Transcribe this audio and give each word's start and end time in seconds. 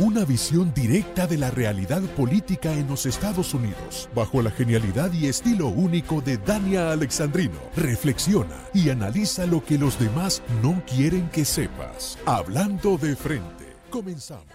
Una 0.00 0.24
visión 0.24 0.72
directa 0.74 1.26
de 1.26 1.36
la 1.36 1.50
realidad 1.50 2.00
política 2.16 2.72
en 2.72 2.86
los 2.86 3.04
Estados 3.04 3.52
Unidos, 3.52 4.08
bajo 4.14 4.40
la 4.42 4.52
genialidad 4.52 5.12
y 5.12 5.26
estilo 5.26 5.66
único 5.66 6.20
de 6.20 6.36
Dania 6.36 6.92
Alexandrino. 6.92 7.58
Reflexiona 7.74 8.54
y 8.72 8.90
analiza 8.90 9.44
lo 9.46 9.64
que 9.64 9.76
los 9.76 9.98
demás 9.98 10.40
no 10.62 10.80
quieren 10.86 11.28
que 11.30 11.44
sepas. 11.44 12.16
Hablando 12.26 12.96
de 12.96 13.16
frente. 13.16 13.76
Comenzamos. 13.90 14.46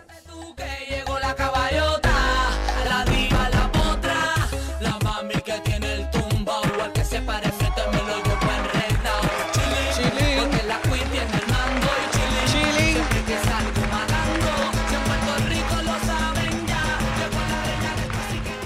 Llegó 0.89 1.19
la 1.19 1.35
caballota, 1.35 2.12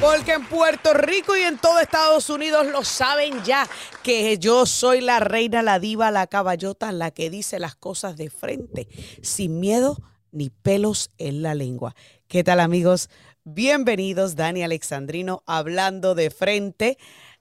Porque 0.08 0.32
en 0.32 0.46
Puerto 0.46 0.94
Rico 0.94 1.36
y 1.36 1.42
en 1.42 1.58
todo 1.58 1.82
Estados 1.82 2.30
Unidos 2.30 2.66
lo 2.68 2.86
saben 2.86 3.44
ya 3.44 3.68
que 4.04 4.38
yo 4.38 4.66
soy 4.66 5.02
la 5.02 5.20
reina, 5.20 5.62
la 5.62 5.80
diva, 5.80 6.12
la 6.12 6.28
caballota, 6.28 6.94
la 6.94 7.12
que 7.12 7.30
dice 7.30 7.60
las 7.60 7.76
cosas 7.76 8.16
de 8.16 8.30
frente, 8.30 8.88
sin 9.22 9.60
miedo 9.60 9.98
ni 10.32 10.50
pelos 10.50 11.12
en 11.18 11.42
la 11.42 11.56
lengua. 11.56 11.94
¿Qué 12.30 12.46
tal 12.46 12.62
amigos? 12.62 13.10
Bienvenidos, 13.44 14.38
Dani 14.38 14.64
Alexandrino, 14.64 15.44
hablando 15.46 16.16
de 16.16 16.30
frente. 16.30 16.98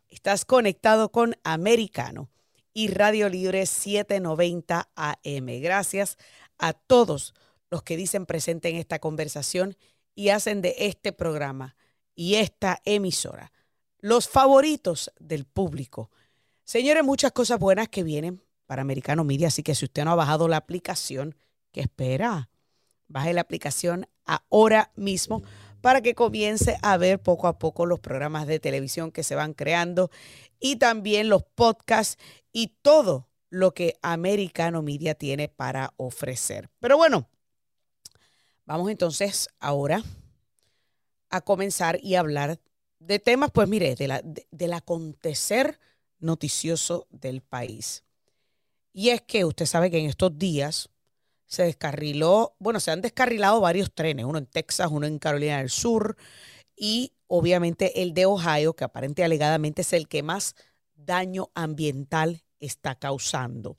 Estás 0.09 0.45
conectado 0.45 1.13
con 1.13 1.37
Americano 1.45 2.31
y 2.75 2.89
Radio 2.89 3.29
Libre 3.29 3.65
790 3.67 4.89
AM. 4.97 5.61
Gracias 5.63 6.19
a 6.59 6.73
todos 6.73 7.33
los 7.71 7.85
que 7.85 7.97
dicen 7.97 8.27
presente 8.27 8.71
en 8.71 8.75
esta 8.75 8.99
conversación 8.99 9.77
y 10.17 10.31
hacen 10.31 10.63
de 10.63 10.75
este 10.79 11.13
programa 11.13 11.77
y 12.17 12.35
esta 12.35 12.81
emisora 12.85 13.53
los 14.07 14.29
favoritos 14.29 15.13
del 15.19 15.45
público. 15.45 16.11
Señores, 16.65 17.05
muchas 17.05 17.33
cosas 17.33 17.59
buenas 17.59 17.89
que 17.89 18.03
vienen 18.03 18.41
para 18.67 18.83
Americano 18.83 19.25
Media, 19.25 19.49
así 19.49 19.63
que 19.63 19.75
si 19.75 19.85
usted 19.85 20.05
no 20.05 20.13
ha 20.13 20.17
bajado 20.17 20.49
la 20.49 20.57
aplicación, 20.57 21.37
¿qué 21.73 21.81
espera? 21.81 22.49
Baje 23.09 23.33
la 23.33 23.41
aplicación 23.41 24.09
ahora 24.25 24.93
mismo 24.97 25.43
para 25.81 26.03
que 26.03 26.15
comience 26.15 26.79
a 26.83 26.97
ver 26.97 27.21
poco 27.21 27.47
a 27.47 27.59
poco 27.59 27.87
los 27.87 28.01
programas 28.01 28.47
de 28.47 28.59
televisión 28.59 29.13
que 29.13 29.23
se 29.23 29.35
van 29.35 29.55
creando 29.55 30.11
y 30.59 30.77
también 30.77 31.29
los 31.29 31.43
podcasts 31.43 32.17
y 32.53 32.69
todo 32.83 33.29
lo 33.51 33.75
que 33.75 33.97
Americano 34.03 34.83
Media 34.83 35.15
tiene 35.15 35.49
para 35.49 35.95
ofrecer. 35.97 36.71
Pero 36.81 36.97
bueno, 36.97 37.29
vamos 38.65 38.91
entonces 38.91 39.49
ahora 39.61 40.03
a 41.37 41.41
comenzar 41.43 41.99
y 42.03 42.15
hablar 42.15 42.61
de 42.99 43.19
temas, 43.19 43.51
pues 43.53 43.69
mire, 43.69 43.95
del 43.95 44.73
acontecer 44.73 45.79
noticioso 46.19 47.07
del 47.11 47.43
país. 47.43 48.05
Y 48.93 49.11
es 49.11 49.21
que 49.23 49.45
usted 49.45 49.67
sabe 49.67 49.91
que 49.91 49.99
en 49.99 50.07
estos 50.07 50.39
días 50.39 50.89
se 51.47 51.65
descarriló, 51.65 52.57
bueno, 52.59 52.81
se 52.81 52.91
han 52.91 53.03
descarrilado 53.03 53.61
varios 53.61 53.93
trenes, 53.93 54.25
uno 54.25 54.39
en 54.39 54.47
Texas, 54.47 54.89
uno 54.91 55.07
en 55.07 55.19
Carolina 55.19 55.59
del 55.59 55.71
Sur 55.71 56.17
y 56.77 57.13
obviamente 57.29 58.03
el 58.03 58.15
de 58.15 58.27
Ohio, 58.27 58.75
que 58.75 58.85
aparente 58.85 59.23
alegadamente 59.23 59.83
es 59.83 59.93
el 59.93 60.09
que 60.09 60.23
más 60.23 60.55
daño 60.95 61.51
ambiental 61.55 62.43
está 62.59 62.95
causando. 62.97 63.77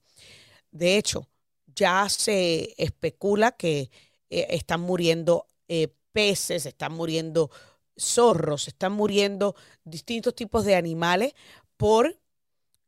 De 0.72 0.98
hecho, 0.98 1.28
ya 1.66 2.08
se 2.10 2.74
especula 2.78 3.52
que 3.54 3.90
eh, 4.30 4.48
están 4.50 4.81
muriendo 4.81 5.48
eh, 5.68 5.90
peces, 6.18 6.66
están 6.66 6.94
muriendo 6.94 7.52
zorros, 7.96 8.68
están 8.68 8.92
muriendo 8.92 9.56
distintos 9.84 10.34
tipos 10.34 10.66
de 10.66 10.76
animales 10.76 11.36
por 11.78 12.20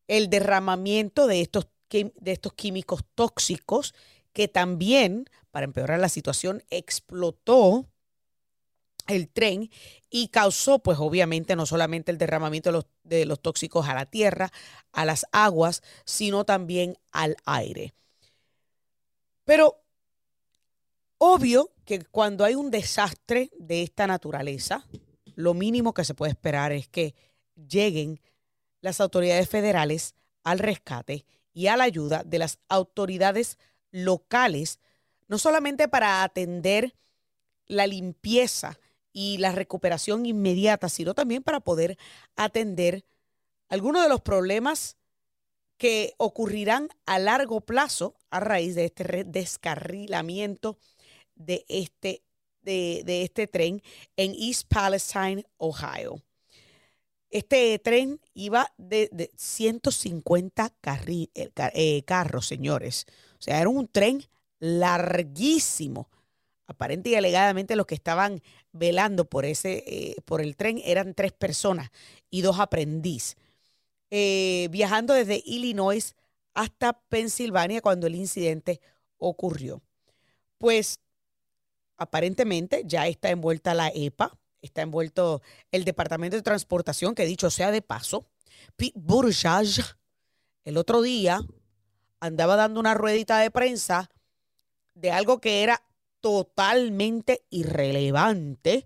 el 0.08 0.32
derramamiento 0.32 1.28
de 1.28 1.42
estos, 1.42 1.68
de 1.92 2.32
estos 2.32 2.54
químicos 2.54 3.06
tóxicos 3.14 3.94
que 4.34 4.48
también, 4.48 5.26
para 5.52 5.66
empeorar 5.66 6.00
la 6.00 6.10
situación, 6.10 6.64
explotó 6.72 7.86
el 9.06 9.30
tren 9.30 9.70
y 10.10 10.30
causó, 10.30 10.80
pues 10.80 10.98
obviamente, 10.98 11.56
no 11.56 11.68
solamente 11.68 12.12
el 12.12 12.18
derramamiento 12.18 12.70
de 12.70 12.74
los, 12.74 12.88
de 13.04 13.26
los 13.28 13.40
tóxicos 13.40 13.88
a 13.88 13.94
la 13.94 14.08
tierra, 14.08 14.52
a 14.92 15.06
las 15.06 15.28
aguas, 15.32 15.84
sino 16.04 16.46
también 16.46 16.98
al 17.12 17.38
aire. 17.46 17.94
Pero 19.46 19.84
obvio 21.20 21.70
que 21.90 22.06
cuando 22.06 22.46
hay 22.46 22.54
un 22.54 22.70
desastre 22.70 23.50
de 23.58 23.82
esta 23.82 24.06
naturaleza, 24.06 24.86
lo 25.34 25.56
mínimo 25.56 25.96
que 25.96 26.04
se 26.04 26.14
puede 26.14 26.34
esperar 26.34 26.72
es 26.72 26.88
que 26.88 27.16
lleguen 27.68 28.22
las 28.80 29.02
autoridades 29.02 29.50
federales 29.50 30.14
al 30.44 30.60
rescate 30.60 31.26
y 31.52 31.66
a 31.66 31.78
la 31.78 31.86
ayuda 31.86 32.22
de 32.24 32.38
las 32.38 32.60
autoridades 32.68 33.58
locales, 33.90 34.78
no 35.28 35.40
solamente 35.40 35.88
para 35.88 36.22
atender 36.22 36.94
la 37.66 37.88
limpieza 37.88 38.78
y 39.12 39.40
la 39.40 39.52
recuperación 39.52 40.28
inmediata, 40.28 40.90
sino 40.90 41.16
también 41.16 41.42
para 41.42 41.60
poder 41.60 41.98
atender 42.36 43.04
algunos 43.68 44.04
de 44.04 44.10
los 44.10 44.22
problemas 44.22 44.96
que 45.78 46.14
ocurrirán 46.18 46.90
a 47.08 47.18
largo 47.18 47.62
plazo 47.62 48.16
a 48.30 48.40
raíz 48.40 48.76
de 48.76 48.86
este 48.86 49.24
descarrilamiento 49.24 50.78
de 51.40 51.66
este, 51.68 52.22
de, 52.62 53.02
de 53.06 53.24
este 53.24 53.48
tren 53.48 53.82
en 54.16 54.36
East 54.36 54.68
Palestine, 54.70 55.44
Ohio. 55.58 56.22
Este 57.32 57.78
tren 57.80 58.20
iba 58.34 58.72
de, 58.78 59.10
de 59.12 59.32
150 59.36 60.74
carri- 60.82 61.30
eh, 61.36 61.50
eh, 61.74 62.04
carros, 62.04 62.48
señores. 62.48 63.06
O 63.38 63.42
sea, 63.42 63.60
era 63.60 63.70
un 63.70 63.88
tren 63.88 64.24
larguísimo. 64.60 66.10
Aparente 66.68 67.10
y 67.10 67.16
alegadamente 67.16 67.76
los 67.76 67.88
que 67.88 67.96
estaban 67.96 68.42
velando 68.72 69.26
por, 69.26 69.46
ese, 69.46 69.84
eh, 69.88 70.16
por 70.26 70.42
el 70.42 70.56
tren 70.56 70.82
eran 70.86 71.16
tres 71.16 71.32
personas 71.32 71.90
y 72.30 72.42
dos 72.42 72.60
aprendiz. 72.60 73.36
Viajando 74.12 75.14
desde 75.14 75.42
Illinois 75.46 76.16
hasta 76.56 76.94
Pensilvania 77.10 77.82
cuando 77.82 78.08
el 78.08 78.16
incidente 78.16 78.82
ocurrió. 79.18 79.82
Pues 80.58 81.00
aparentemente 82.00 82.84
ya 82.86 83.08
está 83.08 83.30
envuelta 83.30 83.74
la 83.74 83.92
EPA, 83.94 84.38
está 84.62 84.82
envuelto 84.82 85.42
el 85.72 85.86
Departamento 85.86 86.36
de 86.36 86.42
Transportación, 86.42 87.14
que 87.14 87.26
dicho 87.26 87.50
sea 87.52 87.72
de 87.72 87.82
paso, 87.82 88.26
Pete 88.76 88.94
Buttigieg 88.96 89.86
el 90.64 90.78
otro 90.78 91.02
día 91.02 91.42
andaba 92.20 92.56
dando 92.56 92.80
una 92.80 92.94
ruedita 92.94 93.40
de 93.40 93.52
prensa 93.52 94.10
de 94.94 95.12
algo 95.12 95.40
que 95.40 95.64
era 95.64 95.82
totalmente 96.20 97.46
irrelevante 97.50 98.86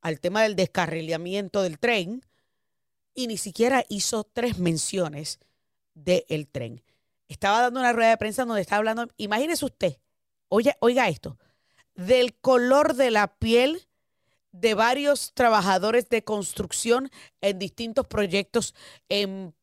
al 0.00 0.20
tema 0.20 0.42
del 0.42 0.54
descarrilamiento 0.54 1.62
del 1.62 1.78
tren 1.78 2.22
y 3.14 3.26
ni 3.26 3.38
siquiera 3.38 3.84
hizo 3.88 4.24
tres 4.24 4.58
menciones 4.58 5.40
del 5.94 6.46
tren. 6.48 6.82
Estaba 7.28 7.62
dando 7.62 7.80
una 7.80 7.92
rueda 7.92 8.10
de 8.10 8.18
prensa 8.18 8.44
donde 8.44 8.60
estaba 8.60 8.78
hablando, 8.78 9.08
imagínese 9.16 9.64
usted, 9.64 9.96
oiga, 10.48 10.76
oiga 10.80 11.08
esto, 11.08 11.38
del 11.94 12.34
color 12.34 12.94
de 12.94 13.10
la 13.10 13.28
piel 13.28 13.86
de 14.52 14.74
varios 14.74 15.32
trabajadores 15.34 16.08
de 16.08 16.22
construcción 16.22 17.10
en 17.40 17.58
distintos 17.58 18.06
proyectos 18.06 18.74
en 19.08 19.54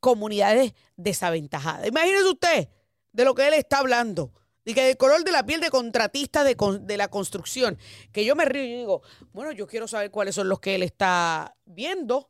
comunidades 0.00 0.74
desaventajadas. 0.96 1.86
Imagínese 1.86 2.28
usted 2.28 2.68
de 3.12 3.24
lo 3.24 3.34
que 3.34 3.48
él 3.48 3.54
está 3.54 3.78
hablando. 3.78 4.32
Y 4.64 4.74
que 4.74 4.82
del 4.82 4.98
color 4.98 5.24
de 5.24 5.32
la 5.32 5.46
piel 5.46 5.62
de 5.62 5.70
contratistas 5.70 6.44
de, 6.44 6.54
de 6.82 6.96
la 6.98 7.08
construcción. 7.08 7.78
Que 8.12 8.26
yo 8.26 8.36
me 8.36 8.44
río 8.44 8.64
y 8.64 8.76
digo, 8.76 9.02
bueno, 9.32 9.50
yo 9.52 9.66
quiero 9.66 9.88
saber 9.88 10.10
cuáles 10.10 10.34
son 10.34 10.50
los 10.50 10.60
que 10.60 10.74
él 10.74 10.82
está 10.82 11.56
viendo, 11.64 12.28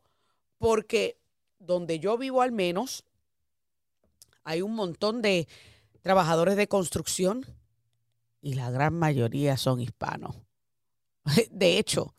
porque 0.56 1.18
donde 1.58 1.98
yo 1.98 2.16
vivo 2.16 2.40
al 2.40 2.52
menos, 2.52 3.04
hay 4.44 4.62
un 4.62 4.76
montón 4.76 5.20
de 5.20 5.48
trabajadores 6.00 6.54
de 6.56 6.68
construcción 6.68 7.44
y 8.40 8.54
la 8.54 8.70
gran 8.70 8.94
mayoría 8.94 9.56
son 9.56 9.80
hispanos. 9.80 10.36
De 11.50 11.78
hecho, 11.78 12.14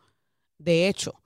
de 0.59 0.89
hecho, 0.89 1.23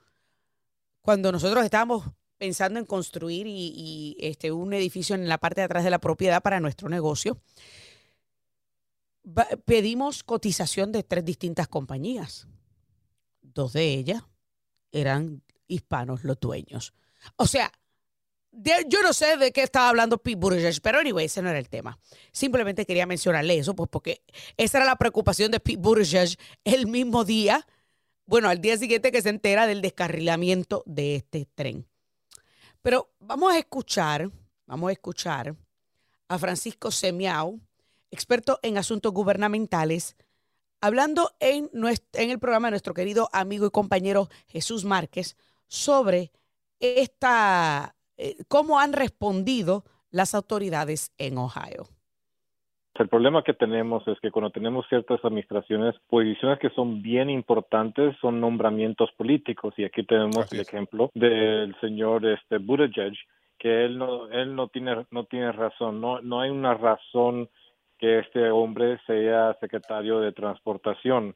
cuando 1.02 1.32
nosotros 1.32 1.66
estábamos 1.66 2.06
pensando 2.38 2.80
en 2.80 2.86
construir 2.86 3.48
y, 3.48 4.16
este, 4.20 4.52
un 4.52 4.74
edificio 4.74 5.16
en 5.16 5.28
la 5.28 5.40
parte 5.40 5.62
de 5.62 5.66
atrás 5.66 5.84
de 5.84 5.90
la 5.90 6.00
propiedad 6.00 6.42
para 6.42 6.60
nuestro 6.60 6.88
negocio, 6.88 7.42
pedimos 9.66 10.24
cotización 10.24 10.92
de 10.92 11.04
tres 11.04 11.26
distintas 11.26 11.68
compañías. 11.68 12.48
Dos 13.42 13.74
de 13.74 13.94
ellas 13.94 14.24
eran 14.92 15.42
hispanos 15.68 16.24
los 16.24 16.40
dueños. 16.40 16.94
O 17.38 17.48
sea, 17.48 17.72
yo 18.88 19.02
no 19.02 19.14
sé 19.14 19.38
de 19.38 19.52
qué 19.52 19.64
estaba 19.64 19.90
hablando 19.90 20.18
Pete 20.18 20.36
Buttigieg, 20.38 20.80
pero 20.82 21.00
anyway, 21.00 21.26
ese 21.26 21.42
no 21.42 21.50
era 21.50 21.60
el 21.60 21.70
tema. 21.70 21.98
Simplemente 22.32 22.86
quería 22.86 23.06
mencionarle 23.06 23.58
eso, 23.58 23.76
pues 23.76 23.90
porque 23.90 24.22
esa 24.58 24.78
era 24.78 24.86
la 24.86 24.96
preocupación 24.96 25.52
de 25.52 25.60
Pete 25.60 25.80
Buttigieg 25.80 26.38
el 26.64 26.88
mismo 26.88 27.26
día, 27.26 27.66
bueno, 28.26 28.50
al 28.50 28.62
día 28.62 28.78
siguiente 28.78 29.12
que 29.12 29.22
se 29.22 29.30
entera 29.30 29.68
del 29.68 29.82
descarrilamiento 29.82 30.84
de 30.86 31.16
este 31.16 31.48
tren. 31.56 31.88
Pero 32.82 33.12
vamos 33.20 33.54
a 33.54 33.58
escuchar, 33.58 34.30
vamos 34.66 34.90
a 34.90 34.94
escuchar 34.94 35.56
a 36.28 36.38
Francisco 36.38 36.92
Semiao, 36.92 37.60
experto 38.12 38.60
en 38.62 38.78
asuntos 38.78 39.12
gubernamentales, 39.14 40.16
hablando 40.80 41.36
en, 41.40 41.70
nues- 41.72 42.04
en 42.14 42.30
el 42.30 42.40
programa 42.40 42.68
de 42.68 42.72
nuestro 42.72 42.94
querido 42.94 43.30
amigo 43.34 43.66
y 43.66 43.72
compañero 43.72 44.30
Jesús 44.48 44.86
Márquez 44.86 45.38
sobre 45.68 46.32
esta, 46.80 47.96
eh, 48.24 48.36
cómo 48.48 48.80
han 48.80 48.94
respondido 48.94 49.84
las 50.10 50.34
autoridades 50.34 51.12
en 51.18 51.38
Ohio. 51.38 51.88
El 52.96 53.10
problema 53.10 53.44
que 53.44 53.54
tenemos 53.54 54.08
es 54.08 54.20
que 54.22 54.30
cuando 54.30 54.52
tenemos 54.52 54.86
ciertas 54.88 55.20
administraciones, 55.26 55.96
posiciones 56.10 56.60
que 56.60 56.70
son 56.70 57.02
bien 57.02 57.30
importantes 57.30 58.16
son 58.22 58.40
nombramientos 58.40 59.12
políticos. 59.18 59.74
Y 59.78 59.84
aquí 59.84 60.04
tenemos 60.06 60.38
Así 60.38 60.56
el 60.56 60.62
es. 60.62 60.68
ejemplo 60.68 61.10
del 61.16 61.76
señor 61.82 62.26
este 62.26 62.60
Buttigieg, 62.60 63.14
que 63.58 63.86
él 63.86 63.98
no, 63.98 64.30
él 64.30 64.56
no 64.56 64.68
tiene, 64.68 65.06
no 65.10 65.26
tiene 65.26 65.52
razón. 65.52 66.00
No, 66.00 66.22
no 66.22 66.40
hay 66.40 66.52
una 66.52 66.76
razón 66.76 67.50
que 67.98 68.20
este 68.20 68.52
hombre 68.52 69.00
sea 69.08 69.58
secretario 69.60 70.20
de 70.20 70.32
transportación. 70.32 71.36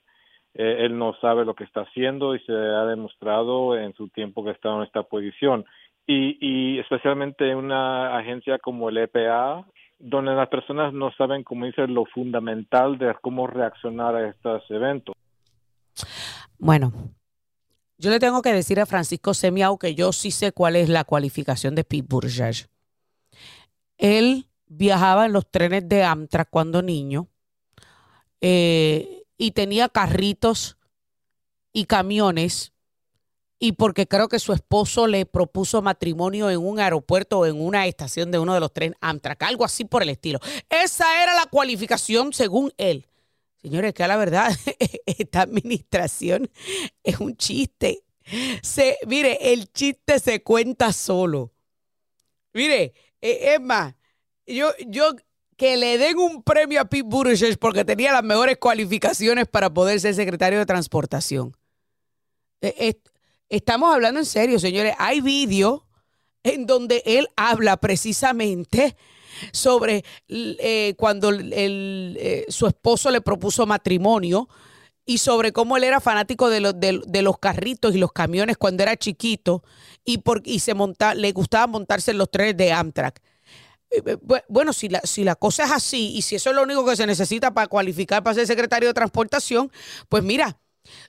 Eh, 0.53 0.85
él 0.85 0.97
no 0.97 1.15
sabe 1.21 1.43
lo 1.43 1.55
que 1.55 1.63
está 1.63 1.81
haciendo 1.81 2.35
y 2.35 2.39
se 2.41 2.51
ha 2.51 2.85
demostrado 2.85 3.75
en 3.77 3.93
su 3.93 4.09
tiempo 4.09 4.43
que 4.45 4.51
está 4.51 4.75
en 4.75 4.83
esta 4.83 5.03
posición. 5.03 5.65
Y, 6.07 6.37
y 6.39 6.79
especialmente 6.79 7.51
en 7.51 7.57
una 7.57 8.17
agencia 8.17 8.57
como 8.59 8.89
el 8.89 8.97
EPA, 8.97 9.65
donde 9.99 10.33
las 10.33 10.47
personas 10.47 10.93
no 10.93 11.11
saben, 11.11 11.43
como 11.43 11.65
dice, 11.65 11.85
lo 11.87 12.05
fundamental 12.05 12.97
de 12.97 13.13
cómo 13.21 13.45
reaccionar 13.45 14.15
a 14.15 14.29
estos 14.29 14.63
eventos. 14.69 15.13
Bueno, 16.57 16.93
yo 17.97 18.11
le 18.11 18.19
tengo 18.19 18.41
que 18.41 18.53
decir 18.53 18.79
a 18.79 18.85
Francisco 18.85 19.33
Semiao 19.33 19.77
que 19.77 19.95
yo 19.95 20.11
sí 20.11 20.31
sé 20.31 20.51
cuál 20.51 20.75
es 20.75 20.87
la 20.87 21.03
cualificación 21.03 21.75
de 21.75 21.83
Pete 21.83 22.05
Buttigieg. 22.07 22.69
Él 23.97 24.47
viajaba 24.67 25.25
en 25.25 25.33
los 25.33 25.49
trenes 25.49 25.87
de 25.89 26.03
Amtrak 26.03 26.49
cuando 26.49 26.81
niño 26.83 27.27
eh, 28.41 29.23
y 29.37 29.51
tenía 29.51 29.89
carritos 29.89 30.77
y 31.73 31.85
camiones 31.85 32.73
y 33.59 33.73
porque 33.73 34.07
creo 34.07 34.27
que 34.27 34.39
su 34.39 34.53
esposo 34.53 35.07
le 35.07 35.25
propuso 35.25 35.81
matrimonio 35.81 36.49
en 36.49 36.59
un 36.59 36.79
aeropuerto 36.79 37.39
o 37.39 37.45
en 37.45 37.59
una 37.59 37.87
estación 37.87 38.31
de 38.31 38.39
uno 38.39 38.53
de 38.53 38.59
los 38.59 38.71
trenes 38.73 38.97
Amtrak, 39.01 39.41
algo 39.43 39.65
así 39.65 39.85
por 39.85 40.03
el 40.03 40.09
estilo. 40.09 40.39
Esa 40.69 41.23
era 41.23 41.35
la 41.35 41.47
cualificación 41.47 42.33
según 42.33 42.71
él. 42.77 43.07
Señores, 43.61 43.93
que 43.93 44.03
a 44.03 44.07
la 44.07 44.17
verdad, 44.17 44.55
esta 45.05 45.41
administración 45.41 46.49
es 47.03 47.19
un 47.19 47.35
chiste. 47.35 48.03
Se, 48.61 48.97
mire, 49.07 49.53
el 49.53 49.71
chiste 49.71 50.19
se 50.19 50.43
cuenta 50.43 50.93
solo. 50.93 51.53
Mire, 52.53 52.93
eh, 53.21 53.55
es 53.55 53.61
más, 53.61 53.95
yo, 54.45 54.71
yo 54.87 55.15
que 55.57 55.75
le 55.75 55.97
den 55.97 56.19
un 56.19 56.43
premio 56.43 56.79
a 56.79 56.85
Pete 56.85 57.03
Buttigieg 57.03 57.57
porque 57.57 57.83
tenía 57.83 58.13
las 58.13 58.23
mejores 58.23 58.57
cualificaciones 58.57 59.47
para 59.47 59.73
poder 59.73 59.99
ser 59.99 60.13
secretario 60.13 60.59
de 60.59 60.65
transportación. 60.67 61.57
Eh, 62.61 62.99
estamos 63.49 63.93
hablando 63.93 64.19
en 64.19 64.25
serio, 64.25 64.59
señores. 64.59 64.95
Hay 64.97 65.21
vídeos 65.21 65.81
en 66.43 66.65
donde 66.65 67.03
él 67.05 67.27
habla 67.35 67.77
precisamente 67.77 68.95
sobre 69.51 70.03
eh, 70.29 70.95
cuando 70.97 71.31
eh, 71.33 72.45
su 72.49 72.67
esposo 72.67 73.11
le 73.11 73.21
propuso 73.21 73.65
matrimonio 73.65 74.47
y 75.05 75.19
sobre 75.19 75.53
cómo 75.53 75.77
él 75.77 75.83
era 75.83 76.01
fanático 76.01 76.49
de, 76.49 77.21
los 77.21 77.39
carritos 77.39 77.95
y 77.95 77.97
los 77.97 78.11
camiones 78.11 78.57
cuando 78.57 78.83
era 78.83 78.97
chiquito 78.97 79.63
y 80.03 80.59
se 80.59 80.73
monta, 80.73 81.15
le 81.15 81.31
gustaba 81.31 81.67
montarse 81.67 82.11
en 82.11 82.17
los 82.17 82.29
trenes 82.29 82.57
de 82.57 82.71
Amtrak. 82.71 83.21
Eh, 83.89 84.17
Bueno, 84.49 84.73
si 84.73 84.89
la, 84.89 84.99
si 85.01 85.23
la 85.23 85.35
cosa 85.35 85.63
es 85.63 85.71
así 85.71 86.13
y 86.15 86.21
si 86.21 86.35
eso 86.35 86.49
es 86.49 86.55
lo 86.55 86.63
único 86.63 86.85
que 86.85 86.95
se 86.95 87.07
necesita 87.07 87.53
para 87.53 87.67
cualificar 87.67 88.23
para 88.23 88.33
ser 88.33 88.47
secretario 88.47 88.89
de 88.89 88.93
transportación, 88.93 89.71
pues 90.09 90.23
mira, 90.23 90.59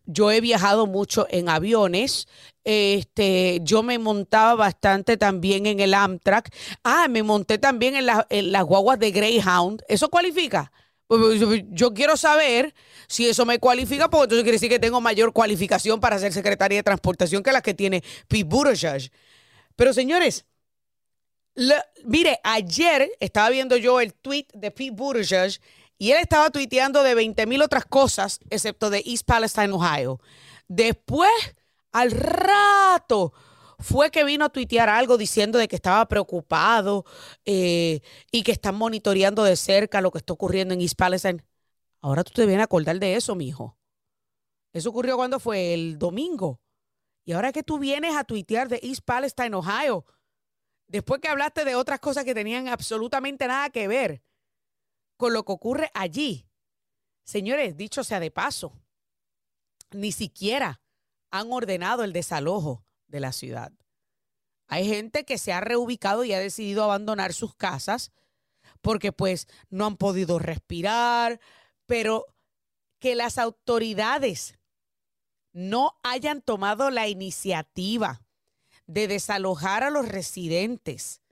yo 0.06 0.30
he 0.30 0.40
viajado 0.40 0.86
mucho 0.86 1.26
en 1.30 1.48
aviones, 1.48 2.28
este, 2.64 3.60
yo 3.62 3.82
me 3.82 3.98
montaba 3.98 4.54
bastante 4.54 5.16
también 5.16 5.66
en 5.66 5.80
el 5.80 5.94
Amtrak. 5.94 6.54
Ah, 6.84 7.08
me 7.08 7.22
monté 7.22 7.56
también 7.58 7.96
en, 7.96 8.06
la, 8.06 8.26
las 8.30 8.64
guaguas 8.64 8.98
de 8.98 9.10
Greyhound. 9.10 9.82
¿Eso 9.88 10.10
cualifica? 10.10 10.70
Pues, 11.06 11.40
Yo 11.70 11.94
quiero 11.94 12.16
saber 12.18 12.74
si 13.08 13.26
eso 13.26 13.46
me 13.46 13.58
cualifica, 13.58 14.10
porque 14.10 14.24
entonces 14.24 14.42
quiere 14.42 14.56
decir 14.56 14.68
que 14.68 14.78
tengo 14.78 15.00
mayor 15.00 15.32
cualificación 15.32 15.98
para 16.00 16.18
ser 16.18 16.32
secretaria 16.34 16.76
de 16.76 16.82
transportación 16.82 17.42
que 17.42 17.52
la 17.52 17.62
que 17.62 17.72
tiene 17.72 18.04
Pete 18.28 18.44
Buttigieg. 18.44 19.10
Pero 19.74 19.94
señores, 19.94 20.44
mire, 22.04 22.38
ayer 22.44 23.10
estaba 23.20 23.48
viendo 23.48 23.78
yo 23.78 24.00
el 24.00 24.12
tweet 24.12 24.46
de 24.52 24.70
Pete 24.70 24.90
Buttigieg 24.90 25.58
y 25.98 26.12
él 26.12 26.18
estaba 26.18 26.50
tuiteando 26.50 27.02
de 27.02 27.14
20 27.14 27.46
mil 27.46 27.60
otras 27.60 27.84
cosas, 27.84 28.38
excepto 28.50 28.88
de 28.88 29.02
East 29.04 29.26
Palestine, 29.26 29.72
Ohio. 29.72 30.20
Después, 30.68 31.30
al 31.90 32.12
rato, 32.12 33.32
fue 33.80 34.10
que 34.10 34.22
vino 34.22 34.44
a 34.44 34.48
tuitear 34.48 34.88
algo 34.88 35.18
diciendo 35.18 35.58
de 35.58 35.66
que 35.66 35.76
estaba 35.76 36.06
preocupado 36.06 37.04
eh, 37.44 38.00
y 38.30 38.42
que 38.44 38.52
están 38.52 38.76
monitoreando 38.76 39.42
de 39.42 39.56
cerca 39.56 40.00
lo 40.00 40.12
que 40.12 40.18
está 40.18 40.32
ocurriendo 40.32 40.72
en 40.72 40.80
East 40.80 40.96
Palestine. 40.96 41.44
Ahora 42.00 42.22
tú 42.22 42.32
te 42.32 42.46
vienes 42.46 42.62
a 42.62 42.64
acordar 42.64 42.98
de 43.00 43.16
eso, 43.16 43.34
mijo. 43.34 43.76
Eso 44.72 44.90
ocurrió 44.90 45.16
cuando 45.16 45.40
fue 45.40 45.74
el 45.74 45.98
domingo. 45.98 46.60
Y 47.24 47.32
ahora 47.32 47.52
que 47.52 47.64
tú 47.64 47.78
vienes 47.78 48.16
a 48.16 48.24
tuitear 48.24 48.68
de 48.68 48.78
East 48.82 49.02
Palestine, 49.04 49.54
Ohio, 49.54 50.04
después 50.86 51.20
que 51.20 51.28
hablaste 51.28 51.64
de 51.64 51.74
otras 51.74 51.98
cosas 51.98 52.24
que 52.24 52.34
tenían 52.34 52.68
absolutamente 52.68 53.48
nada 53.48 53.70
que 53.70 53.88
ver 53.88 54.22
con 55.18 55.34
lo 55.34 55.44
que 55.44 55.52
ocurre 55.52 55.90
allí. 55.92 56.48
Señores, 57.24 57.76
dicho 57.76 58.04
sea 58.04 58.20
de 58.20 58.30
paso, 58.30 58.72
ni 59.90 60.12
siquiera 60.12 60.80
han 61.30 61.52
ordenado 61.52 62.04
el 62.04 62.14
desalojo 62.14 62.86
de 63.08 63.20
la 63.20 63.32
ciudad. 63.32 63.72
Hay 64.68 64.86
gente 64.86 65.24
que 65.24 65.36
se 65.36 65.52
ha 65.52 65.60
reubicado 65.60 66.24
y 66.24 66.32
ha 66.32 66.38
decidido 66.38 66.84
abandonar 66.84 67.34
sus 67.34 67.54
casas 67.54 68.12
porque 68.80 69.12
pues 69.12 69.48
no 69.68 69.86
han 69.86 69.96
podido 69.96 70.38
respirar, 70.38 71.40
pero 71.86 72.26
que 72.98 73.14
las 73.14 73.38
autoridades 73.38 74.58
no 75.52 75.98
hayan 76.02 76.42
tomado 76.42 76.90
la 76.90 77.08
iniciativa 77.08 78.22
de 78.86 79.08
desalojar 79.08 79.84
a 79.84 79.90
los 79.90 80.06
residentes 80.06 81.22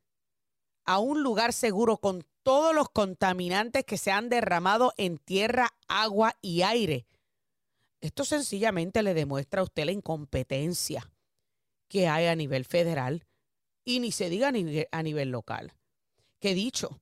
a 0.84 0.98
un 0.98 1.22
lugar 1.22 1.52
seguro 1.52 1.98
con 1.98 2.26
todos 2.46 2.72
los 2.72 2.88
contaminantes 2.90 3.84
que 3.84 3.98
se 3.98 4.12
han 4.12 4.28
derramado 4.28 4.92
en 4.96 5.18
tierra, 5.18 5.74
agua 5.88 6.36
y 6.40 6.62
aire. 6.62 7.04
Esto 8.00 8.24
sencillamente 8.24 9.02
le 9.02 9.14
demuestra 9.14 9.62
a 9.62 9.64
usted 9.64 9.84
la 9.84 9.90
incompetencia 9.90 11.10
que 11.88 12.06
hay 12.06 12.26
a 12.26 12.36
nivel 12.36 12.64
federal 12.64 13.26
y 13.84 13.98
ni 13.98 14.12
se 14.12 14.30
diga 14.30 14.52
a 14.92 15.02
nivel, 15.02 15.30
local. 15.30 15.72
Que 16.38 16.54
dicho, 16.54 17.00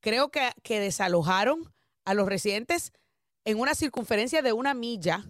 creo 0.00 0.30
que, 0.30 0.50
que, 0.62 0.80
desalojaron 0.80 1.74
a 2.06 2.14
los 2.14 2.26
residentes 2.26 2.94
en 3.44 3.60
una 3.60 3.74
circunferencia 3.74 4.40
de 4.40 4.54
una 4.54 4.72
milla 4.72 5.26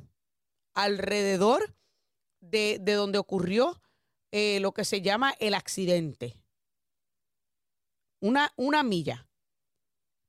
alrededor 0.75 1.75
de, 2.39 2.79
de 2.81 2.93
donde 2.93 3.19
ocurrió 3.19 3.83
eh, 4.31 4.61
lo 4.61 4.71
que 4.71 4.85
se 4.85 5.03
llama 5.03 5.35
el 5.41 5.55
accidente. 5.55 6.37
Una, 8.21 8.53
una 8.55 8.85
milla. 8.85 9.27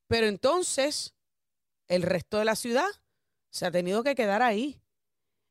Pero 0.07 0.27
entonces, 0.27 1.15
el 1.87 2.03
resto 2.03 2.37
de 2.37 2.45
la 2.45 2.55
ciudad 2.55 2.87
se 3.49 3.65
ha 3.65 3.71
tenido 3.71 4.03
que 4.03 4.15
quedar 4.15 4.41
ahí. 4.41 4.81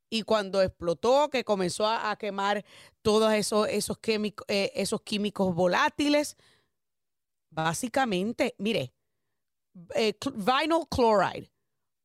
Y 0.08 0.22
cuando 0.22 0.62
explotó, 0.62 1.28
que 1.30 1.44
comenzó 1.44 1.86
a, 1.86 2.14
quemar 2.16 2.64
todos 3.02 3.32
esos, 3.32 3.66
eh, 3.68 4.72
esos 4.74 5.00
químicos 5.02 5.54
volátiles, 5.54 6.36
básicamente, 7.50 8.54
mire, 8.58 8.92
eh, 9.94 10.14
vinyl 10.34 10.86
chloride, 10.88 11.50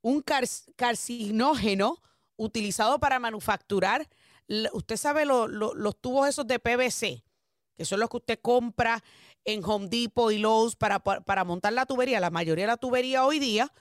un 0.01 0.21
car 0.21 0.45
carcinógeno 0.75 2.01
utilizado 2.37 2.99
para 2.99 3.19
manufacturar, 3.19 4.09
usted 4.73 4.97
sabe 4.97 5.25
lo- 5.25 5.47
lo- 5.47 5.75
los 5.75 5.95
tubos 6.01 6.27
esos 6.27 6.47
de 6.47 6.57
PVC, 6.59 7.23
que 7.77 7.85
son 7.85 7.99
los 7.99 8.09
que 8.09 8.17
usted 8.17 8.39
compra 8.41 9.03
en 9.45 9.63
Home 9.65 9.87
Depot 9.87 10.31
y 10.31 10.37
Lowe's 10.37 10.75
para, 10.75 10.99
para, 10.99 11.43
montar 11.43 11.73
la 11.73 11.85
tubería. 11.85 12.19
La 12.19 12.29
mayoría 12.29 12.63
de 12.65 12.71
la 12.71 12.77
tubería 12.77 13.25
hoy 13.25 13.39
día 13.39 13.71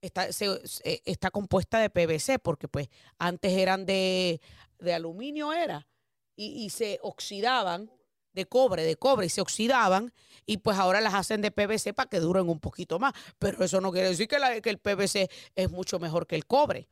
está, 0.00 0.32
se- 0.32 0.60
está 1.04 1.30
compuesta 1.30 1.78
de 1.80 1.90
PVC, 1.90 2.38
porque 2.38 2.68
pues 2.68 2.88
antes 3.18 3.52
eran 3.52 3.84
de, 3.86 4.40
de 4.78 4.94
aluminio, 4.94 5.52
era, 5.52 5.88
y, 6.36 6.64
y 6.64 6.70
se 6.70 7.00
oxidaban 7.02 7.90
de 8.32 8.46
cobre, 8.46 8.84
de 8.84 8.94
cobre, 8.94 9.26
y 9.26 9.30
se 9.30 9.40
oxidaban, 9.40 10.12
y 10.46 10.58
pues 10.58 10.78
ahora 10.78 11.00
las 11.00 11.14
hacen 11.14 11.40
de 11.42 11.50
PVC 11.50 11.92
para 11.94 12.08
que 12.08 12.20
duren 12.20 12.48
un 12.48 12.60
poquito 12.60 13.00
más. 13.00 13.12
Pero 13.38 13.64
eso 13.64 13.80
no 13.80 13.90
quiere 13.90 14.10
decir 14.10 14.28
que, 14.28 14.38
la- 14.38 14.60
que 14.60 14.70
el 14.70 14.78
PVC 14.78 15.28
es 15.56 15.70
mucho 15.70 15.98
mejor 15.98 16.26
que 16.28 16.36
el 16.36 16.46
cobre. 16.46 16.88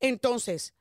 Entonces, 0.00 0.74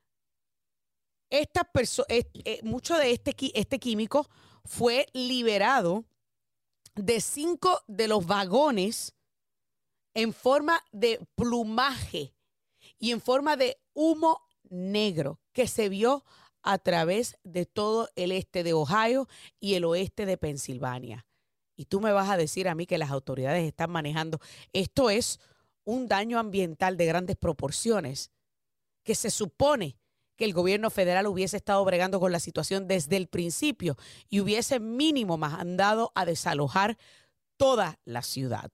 esta 1.29 1.71
perso- 1.71 2.05
es- 2.09 2.27
eh, 2.45 2.59
mucho 2.63 2.97
de 2.97 3.11
este, 3.11 3.35
este 3.53 3.79
químico 3.79 4.27
fue 4.63 5.05
liberado 5.13 6.05
de 6.95 7.21
cinco 7.21 7.83
de 7.87 8.07
los 8.07 8.25
vagones 8.25 9.13
en 10.13 10.33
forma 10.33 10.81
de 10.91 11.19
plumaje 11.35 12.33
y 12.97 13.11
en 13.11 13.21
forma 13.21 13.57
de 13.57 13.77
humo 13.93 14.41
negro 14.69 15.39
que 15.51 15.67
se 15.67 15.89
vio 15.89 16.23
a 16.63 16.77
través 16.79 17.37
de 17.43 17.65
todo 17.65 18.09
el 18.15 18.31
este 18.31 18.63
de 18.63 18.73
Ohio 18.73 19.27
y 19.59 19.75
el 19.75 19.85
oeste 19.85 20.25
de 20.25 20.37
Pensilvania. 20.37 21.27
Y 21.75 21.85
tú 21.85 21.99
me 21.99 22.11
vas 22.11 22.29
a 22.29 22.37
decir 22.37 22.67
a 22.67 22.75
mí 22.75 22.85
que 22.85 22.97
las 22.97 23.11
autoridades 23.11 23.65
están 23.65 23.91
manejando. 23.91 24.39
Esto 24.73 25.09
es 25.09 25.39
un 25.83 26.07
daño 26.07 26.39
ambiental 26.39 26.97
de 26.97 27.05
grandes 27.05 27.35
proporciones 27.35 28.31
que 29.03 29.13
se 29.13 29.29
supone 29.29 29.97
que 30.35 30.45
el 30.45 30.53
gobierno 30.53 30.89
federal 30.89 31.27
hubiese 31.27 31.57
estado 31.57 31.83
bregando 31.85 32.19
con 32.19 32.31
la 32.31 32.39
situación 32.39 32.87
desde 32.87 33.17
el 33.17 33.27
principio 33.27 33.97
y 34.29 34.39
hubiese 34.39 34.79
mínimo 34.79 35.37
mandado 35.37 36.11
a 36.15 36.25
desalojar 36.25 36.97
toda 37.57 37.99
la 38.05 38.21
ciudad. 38.21 38.71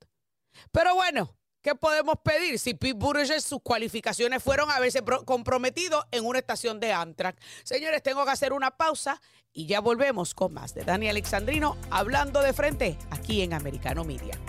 Pero 0.71 0.95
bueno, 0.95 1.35
¿qué 1.61 1.75
podemos 1.75 2.15
pedir 2.23 2.57
si 2.59 2.73
Pete 2.73 2.93
Buttigieg 2.93 3.41
sus 3.41 3.61
cualificaciones 3.61 4.41
fueron 4.43 4.69
a 4.71 4.75
haberse 4.77 5.01
pro- 5.03 5.23
comprometido 5.23 6.05
en 6.11 6.25
una 6.25 6.39
estación 6.39 6.79
de 6.79 6.91
Amtrak? 6.93 7.39
Señores, 7.63 8.01
tengo 8.01 8.25
que 8.25 8.31
hacer 8.31 8.53
una 8.53 8.71
pausa 8.71 9.21
y 9.53 9.67
ya 9.67 9.81
volvemos 9.81 10.33
con 10.33 10.53
más 10.53 10.73
de 10.73 10.83
Dani 10.83 11.09
Alexandrino 11.09 11.77
hablando 11.89 12.41
de 12.41 12.53
frente 12.53 12.97
aquí 13.11 13.41
en 13.41 13.53
Americano 13.53 14.03
Media. 14.03 14.39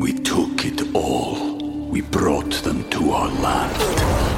We 0.00 0.12
took 0.14 0.64
it 0.64 0.80
all. 0.94 1.58
We 1.90 2.02
brought 2.02 2.62
them 2.62 2.88
to 2.90 3.12
our 3.12 3.28
land. 3.40 4.37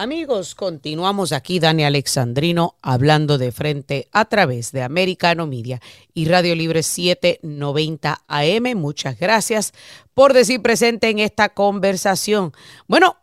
Amigos, 0.00 0.54
continuamos 0.54 1.32
aquí, 1.32 1.58
Dani 1.58 1.82
Alexandrino, 1.82 2.76
hablando 2.82 3.36
de 3.36 3.50
frente 3.50 4.06
a 4.12 4.26
través 4.26 4.70
de 4.70 4.82
Americano 4.82 5.48
Media 5.48 5.80
y 6.14 6.26
Radio 6.26 6.54
Libre 6.54 6.84
790 6.84 8.22
AM. 8.28 8.76
Muchas 8.76 9.18
gracias 9.18 9.72
por 10.14 10.34
decir 10.34 10.62
presente 10.62 11.10
en 11.10 11.18
esta 11.18 11.48
conversación. 11.48 12.52
Bueno, 12.86 13.16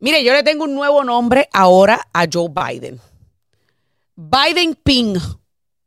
mire, 0.00 0.22
yo 0.22 0.34
le 0.34 0.42
tengo 0.42 0.64
un 0.64 0.74
nuevo 0.74 1.02
nombre 1.02 1.48
ahora 1.50 2.08
a 2.12 2.26
Joe 2.30 2.50
Biden. 2.50 3.00
Biden 4.16 4.74
Ping. 4.74 5.16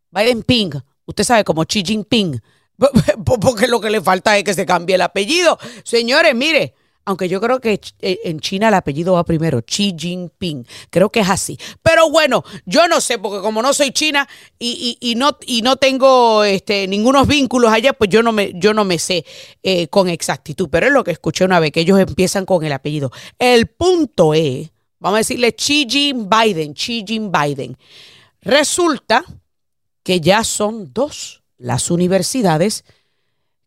Biden 0.09 0.41
Ping. 0.41 0.71
Usted 1.05 1.23
sabe 1.23 1.43
como 1.43 1.65
Xi 1.65 1.83
Jinping. 1.85 2.41
Porque 3.23 3.67
lo 3.67 3.79
que 3.79 3.91
le 3.91 4.01
falta 4.01 4.35
es 4.39 4.43
que 4.43 4.55
se 4.55 4.65
cambie 4.65 4.95
el 4.95 5.03
apellido. 5.03 5.59
Señores, 5.83 6.33
mire, 6.33 6.73
aunque 7.07 7.29
yo 7.29 7.39
creo 7.39 7.61
que 7.61 7.79
eh, 8.01 8.19
en 8.25 8.41
China 8.41 8.67
el 8.67 8.73
apellido 8.73 9.13
va 9.13 9.23
primero, 9.23 9.61
Xi 9.61 9.95
Jinping. 9.97 10.67
Creo 10.89 11.09
que 11.09 11.21
es 11.21 11.29
así. 11.29 11.57
Pero 11.81 12.11
bueno, 12.11 12.43
yo 12.65 12.89
no 12.89 12.99
sé, 12.99 13.17
porque 13.17 13.41
como 13.41 13.61
no 13.61 13.71
soy 13.73 13.91
china 13.91 14.27
y, 14.59 15.15
no, 15.15 15.77
tengo 15.77 16.43
este, 16.43 16.85
ningunos 16.85 17.25
vínculos 17.25 17.71
allá, 17.71 17.93
pues 17.93 18.09
yo 18.09 18.21
no 18.21 18.33
me, 18.33 18.99
sé 18.99 19.25
eh, 19.63 19.87
con 19.87 20.09
exactitud. 20.09 20.67
Pero 20.69 20.87
es 20.87 20.91
lo 20.91 21.05
que 21.05 21.11
escuché 21.11 21.45
una 21.45 21.61
vez, 21.61 21.71
que 21.71 21.79
ellos 21.79 21.97
empiezan 21.97 22.45
con 22.45 22.65
el 22.65 22.73
apellido. 22.73 23.09
El 23.39 23.67
punto 23.67 24.33
es, 24.33 24.69
vamos 24.99 25.15
a 25.15 25.19
decirle 25.19 25.55
Xi 25.55 25.87
Jin 25.89 26.29
Biden, 26.29 26.73
Xi 26.73 27.05
Jin 27.07 27.31
Biden. 27.31 27.77
Resulta 28.41 29.23
que 30.03 30.19
ya 30.19 30.43
son 30.43 30.91
dos 30.91 31.41
las 31.57 31.89
universidades 31.89 32.83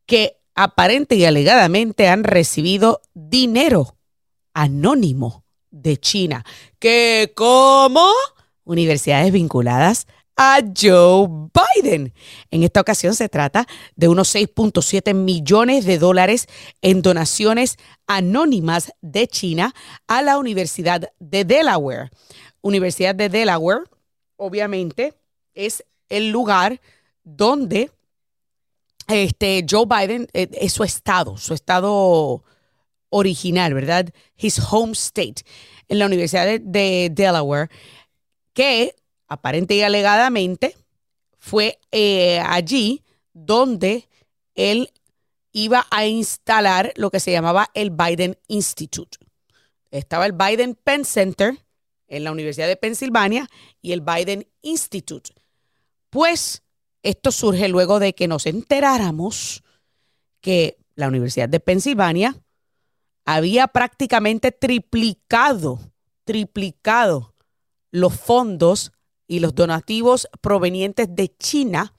que 0.05 0.40
aparente 0.55 1.17
y 1.17 1.25
alegadamente 1.25 2.09
han 2.09 2.25
recibido 2.25 3.01
dinero 3.15 3.97
anónimo 4.55 5.45
de 5.71 5.97
China. 5.97 6.45
¿Que 6.79 7.33
cómo? 7.35 8.09
Universidades 8.65 9.33
vinculadas 9.33 10.07
a 10.37 10.61
Joe 10.75 11.29
Biden. 11.53 12.15
En 12.51 12.63
esta 12.63 12.81
ocasión 12.81 13.15
se 13.15 13.29
trata 13.29 13.67
de 13.95 14.09
unos 14.09 14.35
6.7 14.35 15.13
millones 15.13 15.85
de 15.85 15.99
dólares 15.99 16.47
en 16.81 17.03
donaciones 17.03 17.77
anónimas 18.07 18.93
de 19.03 19.29
China 19.29 19.75
a 20.07 20.23
la 20.23 20.39
Universidad 20.39 21.13
de 21.19 21.45
Delaware. 21.45 22.11
Universidad 22.63 23.15
de 23.15 23.29
Delaware, 23.29 23.85
obviamente, 24.37 25.15
es 25.55 25.85
el 26.09 26.31
lugar 26.31 26.81
donde 27.23 27.91
este, 29.13 29.65
Joe 29.69 29.87
Biden 29.87 30.29
eh, 30.33 30.49
es 30.53 30.73
su 30.73 30.85
estado, 30.85 31.37
su 31.37 31.55
estado 31.55 32.45
original, 33.11 33.75
¿verdad? 33.75 34.11
His 34.37 34.59
home 34.59 34.93
state, 34.93 35.43
en 35.89 35.99
la 35.99 36.07
Universidad 36.07 36.47
de, 36.47 36.61
de 36.61 37.11
Delaware, 37.13 37.69
que 38.53 38.95
aparente 39.27 39.75
y 39.75 39.83
alegadamente 39.83 40.77
fue 41.39 41.79
eh, 41.91 42.41
allí 42.41 43.03
donde 43.33 44.09
él 44.55 44.93
iba 45.53 45.87
a 45.91 46.07
instalar 46.07 46.93
lo 46.97 47.11
que 47.11 47.21
se 47.21 47.33
llamaba 47.33 47.71
el 47.75 47.91
Biden 47.91 48.39
Institute. 48.49 49.19
Estaba 49.91 50.27
el 50.27 50.33
Biden 50.33 50.77
Penn 50.77 51.05
Center 51.05 51.59
en 52.07 52.25
la 52.25 52.33
Universidad 52.33 52.69
de 52.69 52.77
Pensilvania 52.77 53.49
y 53.81 53.93
el 53.93 54.03
Biden 54.03 54.47
Institute. 54.63 55.33
Pues 56.11 56.63
esto 57.03 57.33
surge 57.33 57.69
luego 57.69 57.99
de 57.99 58.15
que 58.15 58.29
nos 58.29 58.47
enteráramos 58.47 59.63
que 60.41 60.79
la 60.95 61.09
Universidad 61.09 61.49
de 61.49 61.61
Pensilvania 61.61 62.37
había 63.25 63.69
prácticamente 63.69 64.53
triplicado, 64.53 65.79
triplicado 66.25 67.35
los 67.91 68.15
fondos 68.15 68.93
y 69.27 69.41
los 69.41 69.55
donativos 69.55 70.29
provenientes 70.41 71.15
de 71.15 71.35
China 71.37 71.95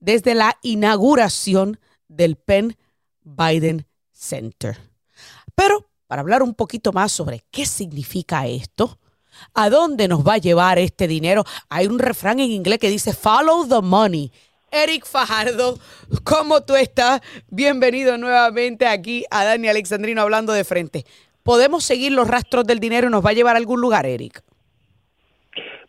desde 0.00 0.34
la 0.34 0.58
inauguración 0.62 1.78
del 2.08 2.36
Penn 2.36 2.76
Biden 3.22 3.86
Center. 4.12 4.78
Pero 5.54 5.88
para 6.06 6.22
hablar 6.22 6.42
un 6.42 6.54
poquito 6.54 6.92
más 6.92 7.12
sobre 7.12 7.44
qué 7.50 7.66
significa 7.66 8.46
esto, 8.46 8.98
a 9.54 9.70
dónde 9.70 10.08
nos 10.08 10.26
va 10.26 10.34
a 10.34 10.38
llevar 10.38 10.78
este 10.78 11.08
dinero, 11.08 11.44
hay 11.68 11.86
un 11.86 11.98
refrán 11.98 12.40
en 12.40 12.50
inglés 12.50 12.78
que 12.78 12.90
dice 12.90 13.12
follow 13.12 13.66
the 13.68 13.80
money. 13.82 14.30
Eric 14.70 15.06
Fajardo, 15.06 15.78
¿cómo 16.24 16.60
tú 16.62 16.74
estás? 16.74 17.20
Bienvenido 17.50 18.18
nuevamente 18.18 18.86
aquí 18.86 19.24
a 19.30 19.44
Dani 19.44 19.68
Alexandrino 19.68 20.22
hablando 20.22 20.52
de 20.52 20.64
frente. 20.64 21.04
¿Podemos 21.42 21.84
seguir 21.84 22.12
los 22.12 22.28
rastros 22.28 22.64
del 22.64 22.80
dinero 22.80 23.06
y 23.06 23.10
nos 23.10 23.24
va 23.24 23.30
a 23.30 23.34
llevar 23.34 23.54
a 23.54 23.58
algún 23.58 23.80
lugar, 23.80 24.04
Eric? 24.04 24.42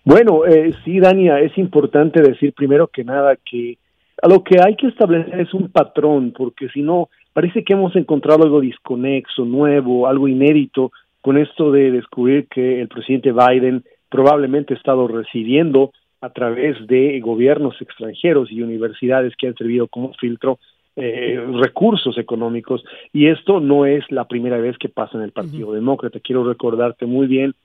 Bueno, 0.06 0.46
eh, 0.46 0.74
sí, 0.86 1.00
Dania, 1.00 1.39
es 1.42 1.58
importante 1.58 2.22
decir 2.22 2.54
primero 2.54 2.88
que 2.88 3.04
nada 3.04 3.36
que 3.36 3.77
a 4.22 4.27
lo 4.27 4.44
que 4.44 4.58
hay 4.63 4.75
que 4.75 4.88
establecer 4.88 5.39
es 5.39 5.54
un 5.54 5.70
patrón, 5.70 6.34
porque 6.36 6.70
si 6.70 6.82
no, 6.82 7.10
parece 7.34 7.63
que 7.63 7.74
hemos 7.74 7.96
encontrado 7.96 8.44
algo 8.44 8.62
disconexo, 8.62 9.44
nuevo, 9.46 10.08
algo 10.08 10.27
inédito 10.27 10.92
con 11.28 11.38
esto 11.38 11.74
de 11.74 11.92
descubrir 11.92 12.48
que 12.48 12.80
el 12.80 12.88
presidente 12.88 13.34
Biden 13.34 13.84
probablemente 14.08 14.74
ha 14.74 14.78
estado 14.78 15.10
recibiendo 15.10 15.92
a 16.22 16.30
través 16.30 16.78
de 16.88 17.20
gobiernos 17.20 17.76
extranjeros 17.82 18.50
y 18.50 18.62
universidades 18.62 19.36
que 19.36 19.48
han 19.48 19.56
servido 19.56 19.90
como 19.90 20.14
filtro 20.14 20.58
eh, 20.96 21.38
recursos 21.62 22.18
económicos 22.18 22.82
y 23.12 23.28
esto 23.28 23.60
no 23.60 23.86
es 23.86 24.10
la 24.10 24.24
primera 24.24 24.56
vez 24.56 24.78
que 24.78 24.88
pasa 24.88 25.18
en 25.18 25.24
el 25.26 25.34
Partido 25.34 25.74
Demócrata. 25.74 26.22
Quiero 26.22 26.46
recordarte 26.46 27.06
muy 27.06 27.28
bien 27.28 27.56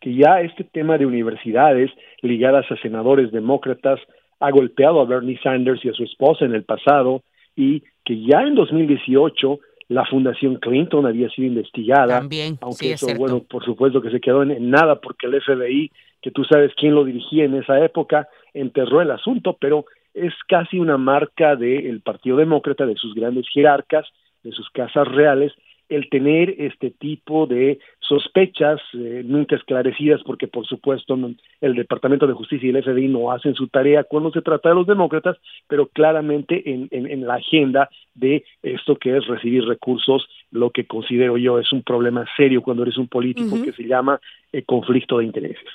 que 0.00 0.14
ya 0.14 0.40
este 0.40 0.64
tema 0.64 0.96
de 0.96 1.04
universidades 1.04 1.90
ligadas 2.22 2.64
a 2.70 2.78
senadores 2.78 3.30
demócratas 3.30 4.00
ha 4.40 4.50
golpeado 4.50 5.02
a 5.02 5.04
Bernie 5.04 5.38
Sanders 5.42 5.84
y 5.84 5.90
a 5.90 5.92
su 5.92 6.04
esposa 6.04 6.46
en 6.46 6.54
el 6.54 6.64
pasado 6.64 7.20
y 7.54 7.82
que 8.06 8.22
ya 8.22 8.40
en 8.40 8.54
2018 8.54 9.60
la 9.88 10.04
Fundación 10.04 10.56
Clinton 10.56 11.06
había 11.06 11.28
sido 11.30 11.48
investigada, 11.48 12.18
También, 12.18 12.58
aunque 12.60 12.76
sí, 12.84 12.92
eso, 12.92 13.06
bueno, 13.16 13.40
por 13.40 13.64
supuesto 13.64 14.00
que 14.00 14.10
se 14.10 14.20
quedó 14.20 14.42
en, 14.42 14.50
en 14.50 14.70
nada 14.70 15.00
porque 15.00 15.26
el 15.26 15.40
FBI, 15.40 15.90
que 16.20 16.30
tú 16.30 16.44
sabes 16.44 16.72
quién 16.76 16.94
lo 16.94 17.04
dirigía 17.04 17.44
en 17.44 17.54
esa 17.54 17.84
época, 17.84 18.28
enterró 18.54 19.00
el 19.00 19.10
asunto, 19.10 19.56
pero 19.60 19.86
es 20.14 20.32
casi 20.48 20.78
una 20.78 20.98
marca 20.98 21.56
del 21.56 22.00
Partido 22.00 22.36
Demócrata, 22.36 22.86
de 22.86 22.96
sus 22.96 23.14
grandes 23.14 23.46
jerarcas, 23.52 24.06
de 24.42 24.52
sus 24.52 24.68
casas 24.70 25.08
reales, 25.08 25.52
el 25.88 26.08
tener 26.08 26.54
este 26.58 26.90
tipo 26.90 27.46
de 27.46 27.78
sospechas 28.00 28.80
eh, 28.94 29.22
nunca 29.24 29.56
esclarecidas, 29.56 30.22
porque 30.24 30.48
por 30.48 30.66
supuesto 30.66 31.18
el 31.60 31.74
Departamento 31.74 32.26
de 32.26 32.32
Justicia 32.34 32.66
y 32.66 32.70
el 32.70 32.82
FBI 32.82 33.08
no 33.08 33.30
hacen 33.30 33.54
su 33.54 33.68
tarea 33.68 34.04
cuando 34.04 34.30
se 34.30 34.42
trata 34.42 34.70
de 34.70 34.74
los 34.74 34.86
demócratas, 34.86 35.36
pero 35.68 35.86
claramente 35.88 36.70
en, 36.70 36.88
en- 36.90 37.06
en 37.10 37.26
la 37.26 37.34
agenda 37.34 37.88
de 38.14 38.44
esto 38.62 38.96
que 38.96 39.16
es 39.16 39.26
recibir 39.26 39.64
recursos, 39.64 40.26
lo 40.50 40.70
que 40.70 40.86
considero 40.86 41.36
yo 41.36 41.58
es 41.58 41.72
un 41.72 41.82
problema 41.82 42.24
serio 42.36 42.62
cuando 42.62 42.82
eres 42.82 42.96
un 42.98 43.08
político 43.08 43.56
que 43.62 43.72
se 43.72 43.84
llama 43.84 44.20
eh, 44.52 44.62
conflicto 44.64 45.18
de 45.18 45.24
intereses. 45.24 45.68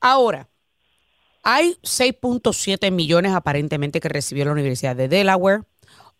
Ahora, 0.00 0.48
hay 1.42 1.74
6.7 1.82 2.90
millones 2.90 3.32
aparentemente 3.32 4.00
que 4.00 4.08
recibió 4.08 4.44
la 4.46 4.52
Universidad 4.52 4.96
de 4.96 5.08
Delaware, 5.08 5.62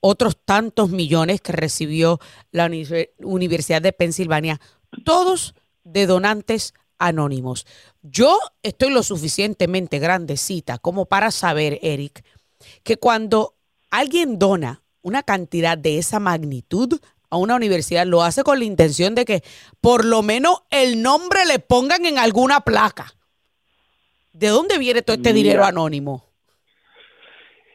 otros 0.06 0.36
tantos 0.44 0.90
millones 0.90 1.40
que 1.40 1.52
recibió 1.52 2.20
la 2.52 2.66
Uni- 2.66 2.86
Universidad 3.20 3.80
de 3.80 3.94
Pensilvania, 3.94 4.60
todos 5.02 5.54
de 5.82 6.06
donantes 6.06 6.74
anónimos. 6.98 7.66
Yo 8.02 8.38
estoy 8.62 8.90
lo 8.90 9.02
suficientemente 9.02 9.98
grandecita 10.00 10.76
como 10.76 11.06
para 11.06 11.30
saber, 11.30 11.78
Eric, 11.80 12.22
que 12.82 12.98
cuando 12.98 13.54
alguien 13.90 14.38
dona 14.38 14.82
una 15.00 15.22
cantidad 15.22 15.78
de 15.78 15.96
esa 15.96 16.20
magnitud 16.20 17.00
a 17.30 17.38
una 17.38 17.56
universidad, 17.56 18.06
lo 18.06 18.22
hace 18.22 18.44
con 18.44 18.58
la 18.58 18.66
intención 18.66 19.14
de 19.14 19.24
que 19.24 19.42
por 19.80 20.04
lo 20.04 20.20
menos 20.22 20.64
el 20.68 21.00
nombre 21.00 21.46
le 21.46 21.60
pongan 21.60 22.04
en 22.04 22.18
alguna 22.18 22.60
placa. 22.60 23.14
¿De 24.34 24.48
dónde 24.48 24.76
viene 24.76 25.00
todo 25.00 25.16
este 25.16 25.32
Mira. 25.32 25.42
dinero 25.42 25.64
anónimo? 25.64 26.26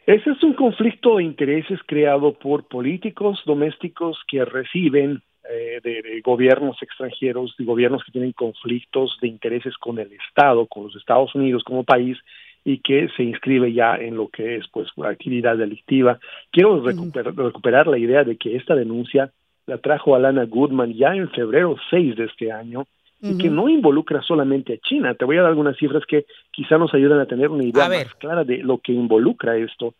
Ese 0.09 0.31
es 0.31 0.41
un 0.41 0.53
conflicto 0.53 1.17
de 1.17 1.23
intereses 1.23 1.79
creado 1.85 2.33
por 2.33 2.67
políticos 2.67 3.43
domésticos 3.45 4.17
que 4.27 4.43
reciben 4.43 5.21
eh, 5.47 5.79
de, 5.83 6.01
de 6.01 6.21
gobiernos 6.21 6.81
extranjeros, 6.81 7.53
de 7.59 7.63
gobiernos 7.63 8.03
que 8.03 8.11
tienen 8.11 8.31
conflictos 8.31 9.19
de 9.21 9.27
intereses 9.27 9.77
con 9.77 9.99
el 9.99 10.11
Estado, 10.13 10.65
con 10.65 10.85
los 10.85 10.95
Estados 10.95 11.35
Unidos 11.35 11.63
como 11.63 11.83
país 11.83 12.17
y 12.65 12.79
que 12.79 13.07
se 13.15 13.21
inscribe 13.21 13.71
ya 13.71 13.97
en 13.97 14.17
lo 14.17 14.29
que 14.29 14.55
es 14.55 14.65
pues 14.73 14.87
actividad 14.97 15.57
delictiva. 15.57 16.17
Quiero 16.51 16.81
recuperar, 16.81 17.35
recuperar 17.35 17.85
la 17.85 17.99
idea 17.99 18.23
de 18.23 18.35
que 18.35 18.55
esta 18.55 18.73
denuncia 18.73 19.31
la 19.67 19.77
trajo 19.77 20.15
Alana 20.15 20.45
Goodman 20.45 20.91
ya 20.95 21.13
en 21.13 21.29
febrero 21.29 21.75
6 21.91 22.15
de 22.15 22.25
este 22.25 22.51
año 22.51 22.87
y 23.21 23.37
que 23.37 23.49
no 23.49 23.67
involucra 23.67 24.21
solamente 24.21 24.73
a 24.73 24.77
China. 24.77 25.13
Te 25.13 25.25
voy 25.25 25.37
a 25.37 25.41
dar 25.41 25.49
algunas 25.49 25.77
cifras 25.77 26.05
que 26.05 26.25
quizá 26.51 26.77
nos 26.77 26.93
ayuden 26.93 27.19
a 27.19 27.25
tener 27.25 27.49
una 27.49 27.63
idea 27.63 27.85
A 27.85 27.89
ver. 27.89 28.05
más 28.05 28.15
clara 28.15 28.43
de 28.43 28.59
lo 28.59 28.77
que 28.77 28.93
involucra 28.93 29.57
esto. 29.57 29.93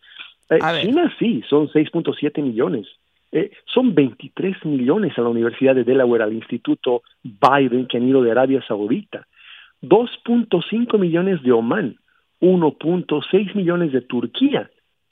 Eh, 0.50 0.60
ver. 0.62 0.82
China 0.82 1.14
sí, 1.20 1.44
son 1.50 1.68
6.7 1.68 2.42
millones. 2.42 2.88
Eh, 3.32 3.52
son 3.66 3.94
23 3.94 4.66
millones 4.66 5.18
a 5.18 5.22
la 5.22 5.30
Universidad 5.30 5.76
de 5.76 5.84
Delaware, 5.84 6.24
al 6.24 6.34
Instituto 6.34 7.04
Biden, 7.24 7.88
que 7.88 7.98
han 7.98 8.08
ido 8.08 8.24
de 8.24 8.32
Arabia 8.32 8.64
Saudita. 8.68 9.28
2.5 9.82 10.98
millones 10.98 11.42
de 11.44 11.52
Oman, 11.52 11.98
1.6 12.42 13.56
millones 13.56 13.92
de 13.92 14.02
Turquía. 14.02 14.70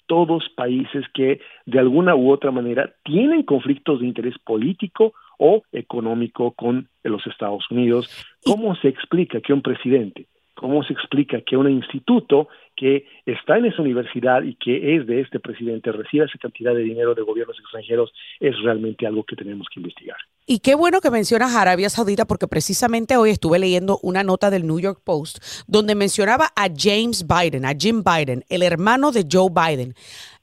Todos 0.07 0.49
países 0.55 1.05
que 1.13 1.41
de 1.65 1.79
alguna 1.79 2.15
u 2.15 2.31
otra 2.31 2.51
manera 2.51 2.93
tienen 3.03 3.43
conflictos 3.43 3.99
de 3.99 4.07
interés 4.07 4.37
político 4.39 5.13
o 5.37 5.63
económico 5.71 6.51
con 6.51 6.89
los 7.03 7.25
Estados 7.27 7.69
Unidos. 7.71 8.09
¿Cómo 8.43 8.75
se 8.75 8.89
explica 8.89 9.39
que 9.41 9.53
un 9.53 9.61
presidente, 9.61 10.27
cómo 10.55 10.83
se 10.83 10.93
explica 10.93 11.41
que 11.41 11.55
un 11.55 11.69
instituto 11.69 12.47
que 12.75 13.07
está 13.25 13.57
en 13.57 13.65
esa 13.65 13.81
universidad 13.81 14.43
y 14.43 14.55
que 14.55 14.95
es 14.95 15.07
de 15.07 15.21
este 15.21 15.39
presidente 15.39 15.91
reciba 15.91 16.25
esa 16.25 16.37
cantidad 16.37 16.73
de 16.75 16.81
dinero 16.81 17.15
de 17.15 17.23
gobiernos 17.23 17.57
extranjeros 17.59 18.13
es 18.39 18.59
realmente 18.61 19.07
algo 19.07 19.23
que 19.23 19.35
tenemos 19.35 19.67
que 19.73 19.79
investigar? 19.79 20.17
Y 20.45 20.59
qué 20.59 20.75
bueno 20.75 21.01
que 21.01 21.09
mencionas 21.09 21.55
a 21.55 21.61
Arabia 21.61 21.89
Saudita 21.89 22.25
porque 22.25 22.47
precisamente 22.47 23.17
hoy 23.17 23.31
estuve 23.31 23.59
leyendo 23.59 23.99
una 24.03 24.23
nota 24.23 24.49
del 24.49 24.65
New 24.65 24.79
York 24.79 25.01
Post 25.03 25.39
donde 25.67 25.95
mencionaba 25.95 26.49
a 26.55 26.67
James 26.75 27.25
Biden, 27.27 27.65
a 27.65 27.73
Jim 27.77 28.03
Biden, 28.03 28.43
el 28.49 28.61
hermano 28.61 29.11
de 29.11 29.25
Joe 29.29 29.49
Biden, 29.49 29.93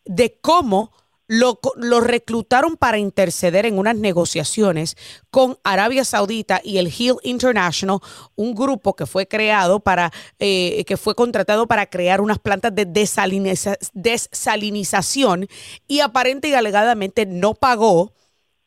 de 0.04 0.36
cómo 0.40 0.92
lo, 1.26 1.58
reclutaron 2.00 2.76
para 2.76 2.98
interceder 2.98 3.66
en 3.66 3.78
unas 3.78 3.96
negociaciones 3.96 4.96
con 5.30 5.58
Arabia 5.64 6.04
Saudita 6.04 6.60
y 6.62 6.78
el 6.78 6.88
Hill 6.88 7.16
International, 7.22 8.00
un 8.34 8.54
grupo 8.54 8.94
que 8.94 9.06
fue 9.06 9.26
creado 9.26 9.80
para, 9.80 10.12
eh, 10.38 10.84
que 10.86 10.96
fue 10.96 11.14
contratado 11.14 11.66
para 11.66 11.86
crear 11.86 12.20
unas 12.20 12.38
plantas 12.38 12.74
de 12.74 12.86
desaliniza- 12.86 13.78
desalinización 13.94 15.48
y 15.88 16.00
aparente 16.00 16.48
y 16.48 16.54
alegadamente 16.54 17.26
no 17.26 17.54
pagó 17.54 18.12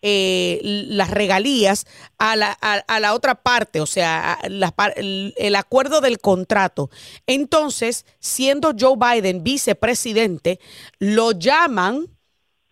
eh, 0.03 0.59
las 0.63 1.09
regalías 1.09 1.85
a 2.19 2.35
la, 2.35 3.13
otra 3.13 3.35
parte, 3.35 3.81
o 3.81 3.87
sea, 3.87 4.37
el 4.43 5.55
acuerdo 5.55 6.01
del 6.01 6.19
contrato. 6.19 6.89
Entonces, 7.25 8.05
siendo 8.19 8.73
Joe 8.79 8.95
Biden 8.95 9.43
vicepresidente, 9.43 10.59
lo 10.99 11.31
llaman 11.31 12.16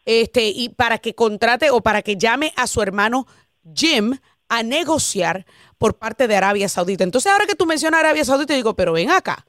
este, 0.06 0.48
y 0.48 0.70
para 0.70 1.00
que 1.00 1.16
contrate 1.16 1.72
o 1.72 1.82
para 1.82 2.02
que 2.02 2.16
llame 2.16 2.54
a 2.56 2.68
su 2.68 2.82
hermano 2.82 3.28
Jim 3.74 4.18
a 4.48 4.64
negociar 4.64 5.46
por 5.78 5.98
parte 5.98 6.28
de 6.28 6.36
Arabia 6.36 6.70
Saudita. 6.70 7.04
Entonces, 7.04 7.32
ahora 7.32 7.46
que 7.46 7.56
tú 7.56 7.66
mencionas 7.66 8.00
Arabia 8.00 8.24
Saudita, 8.24 8.54
digo, 8.54 8.76
pero 8.76 8.94
ven 8.94 9.10
acá, 9.10 9.46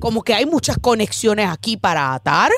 como 0.00 0.22
que 0.22 0.34
hay 0.34 0.46
muchas 0.46 0.78
conexiones 0.78 1.48
aquí 1.48 1.76
para 1.76 2.14
atar. 2.14 2.52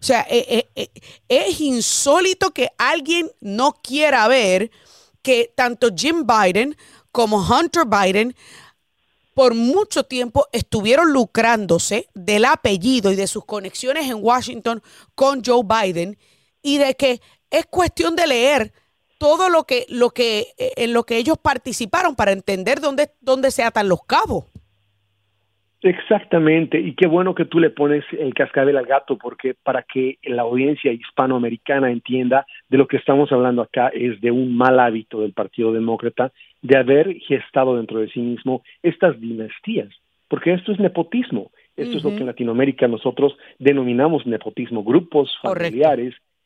O 0.00 0.06
sea, 0.06 0.26
eh, 0.28 0.44
eh, 0.48 0.68
eh, 0.74 0.90
es 1.28 1.60
insólito 1.60 2.50
que 2.50 2.70
alguien 2.78 3.30
no 3.40 3.72
quiera 3.82 4.26
ver 4.28 4.70
que 5.22 5.52
tanto 5.54 5.88
Jim 5.94 6.26
Biden 6.26 6.76
como 7.10 7.38
Hunter 7.38 7.84
Biden 7.86 8.34
por 9.34 9.54
mucho 9.54 10.04
tiempo 10.04 10.46
estuvieron 10.52 11.12
lucrándose 11.12 12.08
del 12.14 12.44
apellido 12.44 13.10
y 13.10 13.16
de 13.16 13.26
sus 13.26 13.44
conexiones 13.44 14.08
en 14.10 14.22
Washington 14.22 14.82
con 15.14 15.42
Joe 15.44 15.62
Biden 15.64 16.18
y 16.64 16.78
de 16.78 16.94
que 16.94 17.20
es 17.50 17.66
cuestión 17.66 18.16
de 18.16 18.26
leer 18.26 18.72
todo 19.18 19.48
lo 19.48 19.62
que, 19.64 19.86
lo 19.88 20.10
que, 20.10 20.40
eh, 20.58 20.72
en 20.76 20.92
lo 20.92 21.04
que 21.04 21.18
ellos 21.18 21.38
participaron 21.38 22.16
para 22.16 22.32
entender 22.32 22.80
dónde, 22.80 23.10
dónde 23.20 23.52
se 23.52 23.62
atan 23.62 23.88
los 23.88 24.02
cabos. 24.04 24.46
Exactamente, 25.82 26.80
y 26.80 26.94
qué 26.94 27.06
bueno 27.06 27.34
que 27.34 27.44
tú 27.44 27.60
le 27.60 27.68
pones 27.68 28.04
el 28.18 28.32
cascabel 28.32 28.78
al 28.78 28.86
gato, 28.86 29.18
porque 29.18 29.54
para 29.62 29.82
que 29.82 30.16
la 30.22 30.40
audiencia 30.40 30.90
hispanoamericana 30.90 31.90
entienda 31.90 32.46
de 32.70 32.78
lo 32.78 32.88
que 32.88 32.96
estamos 32.96 33.30
hablando 33.32 33.60
acá 33.60 33.88
es 33.88 34.18
de 34.22 34.30
un 34.30 34.56
mal 34.56 34.80
hábito 34.80 35.20
del 35.20 35.34
Partido 35.34 35.72
Demócrata 35.72 36.32
de 36.62 36.78
haber 36.78 37.14
gestado 37.20 37.76
dentro 37.76 38.00
de 38.00 38.08
sí 38.08 38.20
mismo 38.20 38.62
estas 38.82 39.20
dinastías, 39.20 39.90
porque 40.28 40.54
esto 40.54 40.72
es 40.72 40.80
nepotismo, 40.80 41.50
esto 41.76 41.98
es 41.98 42.04
lo 42.04 42.10
que 42.10 42.20
en 42.20 42.26
Latinoamérica 42.26 42.88
nosotros 42.88 43.36
denominamos 43.58 44.26
nepotismo, 44.26 44.84
grupos 44.84 45.36
Correcto. 45.42 45.76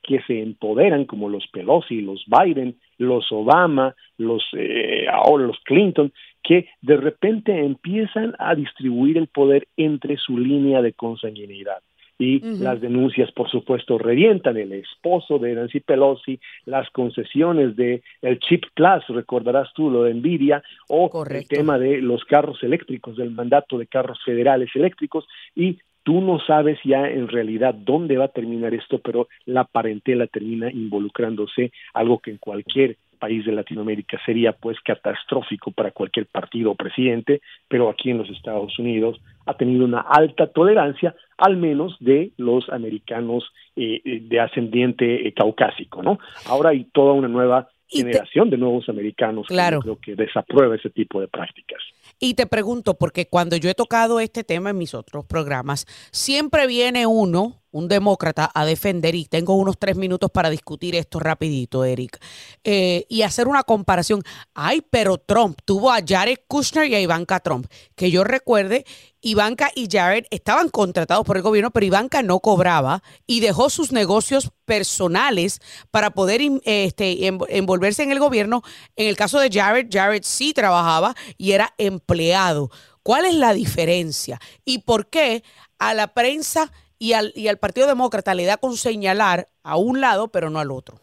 Que 0.09 0.23
se 0.23 0.41
empoderan 0.41 1.05
como 1.05 1.29
los 1.29 1.47
Pelosi, 1.49 2.01
los 2.01 2.25
Biden, 2.27 2.77
los 2.97 3.31
Obama, 3.31 3.95
los 4.17 4.43
eh, 4.55 5.05
ahora 5.13 5.45
los 5.47 5.59
Clinton, 5.65 6.15
que 6.43 6.67
de 6.81 6.97
repente 6.97 7.53
empiezan 7.59 8.35
a 8.39 8.55
distribuir 8.55 9.19
el 9.19 9.27
poder 9.27 9.69
entre 9.77 10.17
su 10.17 10.39
línea 10.39 10.81
de 10.81 10.95
consanguinidad. 10.95 11.83
Y 12.21 12.41
las 12.41 12.81
denuncias, 12.81 13.31
por 13.31 13.49
supuesto, 13.49 13.97
revientan 13.97 14.57
el 14.57 14.73
esposo 14.73 15.39
de 15.39 15.55
Nancy 15.55 15.79
Pelosi, 15.79 16.41
las 16.65 16.91
concesiones 16.91 17.77
de 17.77 18.03
el 18.23 18.41
Chip 18.41 18.65
Plus, 18.75 19.07
recordarás 19.09 19.69
tú 19.73 19.89
lo 19.89 20.03
de 20.03 20.15
Nvidia, 20.15 20.61
o 20.89 21.11
Correcto. 21.11 21.55
el 21.55 21.59
tema 21.61 21.79
de 21.79 22.01
los 22.01 22.25
carros 22.25 22.61
eléctricos, 22.65 23.17
del 23.17 23.31
mandato 23.31 23.79
de 23.79 23.87
carros 23.87 24.19
federales 24.25 24.71
eléctricos, 24.75 25.29
y 25.55 25.79
tú 26.09 26.23
no 26.23 26.41
sabes 26.41 26.79
ya 26.85 27.07
en 27.07 27.29
realidad 27.29 27.75
dónde 27.75 28.17
va 28.17 28.25
a 28.25 28.29
terminar 28.29 28.73
esto, 28.73 28.99
pero 28.99 29.29
la 29.45 29.65
parentela 29.65 30.27
termina 30.27 30.73
involucrándose, 30.73 31.71
algo 31.93 32.19
que 32.21 32.31
en 32.31 32.39
cualquier 32.39 32.97
país 33.19 33.45
de 33.45 33.53
Latinoamérica 33.53 34.19
sería 34.25 34.53
pues 34.53 34.79
catastrófico 34.81 35.71
para 35.71 35.91
cualquier 35.91 36.25
partido 36.25 36.71
o 36.71 36.77
presidente, 36.77 37.43
pero 37.69 37.91
aquí 37.91 38.09
en 38.09 38.17
los 38.17 38.31
Estados 38.31 38.79
Unidos 38.79 39.21
ha 39.45 39.53
tenido 39.53 39.85
una 39.85 40.01
alta 40.01 40.47
tolerancia 40.47 41.15
al 41.37 41.59
menos 41.59 41.95
de 42.01 42.31
los 42.39 42.71
americanos 42.71 43.45
eh, 43.77 44.01
eh, 44.03 44.21
de 44.23 44.41
ascendiente 44.41 45.29
eh, 45.29 45.35
caucásico, 45.35 46.03
¿no? 46.03 46.19
Ahora 46.47 46.71
hay 46.71 46.85
toda 46.85 47.13
una 47.13 47.29
nueva 47.29 47.69
Y 47.91 48.03
te- 48.03 48.09
generación 48.11 48.51
de 48.51 48.59
nuevos 48.59 48.89
americanos 48.89 49.47
Claro. 49.47 49.81
que 49.81 49.85
creo 49.85 49.99
que 50.01 50.15
desaprueba 50.17 50.77
ese 50.77 50.91
tipo 50.91 51.21
de 51.21 51.29
prácticas. 51.29 51.79
Y 52.21 52.35
te 52.35 52.47
pregunto, 52.47 52.95
porque 52.95 53.27
cuando 53.29 53.57
yo 53.57 53.71
he 53.71 53.75
tocado 53.75 54.21
este 54.21 54.43
tema 54.45 54.71
en 54.71 54.79
mis 54.79 54.95
otros 54.95 55.25
programas, 55.25 55.87
siempre 56.11 56.67
viene 56.67 57.07
uno, 57.07 57.63
un 57.71 57.89
demócrata, 57.89 58.51
a 58.55 58.65
defender, 58.65 59.15
y 59.15 59.27
tengo 59.27 59.55
unos 59.55 59.79
tres 59.79 59.97
minutos 59.97 60.31
para 60.31 60.51
discutir 60.51 60.95
esto 60.95 61.21
rapidito, 61.21 61.85
Eric, 61.85 62.19
eh, 62.65 63.05
y 63.09 63.23
hacer 63.23 63.49
una 63.49 63.63
comparación. 63.63 64.23
Ay, 64.55 64.83
pero 64.91 65.19
Trump 65.19 65.59
tuvo 65.65 65.91
a 65.93 66.01
Jared 66.07 66.39
Kushner 66.49 66.87
y 66.87 66.95
a 66.95 67.01
Ivanka 67.01 67.41
Trump. 67.41 67.67
Que 67.95 68.11
yo 68.11 68.25
recuerde, 68.25 68.85
Ivanka 69.21 69.71
y 69.75 69.89
Jared 69.91 70.25
estaban 70.31 70.69
contratados 70.69 71.27
por 71.27 71.37
el 71.37 71.43
gobierno, 71.43 71.71
pero 71.71 71.85
Ivanka 71.87 72.23
no 72.23 72.41
cobraba 72.41 73.03
y 73.27 73.41
dejó 73.41 73.69
sus 73.69 73.93
negocios 73.93 74.51
personales 74.65 75.61
para 75.91 76.11
poder 76.11 76.41
in- 76.41 76.63
este, 76.65 77.19
env- 77.29 77.47
envolverse 77.49 78.03
en 78.03 78.13
el 78.13 78.19
gobierno. 78.19 78.63
En 78.97 79.09
el 79.09 79.17
caso 79.17 79.39
de 79.41 79.51
Jared, 79.51 79.89
Jared 79.91 80.23
sí 80.25 80.53
trabajaba 80.55 81.15
y 81.37 81.53
era 81.53 81.75
empleado. 81.79 82.71
¿Cuál 83.03 83.25
es 83.27 83.35
la 83.35 83.53
diferencia? 83.55 84.41
¿Y 84.65 84.79
por 84.79 85.09
qué 85.09 85.43
a 85.79 85.95
la 85.95 86.15
prensa 86.15 86.73
y 86.99 87.13
al, 87.13 87.33
y 87.35 87.49
al 87.49 87.59
Partido 87.59 87.87
Demócrata 87.87 88.35
le 88.35 88.45
da 88.45 88.57
con 88.57 88.75
señalar 88.75 89.47
a 89.63 89.77
un 89.77 90.01
lado, 90.01 90.29
pero 90.29 90.51
no 90.51 90.59
al 90.59 90.71
otro? 90.71 90.97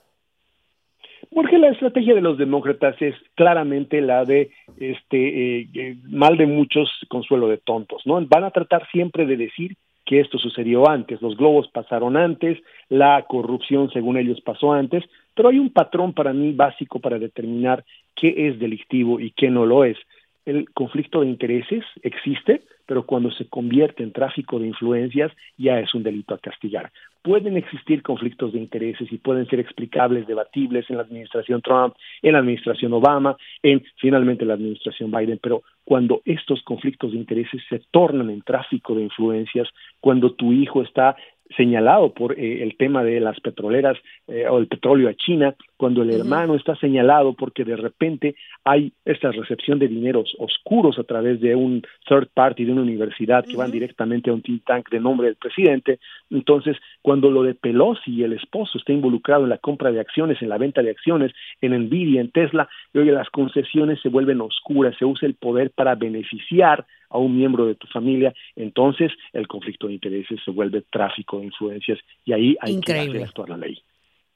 Porque 1.33 1.57
la 1.57 1.69
estrategia 1.69 2.15
de 2.15 2.21
los 2.21 2.37
demócratas 2.37 2.95
es 3.01 3.13
claramente 3.35 3.99
la 3.99 4.23
de 4.23 4.51
este 4.77 5.59
eh, 5.59 5.67
eh, 5.73 5.97
mal 6.03 6.37
de 6.37 6.45
muchos, 6.45 6.89
consuelo 7.09 7.49
de 7.49 7.57
tontos, 7.57 8.03
¿no? 8.05 8.25
Van 8.25 8.45
a 8.45 8.51
tratar 8.51 8.87
siempre 8.89 9.25
de 9.25 9.35
decir 9.35 9.75
que 10.05 10.21
esto 10.21 10.37
sucedió 10.37 10.87
antes, 10.87 11.21
los 11.21 11.35
globos 11.35 11.67
pasaron 11.69 12.15
antes, 12.15 12.59
la 12.89 13.25
corrupción 13.27 13.89
según 13.91 14.17
ellos 14.17 14.39
pasó 14.41 14.71
antes, 14.71 15.03
pero 15.33 15.49
hay 15.49 15.59
un 15.59 15.71
patrón 15.71 16.13
para 16.13 16.31
mí 16.31 16.53
básico 16.53 16.99
para 16.99 17.19
determinar 17.19 17.83
qué 18.15 18.47
es 18.47 18.57
delictivo 18.59 19.19
y 19.19 19.31
qué 19.31 19.49
no 19.49 19.65
lo 19.65 19.83
es. 19.83 19.97
El 20.45 20.69
conflicto 20.71 21.21
de 21.21 21.27
intereses 21.27 21.83
existe, 22.03 22.61
pero 22.85 23.05
cuando 23.05 23.31
se 23.31 23.47
convierte 23.47 24.03
en 24.03 24.11
tráfico 24.11 24.59
de 24.59 24.67
influencias 24.67 25.31
ya 25.57 25.79
es 25.79 25.93
un 25.95 26.03
delito 26.03 26.35
a 26.35 26.37
castigar. 26.37 26.91
Pueden 27.23 27.57
existir 27.57 28.03
conflictos 28.03 28.53
de 28.53 28.59
intereses 28.59 29.11
y 29.11 29.17
pueden 29.17 29.47
ser 29.47 29.59
explicables, 29.59 30.27
debatibles 30.27 30.87
en 30.89 30.97
la 30.97 31.01
administración 31.01 31.63
Trump, 31.63 31.95
en 32.21 32.33
la 32.33 32.39
administración 32.39 32.93
Obama, 32.93 33.35
en 33.63 33.83
finalmente 33.97 34.45
la 34.45 34.53
administración 34.53 35.09
Biden, 35.09 35.39
pero 35.41 35.63
cuando 35.83 36.21
estos 36.25 36.61
conflictos 36.61 37.11
de 37.11 37.17
intereses 37.17 37.63
se 37.67 37.81
tornan 37.89 38.29
en 38.29 38.43
tráfico 38.43 38.93
de 38.93 39.03
influencias, 39.03 39.67
cuando 39.99 40.33
tu 40.33 40.53
hijo 40.53 40.83
está 40.83 41.15
señalado 41.55 42.13
por 42.13 42.39
eh, 42.39 42.63
el 42.63 42.75
tema 42.77 43.03
de 43.03 43.19
las 43.19 43.39
petroleras 43.39 43.97
eh, 44.27 44.47
o 44.47 44.57
el 44.57 44.67
petróleo 44.67 45.09
a 45.09 45.13
China, 45.13 45.55
cuando 45.77 46.01
el 46.01 46.11
hermano 46.11 46.55
está 46.55 46.75
señalado 46.75 47.33
porque 47.33 47.63
de 47.63 47.75
repente 47.75 48.35
hay 48.63 48.91
esta 49.03 49.31
recepción 49.31 49.77
de 49.79 49.87
dineros 49.87 50.35
oscuros 50.39 50.97
a 50.97 51.03
través 51.03 51.39
de 51.41 51.55
un 51.55 51.83
third 52.07 52.29
party 52.33 52.65
de 52.65 52.71
una 52.71 52.81
universidad 52.81 53.45
que 53.45 53.57
van 53.57 53.71
directamente 53.71 54.29
a 54.29 54.33
un 54.33 54.41
think 54.41 54.63
tank 54.65 54.89
de 54.89 54.99
nombre 54.99 55.27
del 55.27 55.35
presidente, 55.35 55.99
entonces 56.29 56.77
cuando 57.01 57.29
lo 57.29 57.43
de 57.43 57.53
Pelosi 57.53 58.11
y 58.11 58.23
el 58.23 58.33
esposo 58.33 58.77
está 58.77 58.93
involucrado 58.93 59.43
en 59.43 59.49
la 59.49 59.57
compra 59.57 59.91
de 59.91 59.99
acciones, 59.99 60.41
en 60.41 60.49
la 60.49 60.57
venta 60.57 60.81
de 60.81 60.91
acciones, 60.91 61.31
en 61.61 61.73
Nvidia, 61.85 62.21
en 62.21 62.31
Tesla, 62.31 62.67
y 62.93 62.99
oye, 62.99 63.11
las 63.11 63.29
concesiones 63.29 63.99
se 64.01 64.09
vuelven 64.09 64.41
oscuras, 64.41 64.95
se 64.97 65.05
usa 65.05 65.27
el 65.27 65.35
poder 65.35 65.71
para 65.71 65.95
beneficiar 65.95 66.85
a 67.15 67.17
un 67.17 67.35
miembro 67.35 67.65
de 67.65 67.75
tu 67.75 67.87
familia, 67.87 68.33
entonces 68.55 69.11
el 69.33 69.47
conflicto 69.47 69.87
de 69.87 69.93
intereses 69.93 70.39
se 70.43 70.51
vuelve 70.51 70.83
tráfico 70.91 71.39
de 71.39 71.45
influencias 71.45 71.97
y 72.25 72.33
ahí 72.33 72.57
hay 72.61 72.73
Increíble. 72.73 73.05
que 73.05 73.17
hacer 73.17 73.27
actuar 73.27 73.49
la 73.49 73.57
ley. 73.57 73.81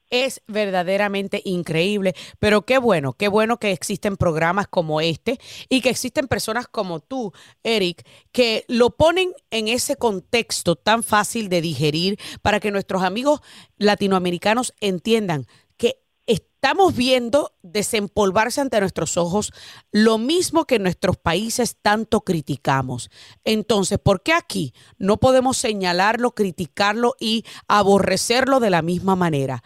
Es 0.10 0.42
verdaderamente 0.48 1.42
increíble, 1.46 2.16
pero 2.40 2.64
qué 2.64 2.80
bueno, 2.80 3.14
qué 3.14 3.28
bueno 3.28 3.58
que 3.58 3.72
existen 3.72 4.18
programas 4.18 4.68
como 4.68 5.02
este 5.02 5.38
y 5.70 5.82
que 5.82 5.90
existen 5.90 6.28
personas 6.28 6.68
como 6.68 7.00
tú, 7.00 7.32
Eric, 7.64 8.02
que 8.32 8.66
lo 8.68 8.90
ponen 8.90 9.34
en 9.52 9.68
ese 9.68 9.98
contexto 9.98 10.76
tan 10.76 11.04
fácil 11.04 11.48
de 11.48 11.62
digerir 11.62 12.18
para 12.42 12.60
que 12.60 12.72
nuestros 12.72 13.04
amigos 13.04 13.42
latinoamericanos 13.78 14.74
entiendan 14.82 15.46
estamos 16.62 16.94
viendo 16.94 17.54
desempolvarse 17.62 18.60
ante 18.60 18.82
nuestros 18.82 19.16
ojos 19.16 19.54
lo 19.94 20.18
mismo 20.18 20.66
que 20.66 20.76
en 20.76 20.84
nuestros 20.84 21.16
países 21.16 21.78
tanto 21.82 22.20
criticamos. 22.20 23.10
Entonces, 23.46 23.98
¿por 23.98 24.24
qué 24.24 24.34
aquí 24.34 24.74
no 24.98 25.22
podemos 25.22 25.56
señalarlo, 25.56 26.32
criticarlo 26.32 27.16
y 27.18 27.46
aborrecerlo 27.70 28.60
de 28.60 28.72
la 28.72 28.82
misma 28.82 29.16
manera? 29.16 29.64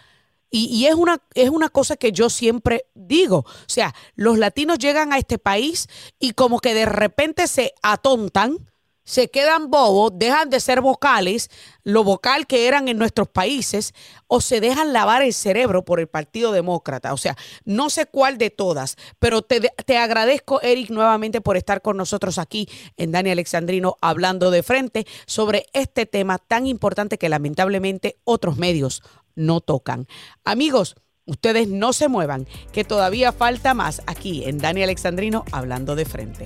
Y, 0.51 0.65
y 0.65 0.85
es, 0.85 0.93
una, 0.93 1.19
es 1.33 1.49
una 1.49 1.69
cosa 1.69 1.97
que 1.97 2.11
yo 2.11 2.29
siempre 2.29 2.85
digo. 2.93 3.37
O 3.37 3.45
sea, 3.65 3.95
los 4.13 4.37
latinos 4.37 4.77
llegan 4.77 5.13
a 5.13 5.17
este 5.17 5.39
país 5.39 5.87
y 6.19 6.33
como 6.33 6.59
que 6.59 6.75
de 6.75 6.85
repente 6.85 7.47
se 7.47 7.73
atontan, 7.81 8.71
se 9.03 9.29
quedan 9.29 9.69
bobos, 9.69 10.11
dejan 10.15 10.49
de 10.49 10.59
ser 10.59 10.81
vocales, 10.81 11.49
lo 11.83 12.03
vocal 12.03 12.47
que 12.47 12.67
eran 12.67 12.87
en 12.87 12.97
nuestros 12.97 13.27
países, 13.27 13.93
o 14.27 14.41
se 14.41 14.61
dejan 14.61 14.93
lavar 14.93 15.21
el 15.21 15.33
cerebro 15.33 15.83
por 15.83 15.99
el 15.99 16.07
Partido 16.07 16.51
Demócrata. 16.51 17.13
O 17.13 17.17
sea, 17.17 17.35
no 17.65 17.89
sé 17.89 18.05
cuál 18.05 18.37
de 18.37 18.49
todas, 18.49 18.97
pero 19.19 19.41
te, 19.41 19.59
te 19.85 19.97
agradezco, 19.97 20.61
Eric, 20.61 20.89
nuevamente 20.89 21.41
por 21.41 21.57
estar 21.57 21.81
con 21.81 21.97
nosotros 21.97 22.37
aquí 22.37 22.69
en 22.97 23.11
Dani 23.11 23.31
Alexandrino 23.31 23.97
hablando 24.01 24.51
de 24.51 24.63
frente 24.63 25.05
sobre 25.25 25.65
este 25.73 26.05
tema 26.05 26.37
tan 26.37 26.67
importante 26.67 27.17
que 27.17 27.29
lamentablemente 27.29 28.17
otros 28.23 28.57
medios 28.57 29.03
no 29.35 29.61
tocan. 29.61 30.07
Amigos, 30.43 30.95
ustedes 31.25 31.67
no 31.67 31.93
se 31.93 32.07
muevan, 32.07 32.47
que 32.71 32.83
todavía 32.83 33.31
falta 33.31 33.73
más 33.73 34.01
aquí 34.05 34.45
en 34.45 34.57
Dani 34.59 34.83
Alexandrino 34.83 35.45
hablando 35.51 35.95
de 35.95 36.05
frente. 36.05 36.45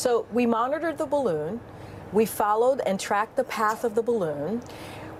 So 0.00 0.24
we 0.32 0.46
monitored 0.46 0.96
the 0.96 1.04
balloon. 1.04 1.60
We 2.14 2.24
followed 2.24 2.80
and 2.86 2.98
tracked 2.98 3.36
the 3.36 3.44
path 3.44 3.84
of 3.84 3.94
the 3.94 4.00
balloon. 4.00 4.62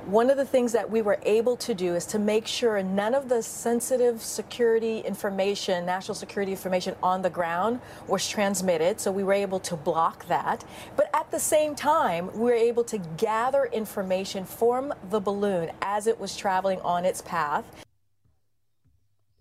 One 0.07 0.31
of 0.31 0.39
the 0.39 0.47
things 0.47 0.73
that 0.73 0.89
we 0.89 1.03
were 1.03 1.19
able 1.23 1.55
to 1.59 1.75
do 1.75 1.95
is 1.95 2.07
to 2.07 2.19
make 2.19 2.47
sure 2.47 2.83
none 2.83 3.15
of 3.15 3.29
the 3.29 3.43
sensitive 3.43 4.23
security 4.23 5.01
information, 5.01 5.85
national 5.85 6.15
security 6.15 6.53
information 6.53 6.97
on 7.03 7.21
the 7.21 7.29
ground 7.29 7.81
was 8.09 8.27
transmitted. 8.27 9.01
So 9.01 9.13
we 9.13 9.23
were 9.23 9.35
able 9.35 9.61
to 9.61 9.77
block 9.77 10.27
that. 10.29 10.65
But 10.97 11.11
at 11.13 11.31
the 11.31 11.41
same 11.41 11.75
time, 11.75 12.33
we 12.33 12.41
were 12.41 12.55
able 12.55 12.85
to 12.85 12.97
gather 13.19 13.67
information 13.67 14.47
from 14.47 14.95
the 15.11 15.21
balloon 15.21 15.73
as 15.83 16.07
it 16.07 16.19
was 16.19 16.35
traveling 16.35 16.81
on 16.81 17.05
its 17.05 17.21
path. 17.21 17.67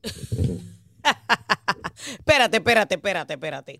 espérate, 2.03 2.55
espérate, 2.55 2.91
espérate, 2.91 3.31
espérate. 3.31 3.79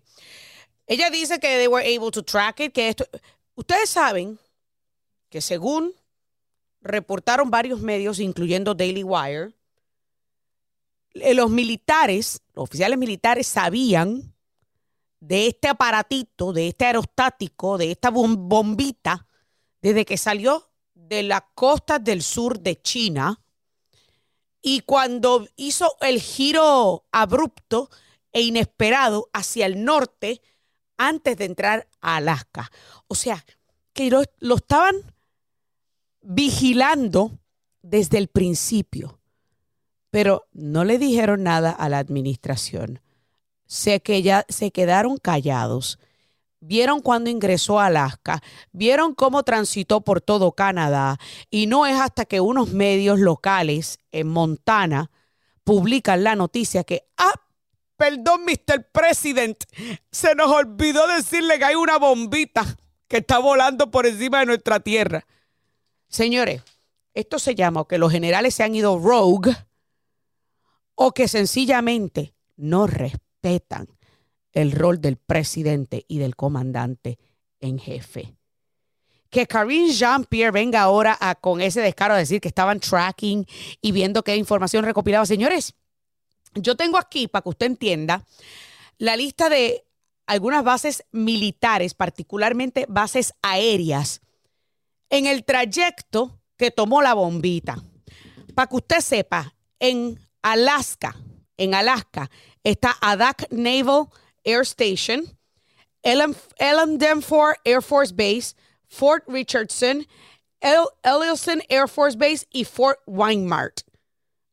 Ella 0.90 1.08
dice 1.08 1.38
que 1.38 1.46
they 1.56 1.68
were 1.68 1.86
able 1.86 2.10
to 2.10 2.20
track 2.20 2.58
it, 2.58 2.72
que 2.72 2.88
esto... 2.88 3.06
Ustedes 3.54 3.90
saben 3.90 4.40
que 5.28 5.40
según 5.40 5.94
reportaron 6.80 7.48
varios 7.48 7.80
medios, 7.80 8.18
incluyendo 8.18 8.74
Daily 8.74 9.04
Wire, 9.04 9.52
eh, 11.14 11.32
los 11.34 11.48
militares, 11.48 12.42
los 12.54 12.64
oficiales 12.64 12.98
militares 12.98 13.46
sabían 13.46 14.34
de 15.20 15.46
este 15.46 15.68
aparatito, 15.68 16.52
de 16.52 16.66
este 16.66 16.86
aerostático, 16.86 17.78
de 17.78 17.92
esta 17.92 18.10
bom- 18.10 18.48
bombita, 18.48 19.28
desde 19.80 20.04
que 20.04 20.16
salió 20.16 20.72
de 20.94 21.22
las 21.22 21.42
costas 21.54 22.02
del 22.02 22.20
sur 22.24 22.58
de 22.58 22.82
China 22.82 23.40
y 24.60 24.80
cuando 24.80 25.46
hizo 25.54 25.96
el 26.00 26.20
giro 26.20 27.04
abrupto 27.12 27.90
e 28.32 28.40
inesperado 28.40 29.30
hacia 29.32 29.66
el 29.66 29.84
norte 29.84 30.42
antes 31.00 31.38
de 31.38 31.46
entrar 31.46 31.88
a 32.02 32.16
Alaska. 32.16 32.70
O 33.08 33.14
sea, 33.14 33.42
que 33.94 34.10
lo, 34.10 34.22
lo 34.38 34.56
estaban 34.56 34.96
vigilando 36.20 37.38
desde 37.80 38.18
el 38.18 38.28
principio, 38.28 39.18
pero 40.10 40.46
no 40.52 40.84
le 40.84 40.98
dijeron 40.98 41.42
nada 41.42 41.70
a 41.70 41.88
la 41.88 41.98
administración. 41.98 43.00
Sé 43.64 44.00
que 44.00 44.20
ya 44.20 44.44
se 44.50 44.72
quedaron 44.72 45.16
callados. 45.16 45.98
vieron 46.60 47.00
cuando 47.00 47.30
ingresó 47.30 47.80
a 47.80 47.86
Alaska, 47.86 48.42
vieron 48.70 49.14
cómo 49.14 49.42
transitó 49.42 50.02
por 50.02 50.20
todo 50.20 50.52
Canadá 50.52 51.18
y 51.48 51.66
no 51.66 51.86
es 51.86 51.98
hasta 51.98 52.26
que 52.26 52.42
unos 52.42 52.74
medios 52.74 53.18
locales 53.18 53.98
en 54.12 54.28
Montana 54.28 55.10
publican 55.64 56.22
la 56.22 56.36
noticia 56.36 56.84
que, 56.84 57.06
ah, 57.16 57.32
perdón, 58.00 58.46
Mr. 58.46 58.88
President, 58.90 59.62
se 60.10 60.34
nos 60.34 60.50
olvidó 60.50 61.06
decirle 61.06 61.58
que 61.58 61.66
hay 61.66 61.74
una 61.74 61.98
bombita 61.98 62.64
que 63.06 63.18
está 63.18 63.38
volando 63.38 63.90
por 63.90 64.06
encima 64.06 64.40
de 64.40 64.46
nuestra 64.46 64.80
tierra. 64.80 65.26
Señores, 66.08 66.62
esto 67.12 67.38
se 67.38 67.54
llama 67.54 67.84
que 67.86 67.98
los 67.98 68.10
generales 68.10 68.54
se 68.54 68.62
han 68.62 68.74
ido 68.74 68.98
rogue 68.98 69.54
o 70.94 71.12
que 71.12 71.28
sencillamente 71.28 72.32
no 72.56 72.86
respetan 72.86 73.86
el 74.52 74.72
rol 74.72 75.02
del 75.02 75.18
presidente 75.18 76.06
y 76.08 76.20
del 76.20 76.36
comandante 76.36 77.18
en 77.60 77.78
jefe. 77.78 78.34
Que 79.28 79.46
Karine 79.46 79.92
Jean-Pierre 79.92 80.52
venga 80.52 80.80
ahora 80.80 81.18
con 81.42 81.60
ese 81.60 81.82
descaro 81.82 82.14
a 82.14 82.16
decir 82.16 82.40
que 82.40 82.48
estaban 82.48 82.80
tracking 82.80 83.46
y 83.82 83.92
viendo 83.92 84.22
qué 84.22 84.36
información 84.36 84.86
recopilaba. 84.86 85.26
Señores, 85.26 85.74
yo 86.54 86.76
tengo 86.76 86.98
aquí, 86.98 87.28
para 87.28 87.42
que 87.42 87.48
usted 87.48 87.66
entienda, 87.66 88.24
la 88.98 89.16
lista 89.16 89.48
de 89.48 89.84
algunas 90.26 90.62
bases 90.62 91.04
militares, 91.10 91.94
particularmente 91.94 92.86
bases 92.88 93.34
aéreas, 93.42 94.20
en 95.08 95.26
el 95.26 95.44
trayecto 95.44 96.40
que 96.56 96.70
tomó 96.70 97.02
la 97.02 97.14
bombita. 97.14 97.82
Para 98.54 98.68
que 98.68 98.76
usted 98.76 99.00
sepa, 99.00 99.54
en 99.78 100.20
Alaska, 100.42 101.16
en 101.56 101.74
Alaska, 101.74 102.30
está 102.62 102.96
Adak 103.00 103.50
Naval 103.50 104.08
Air 104.44 104.62
Station, 104.62 105.36
Ellen, 106.02 106.98
Danforth 106.98 107.58
Air 107.64 107.82
Force 107.82 108.12
Base, 108.12 108.54
Fort 108.88 109.24
Richardson, 109.26 110.06
El 110.60 110.84
Ellison 111.02 111.62
Air 111.68 111.88
Force 111.88 112.16
Base 112.16 112.46
y 112.50 112.64
Fort 112.64 112.98
Weinmart. 113.06 113.82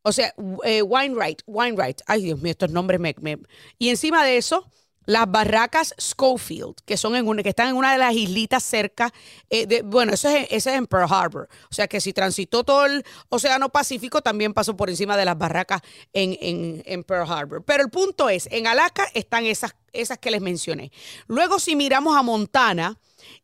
O 0.07 0.11
sea, 0.13 0.33
eh, 0.63 0.81
Weinwright, 0.81 1.41
Weinwright. 1.47 2.01
Ay, 2.07 2.23
Dios 2.23 2.39
mío, 2.41 2.51
estos 2.51 2.71
nombres 2.71 2.99
me, 2.99 3.13
me- 3.19 3.39
Y 3.77 3.89
encima 3.89 4.23
de 4.23 4.37
eso, 4.37 4.71
las 5.05 5.29
barracas 5.29 5.93
Schofield, 5.99 6.75
que, 6.85 6.97
son 6.97 7.15
en 7.15 7.27
una, 7.27 7.43
que 7.43 7.49
están 7.49 7.69
en 7.69 7.75
una 7.75 7.91
de 7.91 7.97
las 7.97 8.13
islitas 8.13 8.63
cerca. 8.63 9.13
eh, 9.49 9.65
de, 9.65 9.81
bueno, 9.81 10.13
eso 10.13 10.29
es, 10.29 10.47
es 10.49 10.65
en 10.67 10.85
Pearl 10.87 11.07
Harbor. 11.11 11.47
O 11.69 11.73
sea 11.73 11.87
que 11.87 11.99
si 12.01 12.13
transitó 12.13 12.63
todo 12.63 12.85
el 12.85 13.03
Océano 13.29 13.69
Pacífico, 13.69 14.21
también 14.21 14.53
pasó 14.53 14.75
por 14.77 14.89
encima 14.89 15.17
de 15.17 15.25
las 15.25 15.37
barracas 15.37 15.81
en, 16.13 16.37
en- 16.41 16.83
en 16.85 17.03
Pearl 17.03 17.29
Harbor. 17.29 17.63
Pero 17.65 17.83
el 17.83 17.89
punto 17.89 18.29
es, 18.29 18.47
en 18.51 18.67
Alaska 18.67 19.07
están 19.13 19.45
esas, 19.45 19.75
esas 19.93 20.17
que 20.19 20.31
les 20.31 20.41
mencioné. 20.41 20.91
Luego, 21.27 21.59
si 21.59 21.75
miramos 21.75 22.15
a 22.17 22.21
Montana 22.23 22.97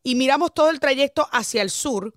y 0.04 0.16
miramos 0.16 0.54
todo 0.54 0.70
el 0.70 0.80
trayecto 0.80 1.28
hacia 1.32 1.62
el 1.62 1.70
sur, 1.70 2.14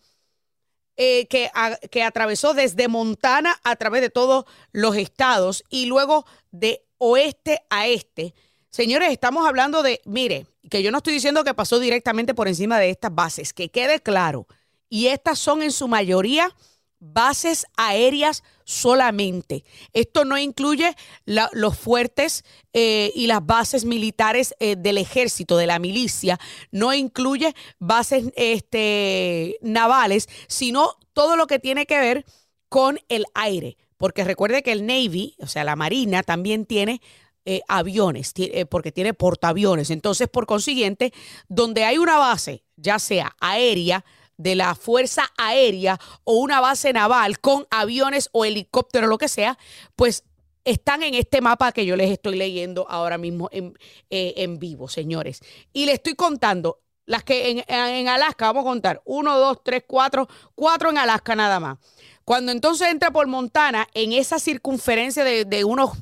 eh, 0.97 1.27
que, 1.27 1.51
que 1.91 2.03
atravesó 2.03 2.55
desde 2.55 2.89
Montana 2.89 3.59
a 3.65 3.77
través 3.77 4.01
de 4.03 4.11
todos 4.11 4.45
los 4.73 4.97
estados 4.97 5.65
y 5.69 5.87
luego 5.87 6.27
de 6.51 6.85
oeste 6.99 7.63
a 7.71 7.87
este. 7.87 8.35
Señores, 8.71 9.11
estamos 9.11 9.47
hablando 9.47 9.83
de, 9.83 10.01
mire, 10.05 10.47
que 10.71 10.83
yo 10.83 10.91
no 10.91 10.99
estoy 10.99 11.15
diciendo 11.15 11.45
que 11.45 11.55
pasó 11.55 11.79
directamente 11.79 12.35
por 12.35 12.49
encima 12.49 12.79
de 12.79 12.91
estas 12.91 13.15
bases, 13.15 13.53
que 13.53 13.71
quede 13.71 14.01
claro. 14.01 14.47
Y 14.89 15.07
estas 15.09 15.39
son 15.39 15.63
en 15.63 15.73
su 15.73 15.89
mayoría 15.89 16.55
bases 17.01 17.67
aéreas 17.77 18.43
solamente. 18.65 19.65
Esto 19.93 20.25
no 20.25 20.37
incluye 20.39 20.95
los 21.25 21.79
fuertes 21.79 22.45
eh, 22.73 23.13
y 23.15 23.27
las 23.27 23.45
bases 23.45 23.85
militares 23.85 24.55
eh, 24.59 24.77
del 24.77 24.99
ejército, 24.99 25.57
de 25.57 25.67
la 25.67 25.79
milicia, 25.79 26.39
no 26.71 26.93
incluye 26.93 27.55
bases 27.79 28.25
este, 28.35 29.57
navales, 29.63 30.29
sino 30.49 30.95
todo 31.13 31.37
lo 31.37 31.47
que 31.47 31.59
tiene 31.59 31.87
que 31.87 31.99
ver 31.99 32.25
con 32.69 32.99
el 33.09 33.25
aire. 33.35 33.77
Porque 33.97 34.25
recuerde 34.25 34.63
que 34.63 34.73
el 34.73 34.85
Navy, 34.85 35.37
o 35.39 35.47
sea, 35.47 35.65
la 35.65 35.77
Marina, 35.77 36.23
también 36.23 36.67
tiene 36.67 37.01
eh, 37.47 37.63
aviones, 37.69 38.35
porque 38.69 38.93
tiene 38.93 39.15
portaaviones. 39.15 39.91
Entonces, 39.91 40.29
por 40.29 40.47
consiguiente, 40.47 41.13
donde 41.49 41.85
hay 41.85 41.97
una 41.97 42.19
base, 42.19 42.65
ya 42.77 42.99
sea 42.99 43.35
aérea, 43.41 44.05
de 44.37 44.55
la 44.55 44.75
Fuerza 44.75 45.31
Aérea 45.37 45.99
o 46.25 46.35
una 46.39 46.61
base 46.61 46.93
naval 46.93 47.41
con 47.41 47.67
aviones 47.71 48.29
o 48.33 48.45
helicópteros, 48.45 49.09
lo 49.09 49.19
que 49.19 49.29
sea, 49.29 49.59
pues 49.95 50.25
están 50.65 51.03
en 51.03 51.15
este 51.15 51.41
mapa 51.41 51.73
que 51.73 51.87
yo 51.87 51.97
les 51.97 52.11
estoy 52.11 52.37
leyendo 52.37 52.87
ahora 52.89 53.19
mismo 53.19 53.49
en, 53.53 53.79
eh, 54.11 54.35
en 54.39 54.59
vivo, 54.59 54.89
señores. 54.89 55.41
Y 55.73 55.87
les 55.87 55.95
estoy 55.95 56.15
contando 56.15 56.81
las 57.07 57.23
que 57.23 57.51
en, 57.51 57.65
en 57.69 58.09
Alaska, 58.09 58.47
vamos 58.47 58.63
a 58.63 58.71
contar, 58.71 59.03
uno, 59.05 59.39
dos, 59.39 59.63
tres, 59.63 59.85
cuatro, 59.87 60.29
cuatro 60.57 60.91
en 60.91 60.99
Alaska 60.99 61.37
nada 61.37 61.61
más. 61.61 61.79
Cuando 62.25 62.51
entonces 62.51 62.89
entra 62.89 63.13
por 63.13 63.29
Montana, 63.29 63.87
en 63.95 64.13
esa 64.13 64.41
circunferencia 64.41 65.23
de, 65.23 65.45
de 65.45 65.63
unos 65.63 65.93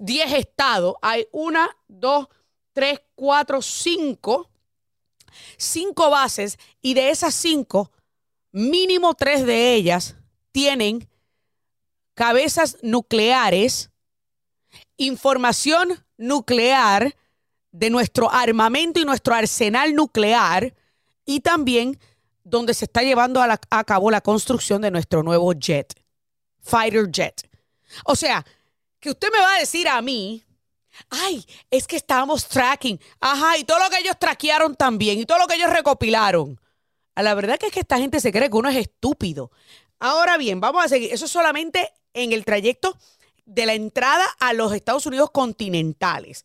10 0.00 0.32
estados, 0.32 0.96
hay 1.00 1.28
una, 1.30 1.70
dos, 1.86 2.26
tres, 2.72 3.00
cuatro, 3.14 3.62
cinco, 3.62 4.50
cinco 5.56 6.10
bases 6.10 6.58
y 6.82 6.94
de 6.94 7.10
esas 7.10 7.34
cinco, 7.34 7.90
mínimo 8.52 9.14
tres 9.14 9.44
de 9.46 9.74
ellas 9.74 10.16
tienen 10.52 11.08
cabezas 12.14 12.78
nucleares, 12.82 13.90
información 14.96 16.04
nuclear 16.16 17.16
de 17.72 17.90
nuestro 17.90 18.30
armamento 18.30 19.00
y 19.00 19.04
nuestro 19.04 19.34
arsenal 19.34 19.94
nuclear 19.94 20.74
y 21.26 21.40
también 21.40 21.98
donde 22.44 22.74
se 22.74 22.84
está 22.84 23.02
llevando 23.02 23.42
a, 23.42 23.84
cabo 23.84 24.10
la 24.10 24.20
construcción 24.20 24.82
de 24.82 24.90
nuestro 24.90 25.22
nuevo 25.22 25.52
jet, 25.54 25.94
fighter 26.60 27.10
jet. 27.10 27.50
O 28.04 28.14
sea, 28.14 28.44
que 29.00 29.10
usted 29.10 29.28
me 29.32 29.40
va 29.40 29.54
a 29.56 29.58
decir 29.58 29.88
a 29.88 30.00
mí, 30.02 30.44
ay, 31.10 31.44
es 31.70 31.86
que 31.86 31.96
estábamos 31.96 32.46
tracking, 32.48 33.00
ajá, 33.20 33.58
y 33.58 33.64
todo 33.64 33.78
lo 33.78 33.90
que 33.90 33.98
ellos 33.98 34.18
traquearon 34.18 34.76
también, 34.76 35.18
y 35.18 35.26
todo 35.26 35.38
lo 35.38 35.46
que 35.46 35.54
ellos 35.54 35.70
recopilaron. 35.70 36.60
A 37.14 37.22
la 37.22 37.34
verdad 37.34 37.58
que 37.58 37.66
es 37.66 37.72
que 37.72 37.80
esta 37.80 37.98
gente 37.98 38.20
se 38.20 38.32
cree 38.32 38.50
que 38.50 38.56
uno 38.56 38.68
es 38.68 38.76
estúpido. 38.76 39.50
Ahora 40.00 40.36
bien, 40.36 40.60
vamos 40.60 40.84
a 40.84 40.88
seguir. 40.88 41.12
Eso 41.12 41.26
es 41.26 41.30
solamente 41.30 41.92
en 42.12 42.32
el 42.32 42.44
trayecto 42.44 42.96
de 43.46 43.66
la 43.66 43.74
entrada 43.74 44.26
a 44.40 44.52
los 44.52 44.72
Estados 44.72 45.06
Unidos 45.06 45.30
continentales. 45.30 46.44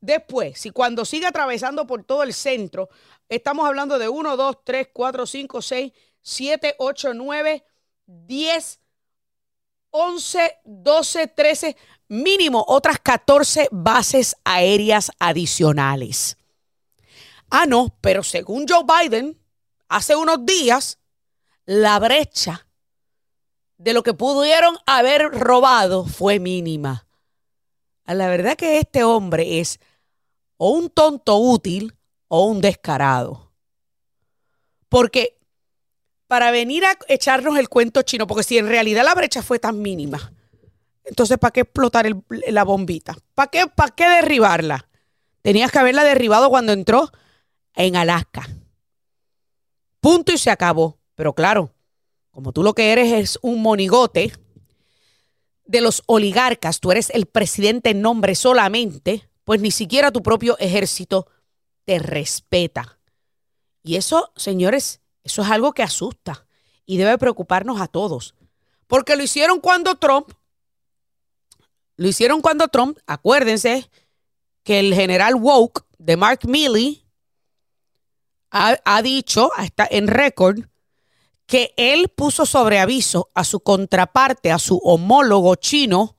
Después, 0.00 0.58
si 0.58 0.70
cuando 0.70 1.04
sigue 1.04 1.26
atravesando 1.26 1.86
por 1.86 2.04
todo 2.04 2.22
el 2.22 2.34
centro, 2.34 2.88
estamos 3.28 3.66
hablando 3.66 3.98
de 3.98 4.08
1, 4.08 4.36
2, 4.36 4.56
3, 4.64 4.88
4, 4.92 5.26
5, 5.26 5.62
6, 5.62 5.92
7, 6.22 6.74
8, 6.78 7.14
9, 7.14 7.64
10, 8.06 8.80
11, 9.90 10.58
12, 10.64 11.26
13, 11.28 11.76
mínimo 12.10 12.64
otras 12.66 12.98
14 12.98 13.68
bases 13.70 14.36
aéreas 14.44 15.12
adicionales. 15.20 16.36
Ah, 17.48 17.66
no, 17.66 17.96
pero 18.00 18.22
según 18.22 18.66
Joe 18.68 18.84
Biden, 18.84 19.40
hace 19.88 20.16
unos 20.16 20.44
días, 20.44 20.98
la 21.64 21.98
brecha 22.00 22.66
de 23.78 23.92
lo 23.92 24.02
que 24.02 24.12
pudieron 24.12 24.76
haber 24.86 25.22
robado 25.22 26.04
fue 26.04 26.40
mínima. 26.40 27.06
A 28.04 28.14
La 28.14 28.28
verdad 28.28 28.56
que 28.56 28.78
este 28.78 29.04
hombre 29.04 29.60
es 29.60 29.78
o 30.56 30.70
un 30.70 30.90
tonto 30.90 31.36
útil 31.36 31.94
o 32.26 32.44
un 32.44 32.60
descarado. 32.60 33.52
Porque 34.88 35.38
para 36.26 36.50
venir 36.50 36.84
a 36.84 36.98
echarnos 37.08 37.56
el 37.56 37.68
cuento 37.68 38.02
chino, 38.02 38.26
porque 38.26 38.42
si 38.42 38.58
en 38.58 38.68
realidad 38.68 39.04
la 39.04 39.14
brecha 39.14 39.42
fue 39.42 39.60
tan 39.60 39.80
mínima, 39.80 40.32
entonces 41.04 41.38
¿para 41.38 41.52
qué 41.52 41.60
explotar 41.60 42.06
la 42.28 42.64
bombita? 42.64 43.16
¿Para 43.34 43.50
qué, 43.50 43.66
¿Para 43.66 43.94
qué 43.94 44.08
derribarla? 44.08 44.88
Tenías 45.42 45.70
que 45.72 45.78
haberla 45.78 46.04
derribado 46.04 46.50
cuando 46.50 46.72
entró 46.72 47.10
en 47.74 47.96
Alaska. 47.96 48.48
Punto 50.00 50.32
y 50.32 50.38
se 50.38 50.50
acabó. 50.50 50.98
Pero 51.14 51.34
claro, 51.34 51.74
como 52.30 52.52
tú 52.52 52.62
lo 52.62 52.74
que 52.74 52.92
eres 52.92 53.12
es 53.12 53.38
un 53.42 53.60
monigote 53.62 54.32
de 55.66 55.80
los 55.80 56.02
oligarcas, 56.06 56.80
tú 56.80 56.90
eres 56.90 57.10
el 57.10 57.26
presidente 57.26 57.90
en 57.90 58.00
nombre 58.00 58.34
solamente, 58.34 59.28
pues 59.44 59.60
ni 59.60 59.70
siquiera 59.70 60.10
tu 60.10 60.22
propio 60.22 60.58
ejército 60.58 61.26
te 61.84 61.98
respeta. 61.98 62.98
Y 63.82 63.96
eso, 63.96 64.32
señores, 64.36 65.00
eso 65.22 65.42
es 65.42 65.50
algo 65.50 65.72
que 65.72 65.82
asusta 65.82 66.46
y 66.86 66.96
debe 66.96 67.18
preocuparnos 67.18 67.80
a 67.80 67.86
todos. 67.86 68.34
Porque 68.86 69.16
lo 69.16 69.22
hicieron 69.22 69.60
cuando 69.60 69.94
Trump, 69.96 70.32
lo 72.00 72.08
hicieron 72.08 72.40
cuando 72.40 72.68
Trump, 72.68 72.98
acuérdense 73.06 73.90
que 74.62 74.80
el 74.80 74.94
general 74.94 75.34
Woke 75.34 75.82
de 75.98 76.16
Mark 76.16 76.48
Milley 76.48 77.04
ha, 78.50 78.78
ha 78.86 79.02
dicho, 79.02 79.50
está 79.62 79.86
en 79.90 80.08
récord, 80.08 80.60
que 81.44 81.74
él 81.76 82.08
puso 82.08 82.46
sobre 82.46 82.78
aviso 82.78 83.28
a 83.34 83.44
su 83.44 83.60
contraparte, 83.60 84.50
a 84.50 84.58
su 84.58 84.78
homólogo 84.78 85.56
chino, 85.56 86.16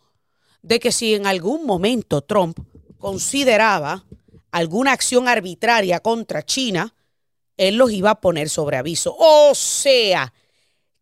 de 0.62 0.80
que 0.80 0.92
si 0.92 1.16
en 1.16 1.26
algún 1.26 1.66
momento 1.66 2.22
Trump 2.22 2.60
consideraba 3.00 4.06
alguna 4.52 4.92
acción 4.92 5.28
arbitraria 5.28 6.00
contra 6.00 6.46
China, 6.46 6.94
él 7.58 7.78
los 7.78 7.92
iba 7.92 8.12
a 8.12 8.22
poner 8.22 8.50
sobre 8.50 8.78
aviso. 8.78 9.16
O 9.18 9.56
sea, 9.56 10.32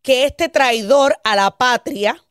que 0.00 0.24
este 0.24 0.48
traidor 0.48 1.18
a 1.22 1.36
la 1.36 1.50
patria 1.58 2.24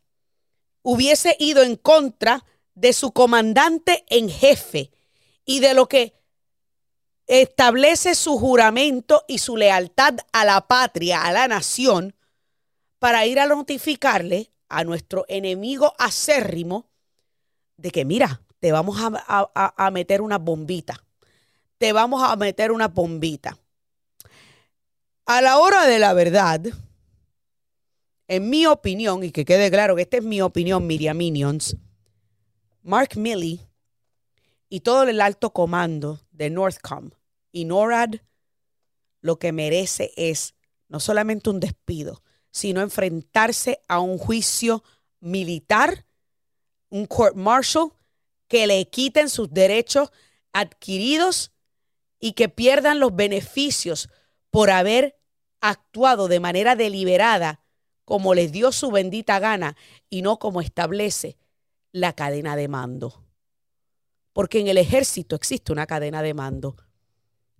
hubiese 0.81 1.35
ido 1.39 1.63
en 1.63 1.75
contra 1.75 2.45
de 2.75 2.93
su 2.93 3.11
comandante 3.11 4.05
en 4.07 4.29
jefe 4.29 4.91
y 5.45 5.59
de 5.59 5.73
lo 5.73 5.87
que 5.87 6.13
establece 7.27 8.15
su 8.15 8.37
juramento 8.37 9.23
y 9.27 9.37
su 9.39 9.55
lealtad 9.57 10.15
a 10.31 10.45
la 10.45 10.67
patria, 10.67 11.23
a 11.23 11.31
la 11.31 11.47
nación, 11.47 12.15
para 12.97 13.25
ir 13.25 13.39
a 13.39 13.45
notificarle 13.47 14.51
a 14.67 14.83
nuestro 14.83 15.25
enemigo 15.27 15.93
acérrimo 15.99 16.89
de 17.77 17.91
que, 17.91 18.05
mira, 18.05 18.41
te 18.59 18.71
vamos 18.71 18.97
a, 18.99 19.11
a- 19.27 19.85
a 19.85 19.91
meter 19.91 20.21
una 20.21 20.37
bombita, 20.37 21.03
te 21.77 21.93
vamos 21.93 22.21
a 22.23 22.35
meter 22.35 22.71
una 22.71 22.87
bombita. 22.87 23.57
A 25.25 25.41
la 25.41 25.59
hora 25.59 25.85
de 25.85 25.99
la 25.99 26.13
verdad, 26.13 26.61
en 28.29 28.47
mi 28.47 28.67
opinión, 28.67 29.23
y 29.23 29.31
que 29.31 29.43
quede 29.43 29.71
claro 29.71 29.95
que 29.95 30.03
esta 30.03 30.17
es 30.17 30.23
mi 30.23 30.39
opinión, 30.39 30.85
Miriam 30.85 31.17
Minions, 31.17 31.75
Mark 32.83 33.17
Milley 33.17 33.59
y 34.69 34.81
todo 34.81 35.03
el 35.03 35.19
alto 35.19 35.51
comando 35.51 36.21
de 36.31 36.51
Northcom 36.51 37.09
y 37.51 37.65
NORAD 37.65 38.17
lo 39.21 39.39
que 39.39 39.51
merece 39.51 40.13
es 40.15 40.53
no 40.87 40.99
solamente 40.99 41.49
un 41.49 41.59
despido, 41.59 42.21
sino 42.51 42.81
enfrentarse 42.81 43.81
a 43.87 43.99
un 43.99 44.19
juicio 44.19 44.83
militar, 45.19 46.05
un 46.89 47.07
court 47.07 47.35
martial, 47.35 47.93
que 48.47 48.67
le 48.67 48.87
quiten 48.89 49.29
sus 49.29 49.51
derechos 49.51 50.11
adquiridos 50.53 51.51
y 52.19 52.33
que 52.33 52.47
pierdan 52.47 52.99
los 52.99 53.15
beneficios 53.15 54.07
por 54.51 54.69
haber 54.69 55.19
actuado 55.61 56.27
de 56.27 56.39
manera 56.39 56.75
deliberada 56.75 57.59
como 58.09 58.33
les 58.33 58.51
dio 58.51 58.71
su 58.71 58.89
bendita 58.89 59.37
gana 59.37 59.77
y 60.09 60.23
no 60.23 60.39
como 60.39 60.61
establece 60.61 61.37
la 61.91 62.13
cadena 62.13 62.55
de 62.55 62.67
mando. 62.67 63.23
Porque 64.33 64.59
en 64.59 64.67
el 64.67 64.79
ejército 64.79 65.35
existe 65.35 65.71
una 65.71 65.85
cadena 65.85 66.23
de 66.23 66.33
mando 66.33 66.75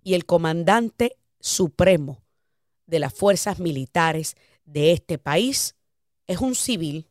y 0.02 0.14
el 0.14 0.26
comandante 0.26 1.16
supremo 1.38 2.24
de 2.86 2.98
las 2.98 3.14
fuerzas 3.14 3.60
militares 3.60 4.34
de 4.64 4.90
este 4.90 5.18
país 5.18 5.76
es 6.26 6.40
un 6.40 6.56
civil 6.56 7.08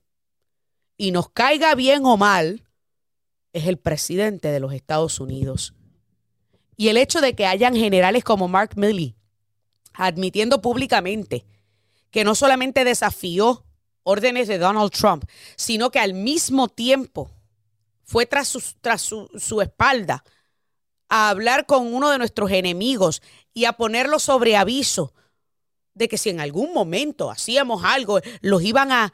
y 0.97 1.11
nos 1.11 1.29
caiga 1.29 1.75
bien 1.75 2.05
o 2.05 2.17
mal, 2.17 2.67
es 3.53 3.67
el 3.67 3.77
presidente 3.77 4.49
de 4.49 4.59
los 4.59 4.73
Estados 4.73 5.21
Unidos. 5.21 5.73
Y 6.75 6.89
el 6.89 6.97
hecho 6.97 7.21
de 7.21 7.35
que 7.35 7.45
hayan 7.45 7.73
generales 7.73 8.25
como 8.25 8.49
Mark 8.49 8.71
Milley 8.75 9.15
admitiendo 9.93 10.61
públicamente 10.61 11.45
que 12.11 12.23
no 12.23 12.35
solamente 12.35 12.83
desafió 12.83 13.65
órdenes 14.03 14.47
de 14.47 14.57
Donald 14.57 14.91
Trump, 14.91 15.23
sino 15.55 15.91
que 15.91 15.99
al 15.99 16.13
mismo 16.13 16.67
tiempo 16.67 17.31
fue 18.03 18.25
tras, 18.25 18.47
su, 18.47 18.61
tras 18.81 19.01
su, 19.01 19.29
su 19.37 19.61
espalda 19.61 20.23
a 21.09 21.29
hablar 21.29 21.65
con 21.65 21.93
uno 21.93 22.09
de 22.09 22.17
nuestros 22.17 22.51
enemigos 22.51 23.21
y 23.53 23.65
a 23.65 23.73
ponerlo 23.73 24.19
sobre 24.19 24.55
aviso 24.55 25.13
de 25.93 26.07
que 26.07 26.17
si 26.17 26.29
en 26.29 26.39
algún 26.39 26.73
momento 26.73 27.29
hacíamos 27.29 27.83
algo, 27.83 28.19
los 28.41 28.63
iban 28.63 28.91
a, 28.91 29.11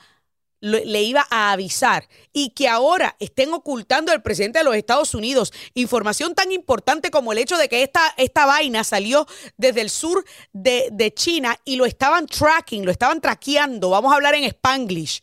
le 0.66 1.04
iba 1.04 1.28
a 1.30 1.52
avisar 1.52 2.08
y 2.34 2.50
que 2.50 2.68
ahora 2.68 3.16
estén 3.20 3.54
ocultando 3.54 4.12
al 4.12 4.24
presidente 4.24 4.60
de 4.60 4.66
los 4.66 4.76
Estados 4.76 5.14
Unidos 5.14 5.54
información 5.76 6.34
tan 6.34 6.52
importante 6.52 7.12
como 7.12 7.32
el 7.32 7.38
hecho 7.38 7.58
de 7.58 7.70
que 7.70 7.84
esta, 7.84 8.02
esta 8.18 8.48
vaina 8.48 8.84
salió 8.84 9.28
desde 9.58 9.82
el 9.82 9.92
sur 9.92 10.26
de, 10.54 10.90
de 10.92 11.14
China 11.14 11.60
y 11.66 11.76
lo 11.76 11.86
estaban 11.86 12.26
tracking, 12.26 12.84
lo 12.84 12.92
estaban 12.92 13.22
traqueando, 13.22 13.92
vamos 13.92 14.12
a 14.12 14.16
hablar 14.16 14.34
en 14.34 14.46
spanglish, 14.46 15.22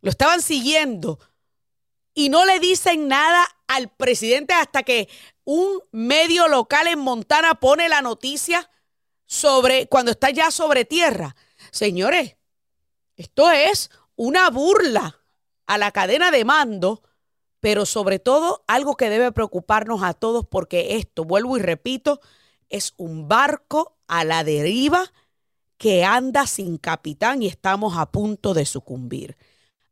lo 0.00 0.10
estaban 0.10 0.42
siguiendo. 0.42 1.20
Y 2.12 2.28
no 2.28 2.44
le 2.44 2.58
dicen 2.58 3.08
nada 3.08 3.46
al 3.68 3.90
presidente 3.90 4.52
hasta 4.54 4.82
que 4.82 5.08
un 5.44 5.80
medio 5.92 6.48
local 6.48 6.88
en 6.88 6.98
Montana 6.98 7.54
pone 7.60 7.88
la 7.88 8.02
noticia 8.02 8.68
sobre 9.26 9.86
cuando 9.86 10.10
está 10.10 10.30
ya 10.30 10.50
sobre 10.50 10.84
tierra. 10.84 11.36
Señores, 11.70 12.36
esto 13.16 13.50
es 13.50 13.90
una 14.16 14.50
burla 14.50 15.20
a 15.66 15.78
la 15.78 15.92
cadena 15.92 16.30
de 16.30 16.44
mando, 16.44 17.02
pero 17.60 17.86
sobre 17.86 18.18
todo 18.18 18.64
algo 18.66 18.96
que 18.96 19.10
debe 19.10 19.32
preocuparnos 19.32 20.02
a 20.02 20.14
todos 20.14 20.46
porque 20.46 20.96
esto, 20.96 21.24
vuelvo 21.24 21.56
y 21.56 21.62
repito, 21.62 22.20
es 22.68 22.94
un 22.96 23.28
barco 23.28 23.96
a 24.08 24.24
la 24.24 24.44
deriva 24.44 25.12
que 25.78 26.04
anda 26.04 26.46
sin 26.46 26.78
capitán 26.78 27.42
y 27.42 27.48
estamos 27.48 27.96
a 27.98 28.10
punto 28.10 28.54
de 28.54 28.64
sucumbir. 28.64 29.36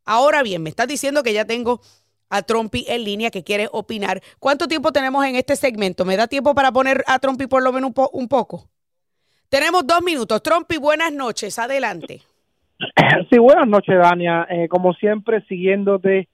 Ahora 0.05 0.43
bien, 0.43 0.63
me 0.63 0.69
estás 0.69 0.87
diciendo 0.87 1.23
que 1.23 1.33
ya 1.33 1.45
tengo 1.45 1.81
a 2.29 2.41
Trompi 2.41 2.85
en 2.87 3.03
línea 3.03 3.31
que 3.31 3.43
quiere 3.43 3.69
opinar. 3.71 4.21
¿Cuánto 4.39 4.67
tiempo 4.67 4.91
tenemos 4.91 5.25
en 5.25 5.35
este 5.35 5.55
segmento? 5.55 6.05
¿Me 6.05 6.17
da 6.17 6.27
tiempo 6.27 6.55
para 6.55 6.71
poner 6.71 7.03
a 7.07 7.19
Trompi 7.19 7.47
por 7.47 7.61
lo 7.63 7.71
menos 7.71 7.89
un, 7.89 7.93
po- 7.93 8.09
un 8.13 8.27
poco? 8.27 8.69
Tenemos 9.49 9.85
dos 9.85 10.01
minutos. 10.01 10.41
Trompi, 10.41 10.77
buenas 10.77 11.11
noches. 11.11 11.57
Adelante. 11.59 12.23
Sí, 13.29 13.37
buenas 13.37 13.67
noches, 13.67 13.95
Dania. 13.97 14.47
Eh, 14.49 14.67
como 14.67 14.93
siempre, 14.93 15.41
siguiéndote 15.47 16.27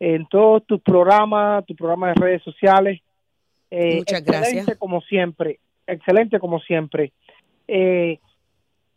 en 0.00 0.26
todos 0.26 0.66
tus 0.66 0.80
programas, 0.80 1.64
tu 1.66 1.74
programa 1.74 2.08
de 2.08 2.14
redes 2.14 2.42
sociales. 2.42 3.00
Eh, 3.70 3.96
Muchas 3.96 4.20
excelente 4.20 4.54
gracias. 4.54 4.78
como 4.78 5.00
siempre. 5.02 5.58
Excelente 5.86 6.38
como 6.38 6.60
siempre. 6.60 7.12
Eh, 7.68 8.18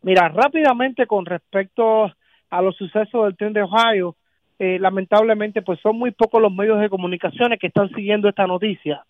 mira, 0.02 0.30
rápidamente 0.30 1.06
con 1.06 1.26
respecto 1.26 2.12
a 2.50 2.62
los 2.62 2.76
sucesos 2.76 3.26
del 3.26 3.38
tren 3.38 3.54
de 3.54 3.62
Ohio, 3.62 4.16
eh, 4.58 4.78
lamentablemente, 4.80 5.62
pues 5.62 5.80
son 5.80 5.98
muy 5.98 6.12
pocos 6.12 6.42
los 6.42 6.54
medios 6.54 6.80
de 6.80 6.90
comunicaciones 6.90 7.60
que 7.60 7.68
están 7.68 7.90
siguiendo 7.90 8.28
esta 8.28 8.46
noticia. 8.46 9.04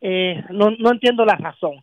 Eh, 0.00 0.44
no, 0.50 0.70
no 0.70 0.92
entiendo 0.92 1.24
la 1.24 1.34
razón. 1.34 1.80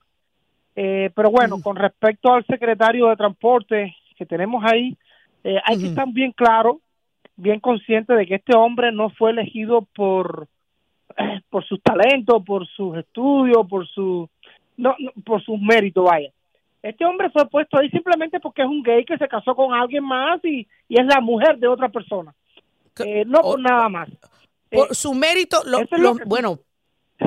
Eh, 0.75 1.09
pero 1.13 1.31
bueno, 1.31 1.61
con 1.61 1.75
respecto 1.75 2.31
al 2.33 2.45
secretario 2.45 3.07
de 3.07 3.17
Transporte 3.17 3.95
que 4.21 4.25
tenemos 4.27 4.63
ahí, 4.71 4.95
eh, 5.43 5.57
hay 5.65 5.79
que 5.79 5.87
estar 5.87 6.05
bien 6.07 6.31
claro, 6.31 6.79
bien 7.35 7.59
consciente 7.59 8.13
de 8.13 8.27
que 8.27 8.35
este 8.35 8.55
hombre 8.55 8.91
no 8.91 9.09
fue 9.09 9.31
elegido 9.31 9.81
por 9.95 10.47
eh, 11.17 11.41
por 11.49 11.65
sus 11.65 11.81
talentos, 11.81 12.43
por 12.45 12.67
sus 12.67 12.95
estudios, 12.97 13.65
por 13.67 13.87
su 13.87 14.29
no, 14.77 14.95
no, 14.99 15.11
por 15.25 15.43
sus 15.43 15.59
méritos, 15.59 16.05
vaya. 16.05 16.29
Este 16.83 17.03
hombre 17.03 17.31
fue 17.31 17.47
puesto 17.49 17.79
ahí 17.79 17.89
simplemente 17.89 18.39
porque 18.39 18.61
es 18.61 18.67
un 18.67 18.83
gay 18.83 19.03
que 19.05 19.17
se 19.17 19.27
casó 19.27 19.55
con 19.55 19.73
alguien 19.73 20.03
más 20.03 20.39
y, 20.45 20.67
y 20.87 20.99
es 20.99 21.05
la 21.07 21.19
mujer 21.19 21.57
de 21.57 21.67
otra 21.67 21.89
persona. 21.89 22.31
Eh, 23.03 23.23
no 23.25 23.41
por 23.41 23.59
nada 23.59 23.89
más. 23.89 24.07
Por 24.69 24.95
su 24.95 25.13
mérito, 25.15 25.57
lo- 25.65 25.79
eso 25.79 25.95
es 25.95 26.01
lo 26.01 26.09
lo- 26.13 26.15
que- 26.17 26.23
bueno, 26.25 26.59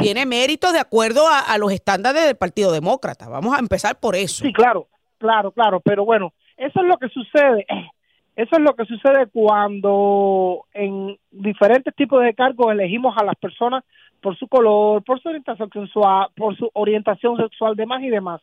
tiene 0.01 0.27
mérito 0.27 0.71
de 0.73 0.79
acuerdo 0.79 1.27
a, 1.29 1.41
a 1.41 1.59
los 1.59 1.73
estándares 1.73 2.25
del 2.25 2.37
Partido 2.37 2.71
Demócrata. 2.73 3.29
Vamos 3.29 3.53
a 3.57 3.59
empezar 3.59 3.99
por 3.99 4.15
eso. 4.15 4.45
Sí, 4.45 4.53
claro, 4.53 4.87
claro, 5.19 5.51
claro, 5.51 5.81
pero 5.81 6.05
bueno, 6.05 6.33
eso 6.57 6.81
es 6.81 6.87
lo 6.87 6.97
que 6.99 7.09
sucede. 7.09 7.67
Eso 8.37 8.57
es 8.57 8.63
lo 8.63 8.75
que 8.75 8.85
sucede 8.85 9.29
cuando 9.29 10.65
en 10.73 11.17
diferentes 11.31 11.95
tipos 11.95 12.21
de 12.21 12.35
cargos 12.35 12.73
elegimos 12.73 13.15
a 13.17 13.23
las 13.23 13.37
personas 13.37 13.85
por 14.21 14.37
su 14.37 14.49
color, 14.49 15.05
por 15.05 15.21
su 15.21 15.29
orientación 15.29 15.71
sexual, 15.71 16.27
por 16.35 16.57
su 16.57 16.69
orientación 16.73 17.37
sexual, 17.37 17.77
demás 17.77 18.03
y 18.03 18.09
demás. 18.09 18.41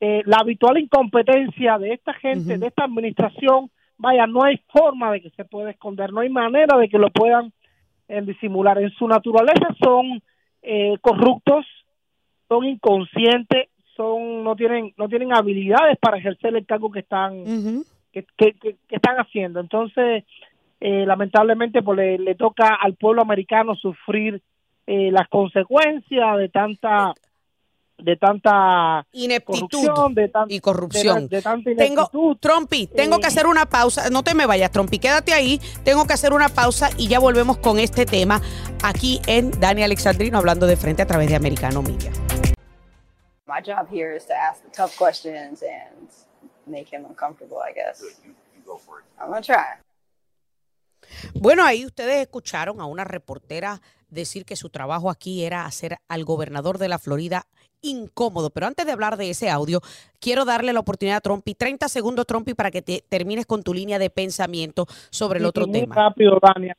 Eh, 0.00 0.22
la 0.24 0.38
habitual 0.38 0.78
incompetencia 0.78 1.76
de 1.76 1.92
esta 1.92 2.14
gente, 2.14 2.56
de 2.56 2.66
esta 2.68 2.84
administración, 2.84 3.70
vaya, 3.98 4.26
no 4.26 4.42
hay 4.42 4.58
forma 4.72 5.12
de 5.12 5.20
que 5.20 5.30
se 5.30 5.44
pueda 5.44 5.70
esconder, 5.70 6.12
no 6.12 6.20
hay 6.20 6.30
manera 6.30 6.78
de 6.78 6.88
que 6.88 6.96
lo 6.96 7.10
puedan 7.10 7.52
eh, 8.08 8.22
disimular. 8.22 8.80
En 8.80 8.90
su 8.92 9.06
naturaleza 9.06 9.74
son 9.82 10.22
eh, 10.62 10.96
corruptos, 11.02 11.66
son 12.48 12.64
inconscientes, 12.64 13.68
son 14.00 14.42
no 14.44 14.56
tienen 14.56 14.94
no 14.96 15.08
tienen 15.08 15.32
habilidades 15.34 15.98
para 16.00 16.16
ejercer 16.18 16.56
el 16.56 16.64
cargo 16.64 16.90
que 16.90 17.00
están 17.00 17.44
que, 18.12 18.24
que- 18.38 18.54
que- 18.54 18.76
que 18.88 18.96
están 18.96 19.16
haciendo. 19.16 19.60
Entonces, 19.60 20.24
eh, 20.80 21.04
lamentablemente, 21.06 21.82
pues 21.82 21.96
le, 21.98 22.18
le 22.18 22.34
toca 22.34 22.74
al 22.80 22.94
pueblo 22.94 23.20
americano 23.22 23.74
sufrir 23.76 24.40
eh, 24.86 25.10
las 25.12 25.28
consecuencias 25.28 26.38
de 26.38 26.48
tanta 26.48 27.12
de 27.98 28.16
tanta 28.16 29.04
Ineptitud 29.12 29.68
corrupción, 29.68 30.14
de 30.14 30.28
tan- 30.28 30.50
y 30.50 30.58
corrupción. 30.60 31.28
de, 31.28 31.36
de 31.36 31.42
tanta 31.42 31.70
Tengo. 31.76 32.36
Trompi, 32.40 32.86
tengo 32.86 33.16
Eh, 33.16 33.20
que 33.20 33.26
hacer 33.26 33.46
una 33.46 33.66
pausa. 33.66 34.08
No 34.10 34.22
te 34.22 34.34
me 34.34 34.46
vayas, 34.46 34.70
Trompi, 34.70 34.98
quédate 34.98 35.34
ahí. 35.34 35.60
Tengo 35.84 36.06
que 36.06 36.14
hacer 36.14 36.32
una 36.32 36.48
pausa 36.48 36.88
y 36.96 37.08
ya 37.08 37.18
volvemos 37.20 37.58
con 37.58 37.78
este 37.78 38.06
tema 38.06 38.40
aquí 38.82 39.20
en 39.26 39.50
Dani 39.60 39.82
Alexandrino 39.82 40.38
hablando 40.38 40.66
de 40.66 40.76
frente 40.78 41.02
a 41.02 41.06
través 41.06 41.28
de 41.28 41.36
Americano 41.36 41.82
Media. 41.82 42.10
My 43.50 43.60
job 43.60 43.88
here 43.90 44.16
is 44.16 44.26
to 44.26 44.32
ask 44.32 44.62
the 44.62 44.70
tough 44.70 44.96
questions 44.96 45.62
and 45.62 46.08
make 46.66 46.86
him 46.92 47.04
uncomfortable, 47.04 47.58
I 47.58 47.72
guess. 47.72 48.00
I'm 49.18 49.28
gonna 49.28 49.42
try. 49.42 49.82
Bueno, 51.34 51.64
ahí 51.64 51.84
ustedes 51.84 52.20
escucharon 52.20 52.80
a 52.80 52.86
una 52.86 53.02
reportera 53.02 53.80
decir 54.08 54.44
que 54.44 54.54
su 54.54 54.70
trabajo 54.70 55.10
aquí 55.10 55.44
era 55.44 55.64
hacer 55.64 55.98
al 56.08 56.24
gobernador 56.24 56.78
de 56.78 56.88
la 56.88 56.98
Florida 56.98 57.46
incómodo. 57.82 58.50
Pero 58.50 58.66
antes 58.68 58.86
de 58.86 58.92
hablar 58.92 59.16
de 59.16 59.30
ese 59.30 59.50
audio, 59.50 59.80
quiero 60.20 60.44
darle 60.44 60.72
la 60.72 60.80
oportunidad 60.80 61.16
a 61.16 61.20
Trumpy, 61.20 61.54
30 61.54 61.88
segundos, 61.88 62.26
Trumpy, 62.26 62.54
para 62.54 62.70
que 62.70 62.82
te 62.82 63.02
termines 63.08 63.46
con 63.46 63.64
tu 63.64 63.74
línea 63.74 63.98
de 63.98 64.10
pensamiento 64.10 64.86
sobre 65.10 65.40
el 65.40 65.46
otro 65.46 65.66
muy 65.66 65.80
tema. 65.80 65.94
rápido, 65.96 66.38
Dania. 66.40 66.76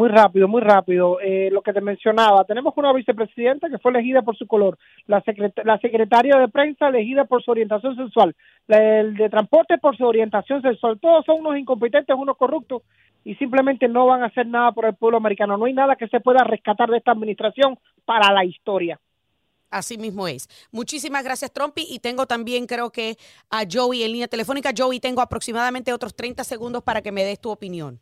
Muy 0.00 0.08
rápido, 0.08 0.48
muy 0.48 0.62
rápido. 0.62 1.20
Eh, 1.20 1.50
lo 1.52 1.60
que 1.60 1.74
te 1.74 1.82
mencionaba, 1.82 2.44
tenemos 2.44 2.72
una 2.74 2.90
vicepresidenta 2.94 3.68
que 3.68 3.76
fue 3.76 3.90
elegida 3.90 4.22
por 4.22 4.34
su 4.34 4.46
color, 4.46 4.78
la, 5.06 5.22
secret- 5.22 5.62
la 5.62 5.76
secretaria 5.78 6.38
de 6.38 6.48
prensa 6.48 6.88
elegida 6.88 7.26
por 7.26 7.42
su 7.42 7.50
orientación 7.50 7.94
sexual, 7.96 8.34
la- 8.66 8.78
de 9.04 9.28
transporte 9.28 9.76
por 9.76 9.98
su 9.98 10.06
orientación 10.06 10.62
sexual. 10.62 10.98
Todos 10.98 11.26
son 11.26 11.40
unos 11.40 11.58
incompetentes, 11.58 12.16
unos 12.18 12.38
corruptos 12.38 12.80
y 13.24 13.34
simplemente 13.34 13.88
no 13.88 14.06
van 14.06 14.22
a 14.22 14.28
hacer 14.28 14.46
nada 14.46 14.72
por 14.72 14.86
el 14.86 14.94
pueblo 14.94 15.18
americano. 15.18 15.58
No 15.58 15.66
hay 15.66 15.74
nada 15.74 15.96
que 15.96 16.08
se 16.08 16.18
pueda 16.20 16.44
rescatar 16.44 16.88
de 16.88 16.96
esta 16.96 17.12
administración 17.12 17.78
para 18.06 18.32
la 18.32 18.46
historia. 18.46 18.98
Así 19.70 19.98
mismo 19.98 20.26
es. 20.26 20.48
Muchísimas 20.72 21.24
gracias, 21.24 21.52
Trumpy. 21.52 21.84
Y 21.86 21.98
tengo 21.98 22.24
también, 22.24 22.66
creo 22.66 22.88
que 22.90 23.16
a 23.50 23.64
Joey 23.70 24.02
en 24.04 24.12
línea 24.12 24.28
telefónica. 24.28 24.70
Joey, 24.74 24.98
tengo 24.98 25.20
aproximadamente 25.20 25.92
otros 25.92 26.16
30 26.16 26.42
segundos 26.42 26.82
para 26.82 27.02
que 27.02 27.12
me 27.12 27.22
des 27.22 27.38
tu 27.38 27.50
opinión. 27.50 28.00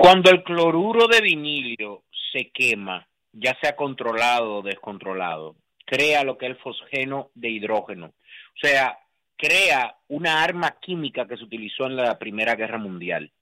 Cuando 0.00 0.30
el 0.30 0.44
cloruro 0.44 1.08
de 1.08 1.20
vinilio 1.20 2.04
se 2.32 2.50
quema, 2.50 3.08
ya 3.32 3.58
sea 3.60 3.74
controlado 3.74 4.58
o 4.58 4.62
descontrolado, 4.62 5.56
crea 5.84 6.22
lo 6.22 6.38
que 6.38 6.46
es 6.46 6.52
el 6.52 6.58
fosgeno 6.58 7.32
de 7.34 7.50
hidrógeno. 7.50 8.06
O 8.06 8.58
sea, 8.62 8.96
crea 9.36 9.96
una 10.06 10.44
arma 10.44 10.76
química 10.80 11.26
que 11.26 11.36
se 11.36 11.42
utilizó 11.42 11.86
en 11.86 11.96
la 11.96 12.16
Primera 12.16 12.54
Guerra 12.54 12.78
Mundial. 12.78 13.32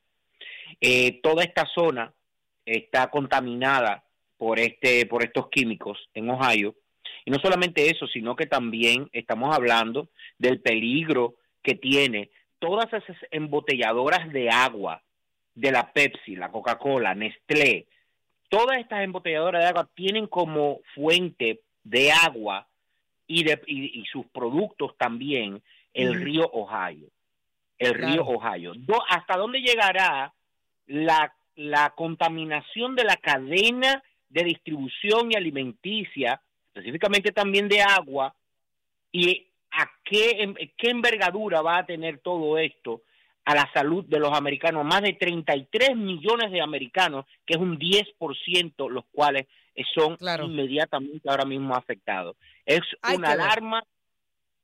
Eh, 0.81 1.21
toda 1.23 1.45
esta 1.45 1.67
zona 1.75 2.11
está 2.65 3.11
contaminada 3.11 4.03
por 4.39 4.59
este 4.59 5.05
por 5.05 5.25
estos 5.25 5.51
químicos 5.51 6.09
en 6.15 6.31
Ohio 6.31 6.75
y 7.27 7.33
no 7.33 7.39
solamente 7.39 7.91
eso 7.91 8.07
sino 8.07 8.35
que 8.35 8.47
también 8.47 9.11
estamos 9.13 9.55
hablando 9.55 10.09
del 10.39 10.63
peligro 10.63 11.35
que 11.63 11.75
tiene 11.75 12.31
todas 12.59 12.87
esas 12.93 13.17
embotelladoras 13.31 14.33
de 14.33 14.49
agua 14.51 15.03
de 15.57 15.73
la 15.73 15.91
Pepsi, 15.93 16.37
la 16.37 16.51
Coca-Cola, 16.51 17.15
Nestlé, 17.15 17.87
todas 18.49 18.79
estas 18.79 19.03
embotelladoras 19.03 19.63
de 19.63 19.69
agua 19.69 19.89
tienen 19.95 20.29
como 20.29 20.81
fuente 20.95 21.61
de 21.83 22.13
agua 22.13 22.69
y 23.27 23.43
de 23.43 23.61
y, 23.67 24.01
y 24.01 24.05
sus 24.05 24.27
productos 24.27 24.97
también 24.97 25.61
el 25.95 26.11
Ujú. 26.11 26.25
río 26.25 26.51
Ohio, 26.53 27.09
el 27.79 27.95
Claro. 27.95 28.13
río 28.13 28.23
Ohio. 28.27 28.73
Do- 28.77 29.03
¿Hasta 29.09 29.37
dónde 29.37 29.61
llegará 29.61 30.33
la, 30.87 31.35
la 31.57 31.91
contaminación 31.97 32.95
de 32.95 33.05
la 33.05 33.17
cadena 33.17 34.03
de 34.29 34.45
distribución 34.45 35.33
y 35.33 35.37
alimenticia, 35.37 36.41
específicamente 36.69 37.33
también 37.33 37.67
de 37.67 37.81
agua, 37.81 38.35
y 39.11 39.47
a 39.71 39.91
qué, 40.05 40.55
qué 40.77 40.91
envergadura 40.91 41.63
va 41.63 41.79
a 41.79 41.87
tener 41.87 42.19
todo 42.19 42.59
esto 42.59 43.03
a 43.47 43.55
la 43.55 43.71
salud 43.73 44.05
de 44.05 44.19
los 44.19 44.37
americanos, 44.37 44.85
más 44.85 45.03
de 45.03 45.13
33 45.13 45.97
millones 45.97 46.51
de 46.51 46.61
americanos, 46.61 47.25
que 47.47 47.55
es 47.55 47.61
un 47.61 47.79
10%, 47.79 48.91
los 48.91 49.05
cuales 49.13 49.47
son 49.95 50.19
inmediatamente 50.43 51.31
ahora 51.31 51.45
mismo 51.45 51.77
afectados. 51.77 52.37
Es 52.65 52.81
Hay 53.03 53.17
una 53.17 53.31
alarma, 53.31 53.85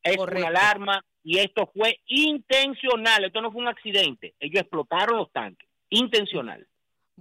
es 0.02 0.16
Correcto. 0.16 0.40
una 0.40 0.48
alarma 0.48 1.04
y 1.22 1.38
esto 1.38 1.70
fue 1.72 2.00
intencional, 2.06 3.24
esto 3.24 3.40
no 3.40 3.52
fue 3.52 3.62
un 3.62 3.68
accidente, 3.68 4.34
ellos 4.40 4.62
explotaron 4.62 5.16
los 5.16 5.30
tanques, 5.30 5.68
intencional. 5.88 6.66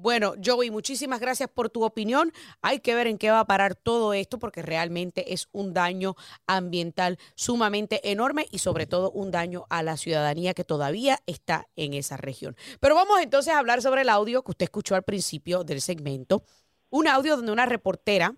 Bueno, 0.01 0.33
Joey, 0.43 0.71
muchísimas 0.71 1.19
gracias 1.19 1.47
por 1.47 1.69
tu 1.69 1.83
opinión. 1.83 2.33
Hay 2.63 2.79
que 2.79 2.95
ver 2.95 3.05
en 3.05 3.19
qué 3.19 3.29
va 3.29 3.41
a 3.41 3.45
parar 3.45 3.75
todo 3.75 4.15
esto 4.15 4.39
porque 4.39 4.63
realmente 4.63 5.31
es 5.31 5.47
un 5.51 5.75
daño 5.75 6.15
ambiental 6.47 7.19
sumamente 7.35 8.09
enorme 8.09 8.47
y 8.49 8.57
sobre 8.57 8.87
todo 8.87 9.11
un 9.11 9.29
daño 9.29 9.67
a 9.69 9.83
la 9.83 9.97
ciudadanía 9.97 10.55
que 10.55 10.63
todavía 10.63 11.19
está 11.27 11.67
en 11.75 11.93
esa 11.93 12.17
región. 12.17 12.57
Pero 12.79 12.95
vamos 12.95 13.21
entonces 13.21 13.53
a 13.53 13.59
hablar 13.59 13.83
sobre 13.83 14.01
el 14.01 14.09
audio 14.09 14.41
que 14.41 14.49
usted 14.49 14.63
escuchó 14.63 14.95
al 14.95 15.03
principio 15.03 15.63
del 15.63 15.81
segmento. 15.81 16.45
Un 16.89 17.07
audio 17.07 17.35
donde 17.35 17.51
una 17.51 17.67
reportera 17.67 18.33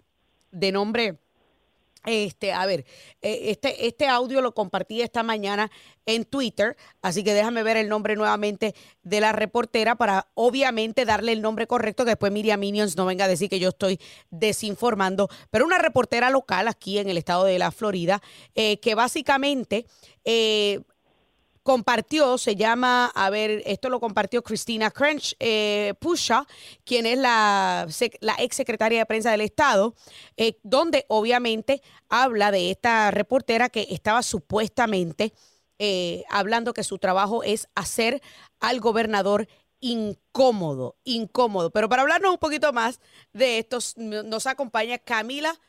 de 0.52 0.74
nombre 0.74 1.23
este, 2.06 2.52
a 2.52 2.66
ver, 2.66 2.86
eh, 3.22 3.52
este, 3.52 3.88
este 3.88 4.08
audio 4.08 4.42
lo 4.42 4.54
compartí 4.54 5.02
esta 5.02 5.24
mañana 5.24 5.72
en 6.06 6.26
Twitter, 6.26 6.76
así 7.02 7.24
que 7.24 7.34
déjame 7.34 7.64
ver 7.64 7.78
el 7.78 7.88
nombre 7.88 8.16
nuevamente 8.16 8.76
de 9.04 9.22
la 9.22 9.32
reportera 9.32 9.96
para 9.96 10.28
obviamente 10.34 11.06
darle 11.06 11.32
el 11.32 11.42
nombre 11.42 11.66
correcto, 11.66 12.04
que 12.04 12.12
después 12.12 12.32
Miriam 12.32 12.60
Minions 12.60 12.98
no 12.98 13.06
venga 13.06 13.26
a 13.26 13.30
decir 13.30 13.50
que 13.50 13.60
yo 13.60 13.70
estoy 13.70 14.00
desinformando, 14.30 15.30
pero 15.50 15.66
una 15.66 15.78
reportera 15.78 16.30
local 16.30 16.68
aquí 16.68 16.98
en 16.98 17.10
el 17.10 17.18
estado 17.18 17.46
de 17.46 17.58
la 17.60 17.72
Florida, 17.72 18.22
eh, 18.56 18.80
que 18.80 18.96
básicamente 18.96 19.86
eh, 20.26 20.82
compartió, 21.64 22.38
se 22.38 22.56
llama, 22.56 23.08
a 23.16 23.30
ver, 23.30 23.64
esto 23.66 23.90
lo 23.90 24.00
compartió 24.00 24.44
Christina 24.44 24.92
Crunch 24.92 25.36
eh, 25.40 25.94
Pusha, 26.00 26.46
quien 26.84 27.06
es 27.06 27.18
la, 27.18 27.88
la 28.20 28.36
ex 28.40 28.56
secretaria 28.56 29.00
de 29.00 29.06
prensa 29.06 29.32
del 29.32 29.42
Estado, 29.42 29.96
eh, 30.38 30.60
donde 30.64 31.06
obviamente 31.08 31.82
habla 32.10 32.52
de 32.52 32.70
esta 32.70 33.12
reportera 33.12 33.70
que 33.70 33.88
estaba 33.90 34.22
supuestamente 34.24 35.34
eh, 35.80 36.24
hablando 36.30 36.74
que 36.74 36.84
su 36.84 36.98
trabajo 36.98 37.44
es 37.44 37.68
hacer 37.76 38.22
al 38.60 38.80
gobernador 38.80 39.48
incómodo, 39.80 40.98
incómodo. 41.04 41.72
Pero 41.72 41.90
para 41.90 42.04
hablarnos 42.04 42.32
un 42.32 42.38
poquito 42.38 42.72
más 42.74 43.00
de 43.34 43.60
esto, 43.60 43.80
nos 43.98 44.48
acompaña 44.48 44.98
Camila 44.98 45.60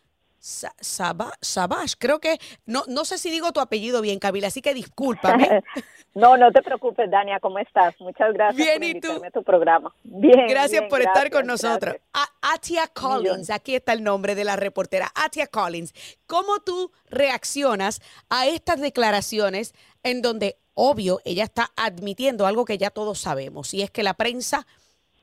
Sabash, 0.45 1.95
creo 1.99 2.20
que, 2.20 2.38
no, 2.66 2.84
no 2.86 3.07
sé 3.07 3.16
si 3.16 3.30
digo 3.30 3.53
tu 3.53 3.61
apellido 3.61 4.03
bien, 4.03 4.18
Camila, 4.18 4.49
así 4.49 4.61
que 4.61 4.74
discúlpame. 4.74 5.62
No, 6.16 6.36
no 6.36 6.53
te 6.53 6.62
preocupes, 6.62 7.11
Dania, 7.11 7.40
¿cómo 7.40 7.59
estás? 7.59 8.01
Muchas 8.01 8.32
gracias 8.32 8.57
Bien, 8.57 8.78
por 8.78 8.84
¿y 8.84 8.92
tú? 8.92 9.09
invitarme 9.09 9.26
a 9.26 9.30
tu 9.32 9.42
programa. 9.42 9.92
Bien. 10.05 10.47
Gracias 10.47 10.82
bien, 10.82 10.88
por 10.88 11.01
estar 11.01 11.28
con 11.28 11.45
nosotros. 11.45 11.97
Atia 12.40 12.86
Collins, 12.86 13.51
aquí 13.51 13.74
está 13.74 13.95
el 13.95 14.05
nombre 14.05 14.36
de 14.36 14.45
la 14.45 14.55
reportera. 14.55 15.11
Atia 15.16 15.49
Collins, 15.49 15.92
¿cómo 16.28 16.61
tú 16.61 16.92
reaccionas 17.11 18.01
a 18.28 18.47
estas 18.47 18.80
declaraciones 18.80 19.74
en 20.05 20.22
donde, 20.22 20.57
obvio, 20.74 21.20
ella 21.24 21.42
está 21.42 21.72
admitiendo 21.74 22.47
algo 22.47 22.64
que 22.64 22.78
ya 22.78 22.90
todos 22.90 23.18
sabemos, 23.18 23.74
y 23.74 23.82
es 23.82 23.90
que 23.90 24.05
la 24.05 24.14
prensa 24.14 24.68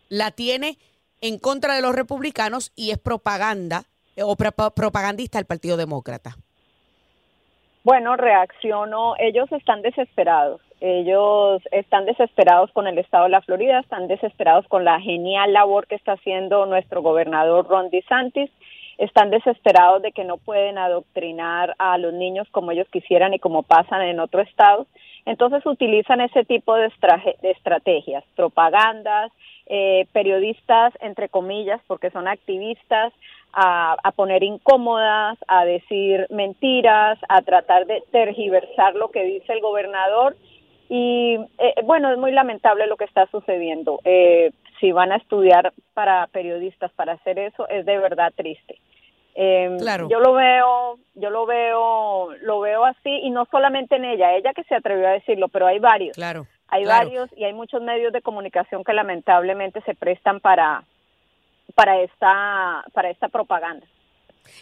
la 0.09 0.31
tiene 0.31 0.77
en 1.21 1.39
contra 1.39 1.75
de 1.75 1.81
los 1.81 1.95
republicanos 1.95 2.73
y 2.75 2.91
es 2.91 2.97
propaganda 2.97 3.85
o 4.23 4.35
pro- 4.35 4.71
propagandista 4.75 5.37
del 5.37 5.45
Partido 5.45 5.77
Demócrata? 5.77 6.35
Bueno, 7.83 8.15
reacciono. 8.15 9.15
Ellos 9.17 9.51
están 9.51 9.81
desesperados. 9.81 10.61
Ellos 10.81 11.61
están 11.71 12.05
desesperados 12.05 12.71
con 12.71 12.87
el 12.87 12.97
estado 12.97 13.25
de 13.25 13.29
la 13.29 13.41
Florida, 13.41 13.79
están 13.79 14.07
desesperados 14.07 14.67
con 14.67 14.83
la 14.83 14.99
genial 14.99 15.53
labor 15.53 15.85
que 15.87 15.95
está 15.95 16.13
haciendo 16.13 16.65
nuestro 16.65 17.01
gobernador 17.01 17.67
Ron 17.67 17.89
DeSantis. 17.89 18.49
Están 18.97 19.29
desesperados 19.31 20.01
de 20.01 20.11
que 20.11 20.23
no 20.23 20.37
pueden 20.37 20.77
adoctrinar 20.77 21.75
a 21.79 21.97
los 21.97 22.13
niños 22.13 22.47
como 22.51 22.71
ellos 22.71 22.87
quisieran 22.91 23.33
y 23.33 23.39
como 23.39 23.63
pasan 23.63 24.01
en 24.03 24.19
otros 24.19 24.47
estados. 24.47 24.87
Entonces 25.25 25.65
utilizan 25.65 26.19
ese 26.21 26.45
tipo 26.45 26.75
de, 26.75 26.91
de 27.41 27.51
estrategias, 27.51 28.23
propagandas, 28.35 29.31
eh, 29.67 30.07
periodistas, 30.11 30.93
entre 30.99 31.29
comillas, 31.29 31.79
porque 31.87 32.09
son 32.09 32.27
activistas, 32.27 33.13
a, 33.53 33.95
a 34.03 34.11
poner 34.11 34.43
incómodas, 34.43 35.37
a 35.47 35.65
decir 35.65 36.27
mentiras, 36.29 37.19
a 37.29 37.41
tratar 37.41 37.85
de 37.85 38.03
tergiversar 38.11 38.95
lo 38.95 39.09
que 39.11 39.23
dice 39.23 39.53
el 39.53 39.61
gobernador. 39.61 40.35
Y 40.89 41.37
eh, 41.57 41.75
bueno, 41.83 42.11
es 42.11 42.17
muy 42.17 42.31
lamentable 42.31 42.87
lo 42.87 42.97
que 42.97 43.05
está 43.05 43.25
sucediendo. 43.27 43.99
Eh, 44.03 44.51
si 44.79 44.91
van 44.91 45.11
a 45.11 45.17
estudiar 45.17 45.73
para 45.93 46.27
periodistas 46.27 46.91
para 46.93 47.13
hacer 47.13 47.39
eso, 47.39 47.67
es 47.69 47.85
de 47.85 47.97
verdad 47.97 48.33
triste. 48.35 48.79
Eh, 49.35 49.77
Claro. 49.79 50.09
Yo 50.09 50.19
lo 50.19 50.33
veo, 50.33 50.97
yo 51.15 51.29
lo 51.29 51.45
veo, 51.45 52.29
lo 52.41 52.59
veo 52.59 52.83
así 52.83 53.09
y 53.23 53.29
no 53.29 53.45
solamente 53.49 53.95
en 53.95 54.05
ella, 54.05 54.35
ella 54.35 54.53
que 54.53 54.63
se 54.63 54.75
atrevió 54.75 55.07
a 55.07 55.11
decirlo, 55.11 55.47
pero 55.47 55.67
hay 55.67 55.79
varios. 55.79 56.15
Claro. 56.15 56.47
Hay 56.67 56.83
claro. 56.83 57.05
varios 57.05 57.29
y 57.37 57.43
hay 57.45 57.53
muchos 57.53 57.81
medios 57.81 58.11
de 58.13 58.21
comunicación 58.21 58.83
que 58.83 58.93
lamentablemente 58.93 59.81
se 59.81 59.95
prestan 59.95 60.39
para 60.39 60.83
para 61.71 62.01
esta 62.01 62.83
para 62.93 63.09
esta 63.09 63.29
propaganda. 63.29 63.85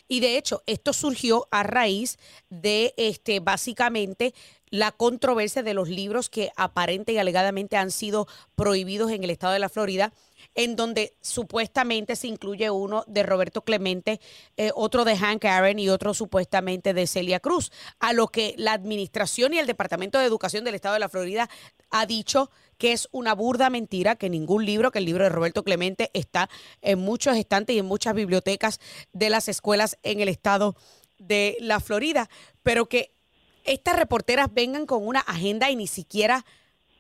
Y 0.07 0.19
de 0.19 0.37
hecho, 0.37 0.61
esto 0.65 0.93
surgió 0.93 1.47
a 1.51 1.63
raíz 1.63 2.19
de 2.49 2.93
este 2.97 3.39
básicamente 3.39 4.33
la 4.69 4.91
controversia 4.91 5.63
de 5.63 5.73
los 5.73 5.89
libros 5.89 6.29
que 6.29 6.51
aparente 6.55 7.13
y 7.13 7.17
alegadamente 7.17 7.77
han 7.77 7.91
sido 7.91 8.27
prohibidos 8.55 9.11
en 9.11 9.23
el 9.23 9.29
estado 9.29 9.53
de 9.53 9.59
la 9.59 9.69
Florida 9.69 10.11
en 10.59 10.75
donde 10.75 11.15
supuestamente 11.21 12.17
se 12.17 12.27
incluye 12.27 12.69
uno 12.69 13.05
de 13.07 13.23
Roberto 13.23 13.61
Clemente, 13.61 14.19
eh, 14.57 14.71
otro 14.75 15.05
de 15.05 15.15
Hank 15.15 15.45
Aaron 15.45 15.79
y 15.79 15.87
otro 15.87 16.13
supuestamente 16.13 16.93
de 16.93 17.07
Celia 17.07 17.39
Cruz, 17.39 17.71
a 18.01 18.11
lo 18.11 18.27
que 18.27 18.55
la 18.57 18.73
administración 18.73 19.53
y 19.53 19.59
el 19.59 19.67
Departamento 19.67 20.19
de 20.19 20.25
Educación 20.25 20.65
del 20.65 20.75
Estado 20.75 20.95
de 20.95 20.99
la 20.99 21.07
Florida 21.07 21.49
ha 21.91 22.05
dicho 22.05 22.51
que 22.77 22.91
es 22.91 23.07
una 23.13 23.33
burda 23.35 23.69
mentira, 23.69 24.17
que 24.17 24.29
ningún 24.29 24.65
libro, 24.65 24.91
que 24.91 24.99
el 24.99 25.05
libro 25.05 25.23
de 25.23 25.29
Roberto 25.29 25.63
Clemente 25.63 26.11
está 26.13 26.49
en 26.81 26.99
muchos 26.99 27.37
estantes 27.37 27.77
y 27.77 27.79
en 27.79 27.85
muchas 27.85 28.13
bibliotecas 28.13 28.81
de 29.13 29.29
las 29.29 29.47
escuelas 29.47 29.97
en 30.03 30.19
el 30.19 30.27
estado 30.27 30.75
de 31.19 31.55
la 31.61 31.79
Florida, 31.79 32.29
pero 32.63 32.87
que 32.87 33.13
estas 33.63 33.95
reporteras 33.95 34.53
vengan 34.53 34.85
con 34.85 35.07
una 35.07 35.21
agenda 35.21 35.69
y 35.69 35.77
ni 35.77 35.87
siquiera 35.87 36.45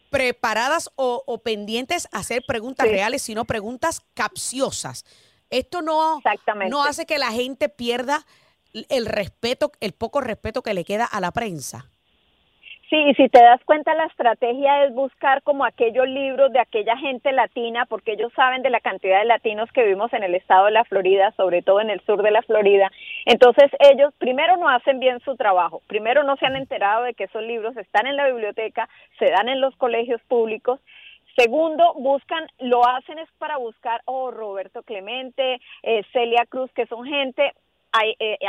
preparadas 0.09 0.89
o, 0.95 1.23
o 1.25 1.41
pendientes 1.41 2.07
a 2.11 2.19
hacer 2.19 2.43
preguntas 2.47 2.87
Sí. 2.87 2.93
reales, 2.93 3.21
sino 3.21 3.45
preguntas 3.45 4.01
capciosas. 4.13 5.05
Esto 5.49 5.81
no, 5.81 6.21
no 6.69 6.83
hace 6.83 7.05
que 7.05 7.17
la 7.17 7.31
gente 7.31 7.69
pierda 7.69 8.25
el 8.73 9.05
respeto, 9.05 9.71
el 9.79 9.93
poco 9.93 10.21
respeto 10.21 10.61
que 10.61 10.73
le 10.73 10.85
queda 10.85 11.05
a 11.05 11.19
la 11.19 11.31
prensa. 11.31 11.89
Sí, 12.89 12.95
y 12.95 13.13
si 13.13 13.29
te 13.29 13.39
das 13.39 13.63
cuenta, 13.65 13.93
la 13.93 14.05
estrategia 14.05 14.85
es 14.85 14.95
buscar 14.95 15.43
como 15.43 15.63
aquellos 15.63 16.07
libros 16.07 16.51
de 16.51 16.59
aquella 16.59 16.97
gente 16.97 17.31
latina, 17.31 17.85
porque 17.85 18.13
ellos 18.13 18.33
saben 18.35 18.63
de 18.63 18.71
la 18.71 18.79
cantidad 18.79 19.19
de 19.19 19.25
latinos 19.25 19.71
que 19.71 19.83
vivimos 19.83 20.11
en 20.11 20.23
el 20.23 20.33
estado 20.33 20.65
de 20.65 20.71
la 20.71 20.83
Florida, 20.85 21.31
sobre 21.37 21.61
todo 21.61 21.81
en 21.81 21.91
el 21.91 22.01
sur 22.01 22.23
de 22.23 22.31
la 22.31 22.41
Florida. 22.41 22.89
Entonces, 23.25 23.69
ellos 23.79 24.11
primero 24.17 24.57
no 24.57 24.69
hacen 24.69 24.99
bien 24.99 25.19
su 25.19 25.35
trabajo, 25.35 25.83
primero 25.85 26.23
no 26.23 26.35
se 26.37 26.47
han 26.47 26.55
enterado 26.55 27.03
de 27.03 27.13
que 27.13 27.25
esos 27.25 27.43
libros 27.43 27.77
están 27.77 28.07
en 28.07 28.15
la 28.15 28.25
biblioteca, 28.25 28.89
se 29.19 29.25
dan 29.25 29.49
en 29.49 29.61
los 29.61 29.75
colegios 29.75 30.21
públicos. 30.23 30.79
Segundo, 31.37 31.93
buscan, 31.93 32.47
lo 32.57 32.87
hacen 32.87 33.19
es 33.19 33.29
para 33.37 33.57
buscar, 33.57 34.01
oh, 34.05 34.31
Roberto 34.31 34.81
Clemente, 34.81 35.61
eh, 35.83 36.01
Celia 36.11 36.47
Cruz, 36.49 36.71
que 36.73 36.87
son 36.87 37.05
gente 37.05 37.53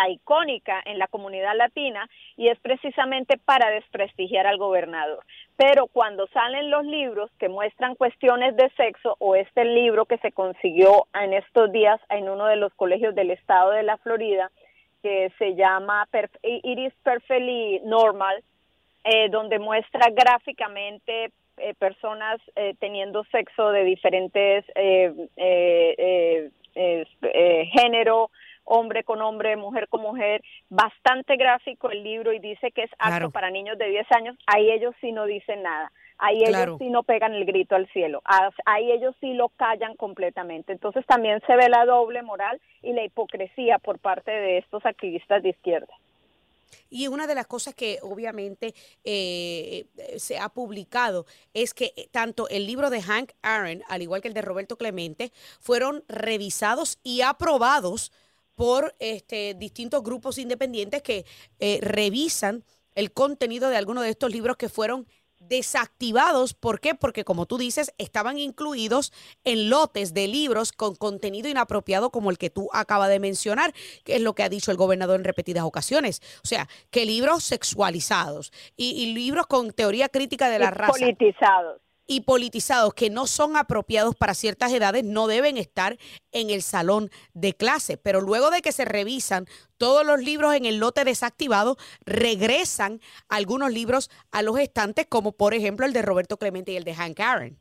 icónica 0.09 0.80
en 0.84 0.99
la 0.99 1.07
comunidad 1.07 1.57
latina 1.57 2.09
y 2.36 2.49
es 2.49 2.59
precisamente 2.61 3.38
para 3.38 3.70
desprestigiar 3.70 4.47
al 4.47 4.59
gobernador. 4.59 5.24
Pero 5.57 5.86
cuando 5.86 6.26
salen 6.28 6.70
los 6.70 6.84
libros 6.84 7.30
que 7.38 7.49
muestran 7.49 7.95
cuestiones 7.95 8.57
de 8.57 8.70
sexo 8.70 9.16
o 9.18 9.34
este 9.36 9.64
libro 9.64 10.05
que 10.07 10.18
se 10.18 10.32
consiguió 10.32 11.07
en 11.14 11.32
estos 11.32 11.70
días 11.72 12.01
en 12.09 12.28
uno 12.28 12.47
de 12.47 12.57
los 12.57 12.72
colegios 12.74 13.14
del 13.14 13.30
estado 13.30 13.70
de 13.70 13.82
la 13.82 13.97
Florida, 13.99 14.51
que 15.03 15.30
se 15.38 15.55
llama 15.55 16.07
Perf- 16.12 16.38
It 16.43 16.78
is 16.78 16.93
Perfectly 17.03 17.80
Normal, 17.84 18.43
eh, 19.05 19.30
donde 19.30 19.59
muestra 19.59 20.11
gráficamente 20.11 21.30
eh, 21.57 21.74
personas 21.78 22.38
eh, 22.57 22.74
teniendo 22.78 23.24
sexo 23.24 23.70
de 23.70 23.84
diferentes 23.84 24.64
eh, 24.74 25.12
eh, 25.36 25.95
eh, 25.99 26.51
eh, 26.74 27.05
eh, 27.22 27.66
género, 27.72 28.30
hombre 28.73 29.03
con 29.03 29.21
hombre, 29.21 29.57
mujer 29.57 29.89
con 29.89 30.01
mujer, 30.01 30.43
bastante 30.68 31.37
gráfico 31.37 31.91
el 31.91 32.05
libro 32.05 32.33
y 32.33 32.39
dice 32.39 32.71
que 32.71 32.83
es 32.85 32.91
apto 32.93 33.09
Claro. 33.09 33.31
para 33.33 33.51
niños 33.51 33.77
de 33.79 33.89
10 33.89 34.07
años, 34.12 34.37
ahí 34.47 34.71
ellos 34.71 34.95
sí 35.01 35.11
no 35.11 35.25
dicen 35.27 35.62
nada. 35.62 35.91
Ahí 36.18 36.39
Claro. 36.45 36.73
ellos 36.75 36.79
sí 36.79 36.89
no 36.91 37.03
pegan 37.03 37.35
el 37.35 37.45
grito 37.47 37.75
al 37.75 37.89
cielo, 37.93 38.21
Ah, 38.25 38.51
ahí 38.66 38.93
ellos 38.93 39.16
sí 39.21 39.33
lo 39.35 39.49
callan 39.49 39.97
completamente. 39.97 40.73
Entonces 40.73 41.05
también 41.07 41.41
se 41.47 41.57
ve 41.57 41.68
la 41.68 41.85
doble 41.85 42.23
moral 42.23 42.61
y 42.83 42.93
la 42.93 43.03
hipocresía 43.05 43.79
por 43.79 43.99
parte 43.99 44.31
de 44.31 44.59
estos 44.59 44.87
activistas 44.87 45.43
de 45.43 45.49
izquierda. 45.49 45.93
Y 46.89 47.09
una 47.09 47.27
de 47.27 47.35
las 47.35 47.47
cosas 47.49 47.75
que 47.75 47.99
obviamente 48.03 48.75
eh, 49.05 49.87
se 50.18 50.39
ha 50.39 50.49
publicado 50.49 51.25
es 51.55 51.73
que 51.75 51.93
tanto 52.12 52.49
el 52.49 52.66
libro 52.66 52.91
de 52.91 53.01
Hank 53.03 53.33
Aaron, 53.43 53.83
al 53.89 54.03
igual 54.03 54.21
que 54.23 54.29
el 54.29 54.35
de 54.35 54.43
Roberto 54.43 54.77
Clemente, 54.77 55.31
fueron 55.61 56.05
revisados 56.09 56.99
y 57.03 57.23
aprobados 57.23 58.12
por 58.61 58.94
este, 58.98 59.54
distintos 59.54 60.02
grupos 60.02 60.36
independientes 60.36 61.00
que 61.00 61.24
eh, 61.61 61.78
revisan 61.80 62.62
el 62.94 63.11
contenido 63.11 63.70
de 63.70 63.78
algunos 63.78 64.04
de 64.04 64.11
estos 64.11 64.30
libros 64.30 64.58
que 64.58 64.68
fueron 64.68 65.06
desactivados. 65.38 66.52
¿Por 66.52 66.78
qué? 66.78 66.94
Porque 66.94 67.24
como 67.24 67.46
tú 67.46 67.56
dices, 67.56 67.94
estaban 67.96 68.36
incluidos 68.36 69.14
en 69.44 69.70
lotes 69.70 70.12
de 70.12 70.28
libros 70.28 70.72
con 70.72 70.94
contenido 70.94 71.48
inapropiado 71.48 72.11
como 72.11 72.30
el 72.30 72.36
que 72.36 72.50
tú 72.50 72.68
acabas 72.74 73.08
de 73.08 73.18
mencionar, 73.18 73.72
que 74.04 74.16
es 74.16 74.20
lo 74.20 74.34
que 74.34 74.42
ha 74.42 74.50
dicho 74.50 74.70
el 74.70 74.76
gobernador 74.76 75.18
en 75.18 75.24
repetidas 75.24 75.64
ocasiones. 75.64 76.20
O 76.44 76.46
sea, 76.46 76.68
que 76.90 77.06
libros 77.06 77.44
sexualizados 77.44 78.52
y, 78.76 78.90
y 78.90 79.14
libros 79.14 79.46
con 79.46 79.72
teoría 79.72 80.11
crítica 80.11 80.50
de 80.50 80.58
la 80.58 80.66
Y 80.66 80.72
raza. 80.72 80.92
Politizados. 80.92 81.80
Y 82.12 82.22
politizados 82.22 82.92
que 82.92 83.08
no 83.08 83.28
son 83.28 83.56
apropiados 83.56 84.16
para 84.16 84.34
ciertas 84.34 84.72
edades 84.72 85.04
no 85.04 85.28
deben 85.28 85.56
estar 85.56 85.96
en 86.32 86.50
el 86.50 86.61
salón 86.61 87.08
de 87.34 87.52
clase. 87.52 87.98
Pero 87.98 88.20
luego 88.20 88.50
de 88.50 88.62
que 88.62 88.72
se 88.72 88.84
revisan 88.84 89.46
todos 89.78 90.04
los 90.04 90.18
libros 90.18 90.52
en 90.54 90.64
el 90.64 90.78
lote 90.78 91.04
desactivado, 91.04 91.76
regresan 92.04 92.98
algunos 93.28 93.72
libros 93.72 94.11
a 94.32 94.42
los 94.42 94.58
estantes, 94.58 95.06
como 95.06 95.30
por 95.30 95.54
ejemplo 95.54 95.86
el 95.86 95.92
de 95.92 96.02
Roberto 96.02 96.36
Clemente 96.36 96.72
y 96.72 96.76
el 96.78 96.82
de 96.82 96.94
Hank 96.96 97.20
Aaron. 97.20 97.58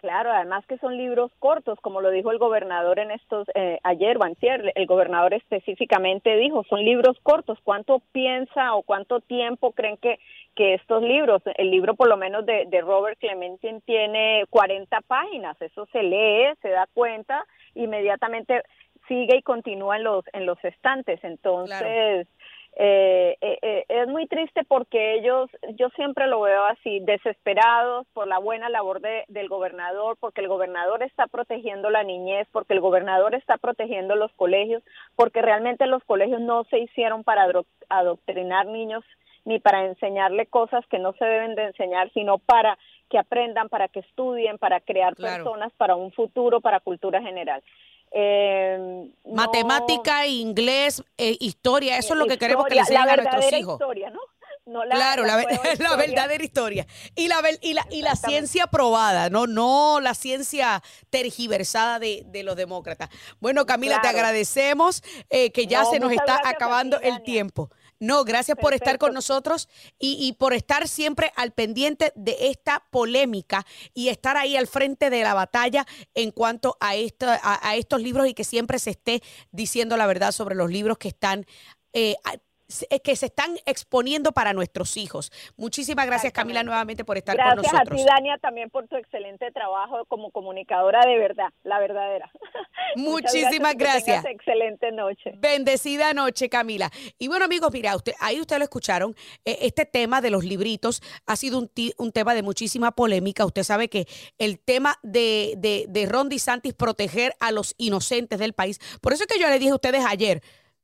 Claro, 0.00 0.32
además 0.32 0.64
que 0.66 0.78
son 0.78 0.96
libros 0.96 1.30
cortos, 1.40 1.78
como 1.80 2.00
lo 2.00 2.10
dijo 2.10 2.30
el 2.30 2.38
gobernador 2.38 2.98
en 3.00 3.10
estos 3.10 3.46
eh, 3.54 3.78
ayer 3.82 4.16
o 4.16 4.24
el 4.24 4.86
gobernador 4.86 5.34
específicamente 5.34 6.36
dijo, 6.36 6.64
son 6.70 6.84
libros 6.84 7.18
cortos. 7.22 7.58
¿Cuánto 7.62 8.00
piensa 8.12 8.74
o 8.74 8.82
cuánto 8.82 9.20
tiempo 9.20 9.72
creen 9.72 9.98
que 9.98 10.18
que 10.54 10.74
estos 10.74 11.02
libros, 11.02 11.42
el 11.56 11.70
libro 11.70 11.94
por 11.94 12.08
lo 12.08 12.16
menos 12.16 12.44
de, 12.46 12.66
de 12.66 12.80
Robert 12.80 13.18
Clementin 13.18 13.80
tiene 13.82 14.44
40 14.50 15.00
páginas, 15.02 15.60
eso 15.62 15.86
se 15.92 16.02
lee, 16.02 16.52
se 16.62 16.70
da 16.70 16.86
cuenta, 16.92 17.44
inmediatamente 17.74 18.62
sigue 19.08 19.36
y 19.36 19.42
continúa 19.42 19.96
en 19.96 20.04
los 20.04 20.24
en 20.32 20.46
los 20.46 20.62
estantes, 20.64 21.22
entonces 21.24 22.28
eh, 22.76 23.36
eh, 23.40 23.58
eh, 23.62 23.84
es 23.88 24.06
muy 24.06 24.26
triste 24.28 24.62
porque 24.64 25.14
ellos, 25.14 25.50
yo 25.74 25.88
siempre 25.90 26.28
lo 26.28 26.40
veo 26.42 26.62
así, 26.66 27.00
desesperados 27.00 28.06
por 28.12 28.28
la 28.28 28.38
buena 28.38 28.68
labor 28.68 29.00
de- 29.00 29.24
del 29.26 29.48
gobernador, 29.48 30.16
porque 30.20 30.40
el 30.40 30.46
gobernador 30.48 31.02
está 31.02 31.26
protegiendo 31.26 31.90
la 31.90 32.04
niñez, 32.04 32.46
porque 32.52 32.74
el 32.74 32.80
gobernador 32.80 33.34
está 33.34 33.56
protegiendo 33.58 34.14
los 34.14 34.30
colegios, 34.34 34.84
porque 35.16 35.42
realmente 35.42 35.86
los 35.86 36.04
colegios 36.04 36.40
no 36.40 36.62
se 36.64 36.78
hicieron 36.78 37.24
para 37.24 37.48
adoctrinar 37.88 38.66
niños 38.66 39.04
ni 39.44 39.58
para 39.58 39.84
enseñarle 39.86 40.46
cosas 40.46 40.84
que 40.90 40.98
no 40.98 41.12
se 41.14 41.24
deben 41.24 41.54
de 41.54 41.64
enseñar, 41.66 42.10
sino 42.12 42.38
para 42.38 42.78
que 43.08 43.18
aprendan, 43.18 43.68
para 43.68 43.88
que 43.88 44.00
estudien, 44.00 44.58
para 44.58 44.80
crear 44.80 45.14
Claro. 45.16 45.44
personas 45.44 45.72
para 45.76 45.96
un 45.96 46.12
futuro, 46.12 46.60
para 46.60 46.80
cultura 46.80 47.20
general. 47.22 47.62
Eh, 48.12 49.08
no- 49.24 49.34
Matemática, 49.34 50.26
inglés, 50.26 51.02
eh, 51.16 51.36
historia, 51.40 51.96
eso 51.96 52.14
es 52.14 52.18
lo 52.18 52.26
que 52.26 52.38
queremos 52.38 52.66
que 52.66 52.74
le 52.74 52.80
enseñen 52.80 53.08
a 53.08 53.16
nuestros 53.16 53.52
hijos. 53.52 53.74
historia, 53.74 54.10
¿no? 54.10 54.20
No 54.66 54.84
la- 54.84 54.94
claro, 54.94 55.24
la, 55.24 55.36
la 55.78 55.96
verdadera 55.96 56.44
historia. 56.44 56.86
Y 57.16 57.26
la, 57.28 57.36
y 57.60 57.72
la, 57.74 57.84
y 57.90 58.02
la 58.02 58.14
ciencia 58.14 58.66
probada, 58.68 59.28
no, 59.30 59.46
no 59.48 59.98
la 60.00 60.14
ciencia 60.14 60.80
tergiversada 61.08 61.98
de, 61.98 62.22
de 62.26 62.42
los 62.44 62.54
demócratas. 62.56 63.08
Bueno, 63.40 63.66
Camila, 63.66 64.00
te 64.00 64.08
agradecemos 64.08 65.02
eh, 65.30 65.50
que 65.50 65.66
ya 65.66 65.82
No, 65.82 65.90
se 65.90 65.98
nos 65.98 66.12
está 66.12 66.40
acabando 66.44 67.00
el 67.00 67.22
tiempo. 67.22 67.70
No, 68.00 68.24
gracias 68.24 68.56
por 68.58 68.72
estar 68.72 68.96
con 68.96 69.12
nosotros 69.12 69.68
y, 69.98 70.16
y 70.18 70.32
por 70.32 70.54
estar 70.54 70.88
siempre 70.88 71.32
al 71.36 71.52
pendiente 71.52 72.12
de 72.16 72.48
esta 72.48 72.82
polémica 72.90 73.66
y 73.92 74.08
estar 74.08 74.38
ahí 74.38 74.56
al 74.56 74.66
frente 74.66 75.10
de 75.10 75.22
la 75.22 75.34
batalla 75.34 75.86
en 76.14 76.30
cuanto 76.30 76.78
a, 76.80 76.92
a, 76.92 77.68
a 77.68 77.76
estos 77.76 78.00
libros 78.00 78.26
y 78.26 78.32
que 78.32 78.44
siempre 78.44 78.78
se 78.78 78.90
esté 78.90 79.22
diciendo 79.52 79.98
la 79.98 80.06
verdad 80.06 80.32
sobre 80.32 80.54
los 80.54 80.70
libros 80.70 80.96
que 80.96 81.08
están 81.08 81.44
eh, 81.92 82.16
que 83.02 83.16
se 83.16 83.26
están 83.26 83.56
exponiendo 83.66 84.32
para 84.32 84.52
nuestros 84.52 84.96
hijos. 84.96 85.32
Muchísimas 85.56 86.06
gracias, 86.06 86.32
Camila, 86.32 86.62
nuevamente 86.62 87.04
por 87.04 87.16
estar 87.16 87.36
con 87.36 87.44
Gracias 87.44 87.72
a 87.74 87.78
nosotros. 87.78 88.00
ti, 88.00 88.06
Dania, 88.06 88.38
también 88.38 88.70
por 88.70 88.86
tu 88.88 88.96
excelente 88.96 89.50
trabajo 89.52 90.04
como 90.06 90.30
comunicadora 90.30 91.00
de 91.06 91.18
verdad, 91.18 91.48
la 91.64 91.78
verdadera. 91.78 92.30
Muchísimas 92.96 93.72
tengas 93.72 93.76
gracias. 93.76 94.24
excelente 94.24 94.92
noche. 94.92 95.32
Bendecida 95.36 96.12
noche, 96.14 96.48
Camila. 96.48 96.90
Y 97.18 97.28
bueno, 97.28 97.44
amigos, 97.44 97.70
mira, 97.72 97.94
usted, 97.96 98.12
ahí 98.20 98.40
ustedes 98.40 98.58
lo 98.58 98.64
escucharon. 98.64 99.14
eh, 99.44 99.58
este 99.62 99.86
tema 99.86 100.20
de 100.20 100.30
los 100.30 100.44
libritos 100.44 101.02
ha 101.26 101.36
sido 101.36 101.58
un, 101.58 101.70
un 101.98 102.12
tema 102.12 102.34
de 102.34 102.42
muchísima 102.42 102.92
polémica. 102.92 103.44
Usted 103.44 103.62
sabe 103.62 103.88
que 103.88 104.06
el 104.38 104.58
tema 104.58 104.98
de, 105.02 105.54
de, 105.58 105.86
de 105.88 106.06
Ron 106.06 106.28
DeSantis 106.28 106.74
proteger 106.74 107.34
a 107.40 107.52
los 107.52 107.74
inocentes 107.78 108.38
del 108.38 108.52
país. 108.52 108.78
Por 109.00 109.12
eso 109.12 109.24
es 109.24 109.26
que 109.28 109.38
yo 109.40 109.48
le 109.48 109.58
dije 109.58 109.70
a 109.70 109.74
ustedes 109.74 110.04
ayer, 110.04 110.42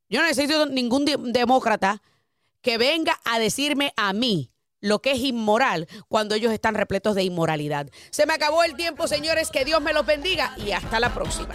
yo 0.08 0.20
no 0.20 0.26
necesito 0.26 0.66
ningún 0.66 1.04
de- 1.04 1.16
demócrata 1.18 2.02
que 2.62 2.78
venga 2.78 3.18
a 3.24 3.38
decirme 3.38 3.92
a 3.96 4.12
mí 4.12 4.50
lo 4.80 5.00
que 5.00 5.12
es 5.12 5.18
inmoral 5.20 5.86
cuando 6.08 6.34
ellos 6.34 6.52
están 6.52 6.74
repletos 6.74 7.14
de 7.14 7.22
inmoralidad. 7.24 7.88
Se 8.10 8.26
me 8.26 8.34
acabó 8.34 8.62
el 8.64 8.74
tiempo, 8.76 9.06
señores. 9.08 9.50
Que 9.50 9.64
Dios 9.64 9.80
me 9.80 9.92
los 9.92 10.04
bendiga 10.06 10.52
y 10.58 10.72
hasta 10.72 11.00
la 11.00 11.12
próxima. 11.14 11.54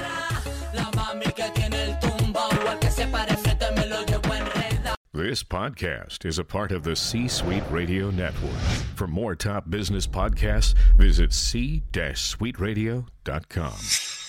La 0.74 0.90
mami 0.96 1.26
que 1.26 1.44
tiene 1.54 1.84
el 1.84 2.00
tumbao, 2.00 2.50
al 2.68 2.80
que 2.80 2.90
se 2.90 3.06
pare 3.08 3.36
frente 3.38 3.70
me 3.72 3.86
lo 3.86 4.04
llevo 4.06 4.34
enredado. 4.34 4.96
This 5.14 5.44
podcast 5.44 6.24
is 6.26 6.40
a 6.40 6.44
part 6.46 6.72
of 6.72 6.84
the 6.84 6.96
C 6.96 7.28
Suite 7.28 7.64
Radio 7.70 8.10
Network. 8.12 8.56
For 8.96 9.08
more 9.08 9.36
top 9.36 9.66
business 9.70 10.08
podcasts, 10.08 10.74
visit 10.98 11.32
c-suiteradio.com. 11.34 14.21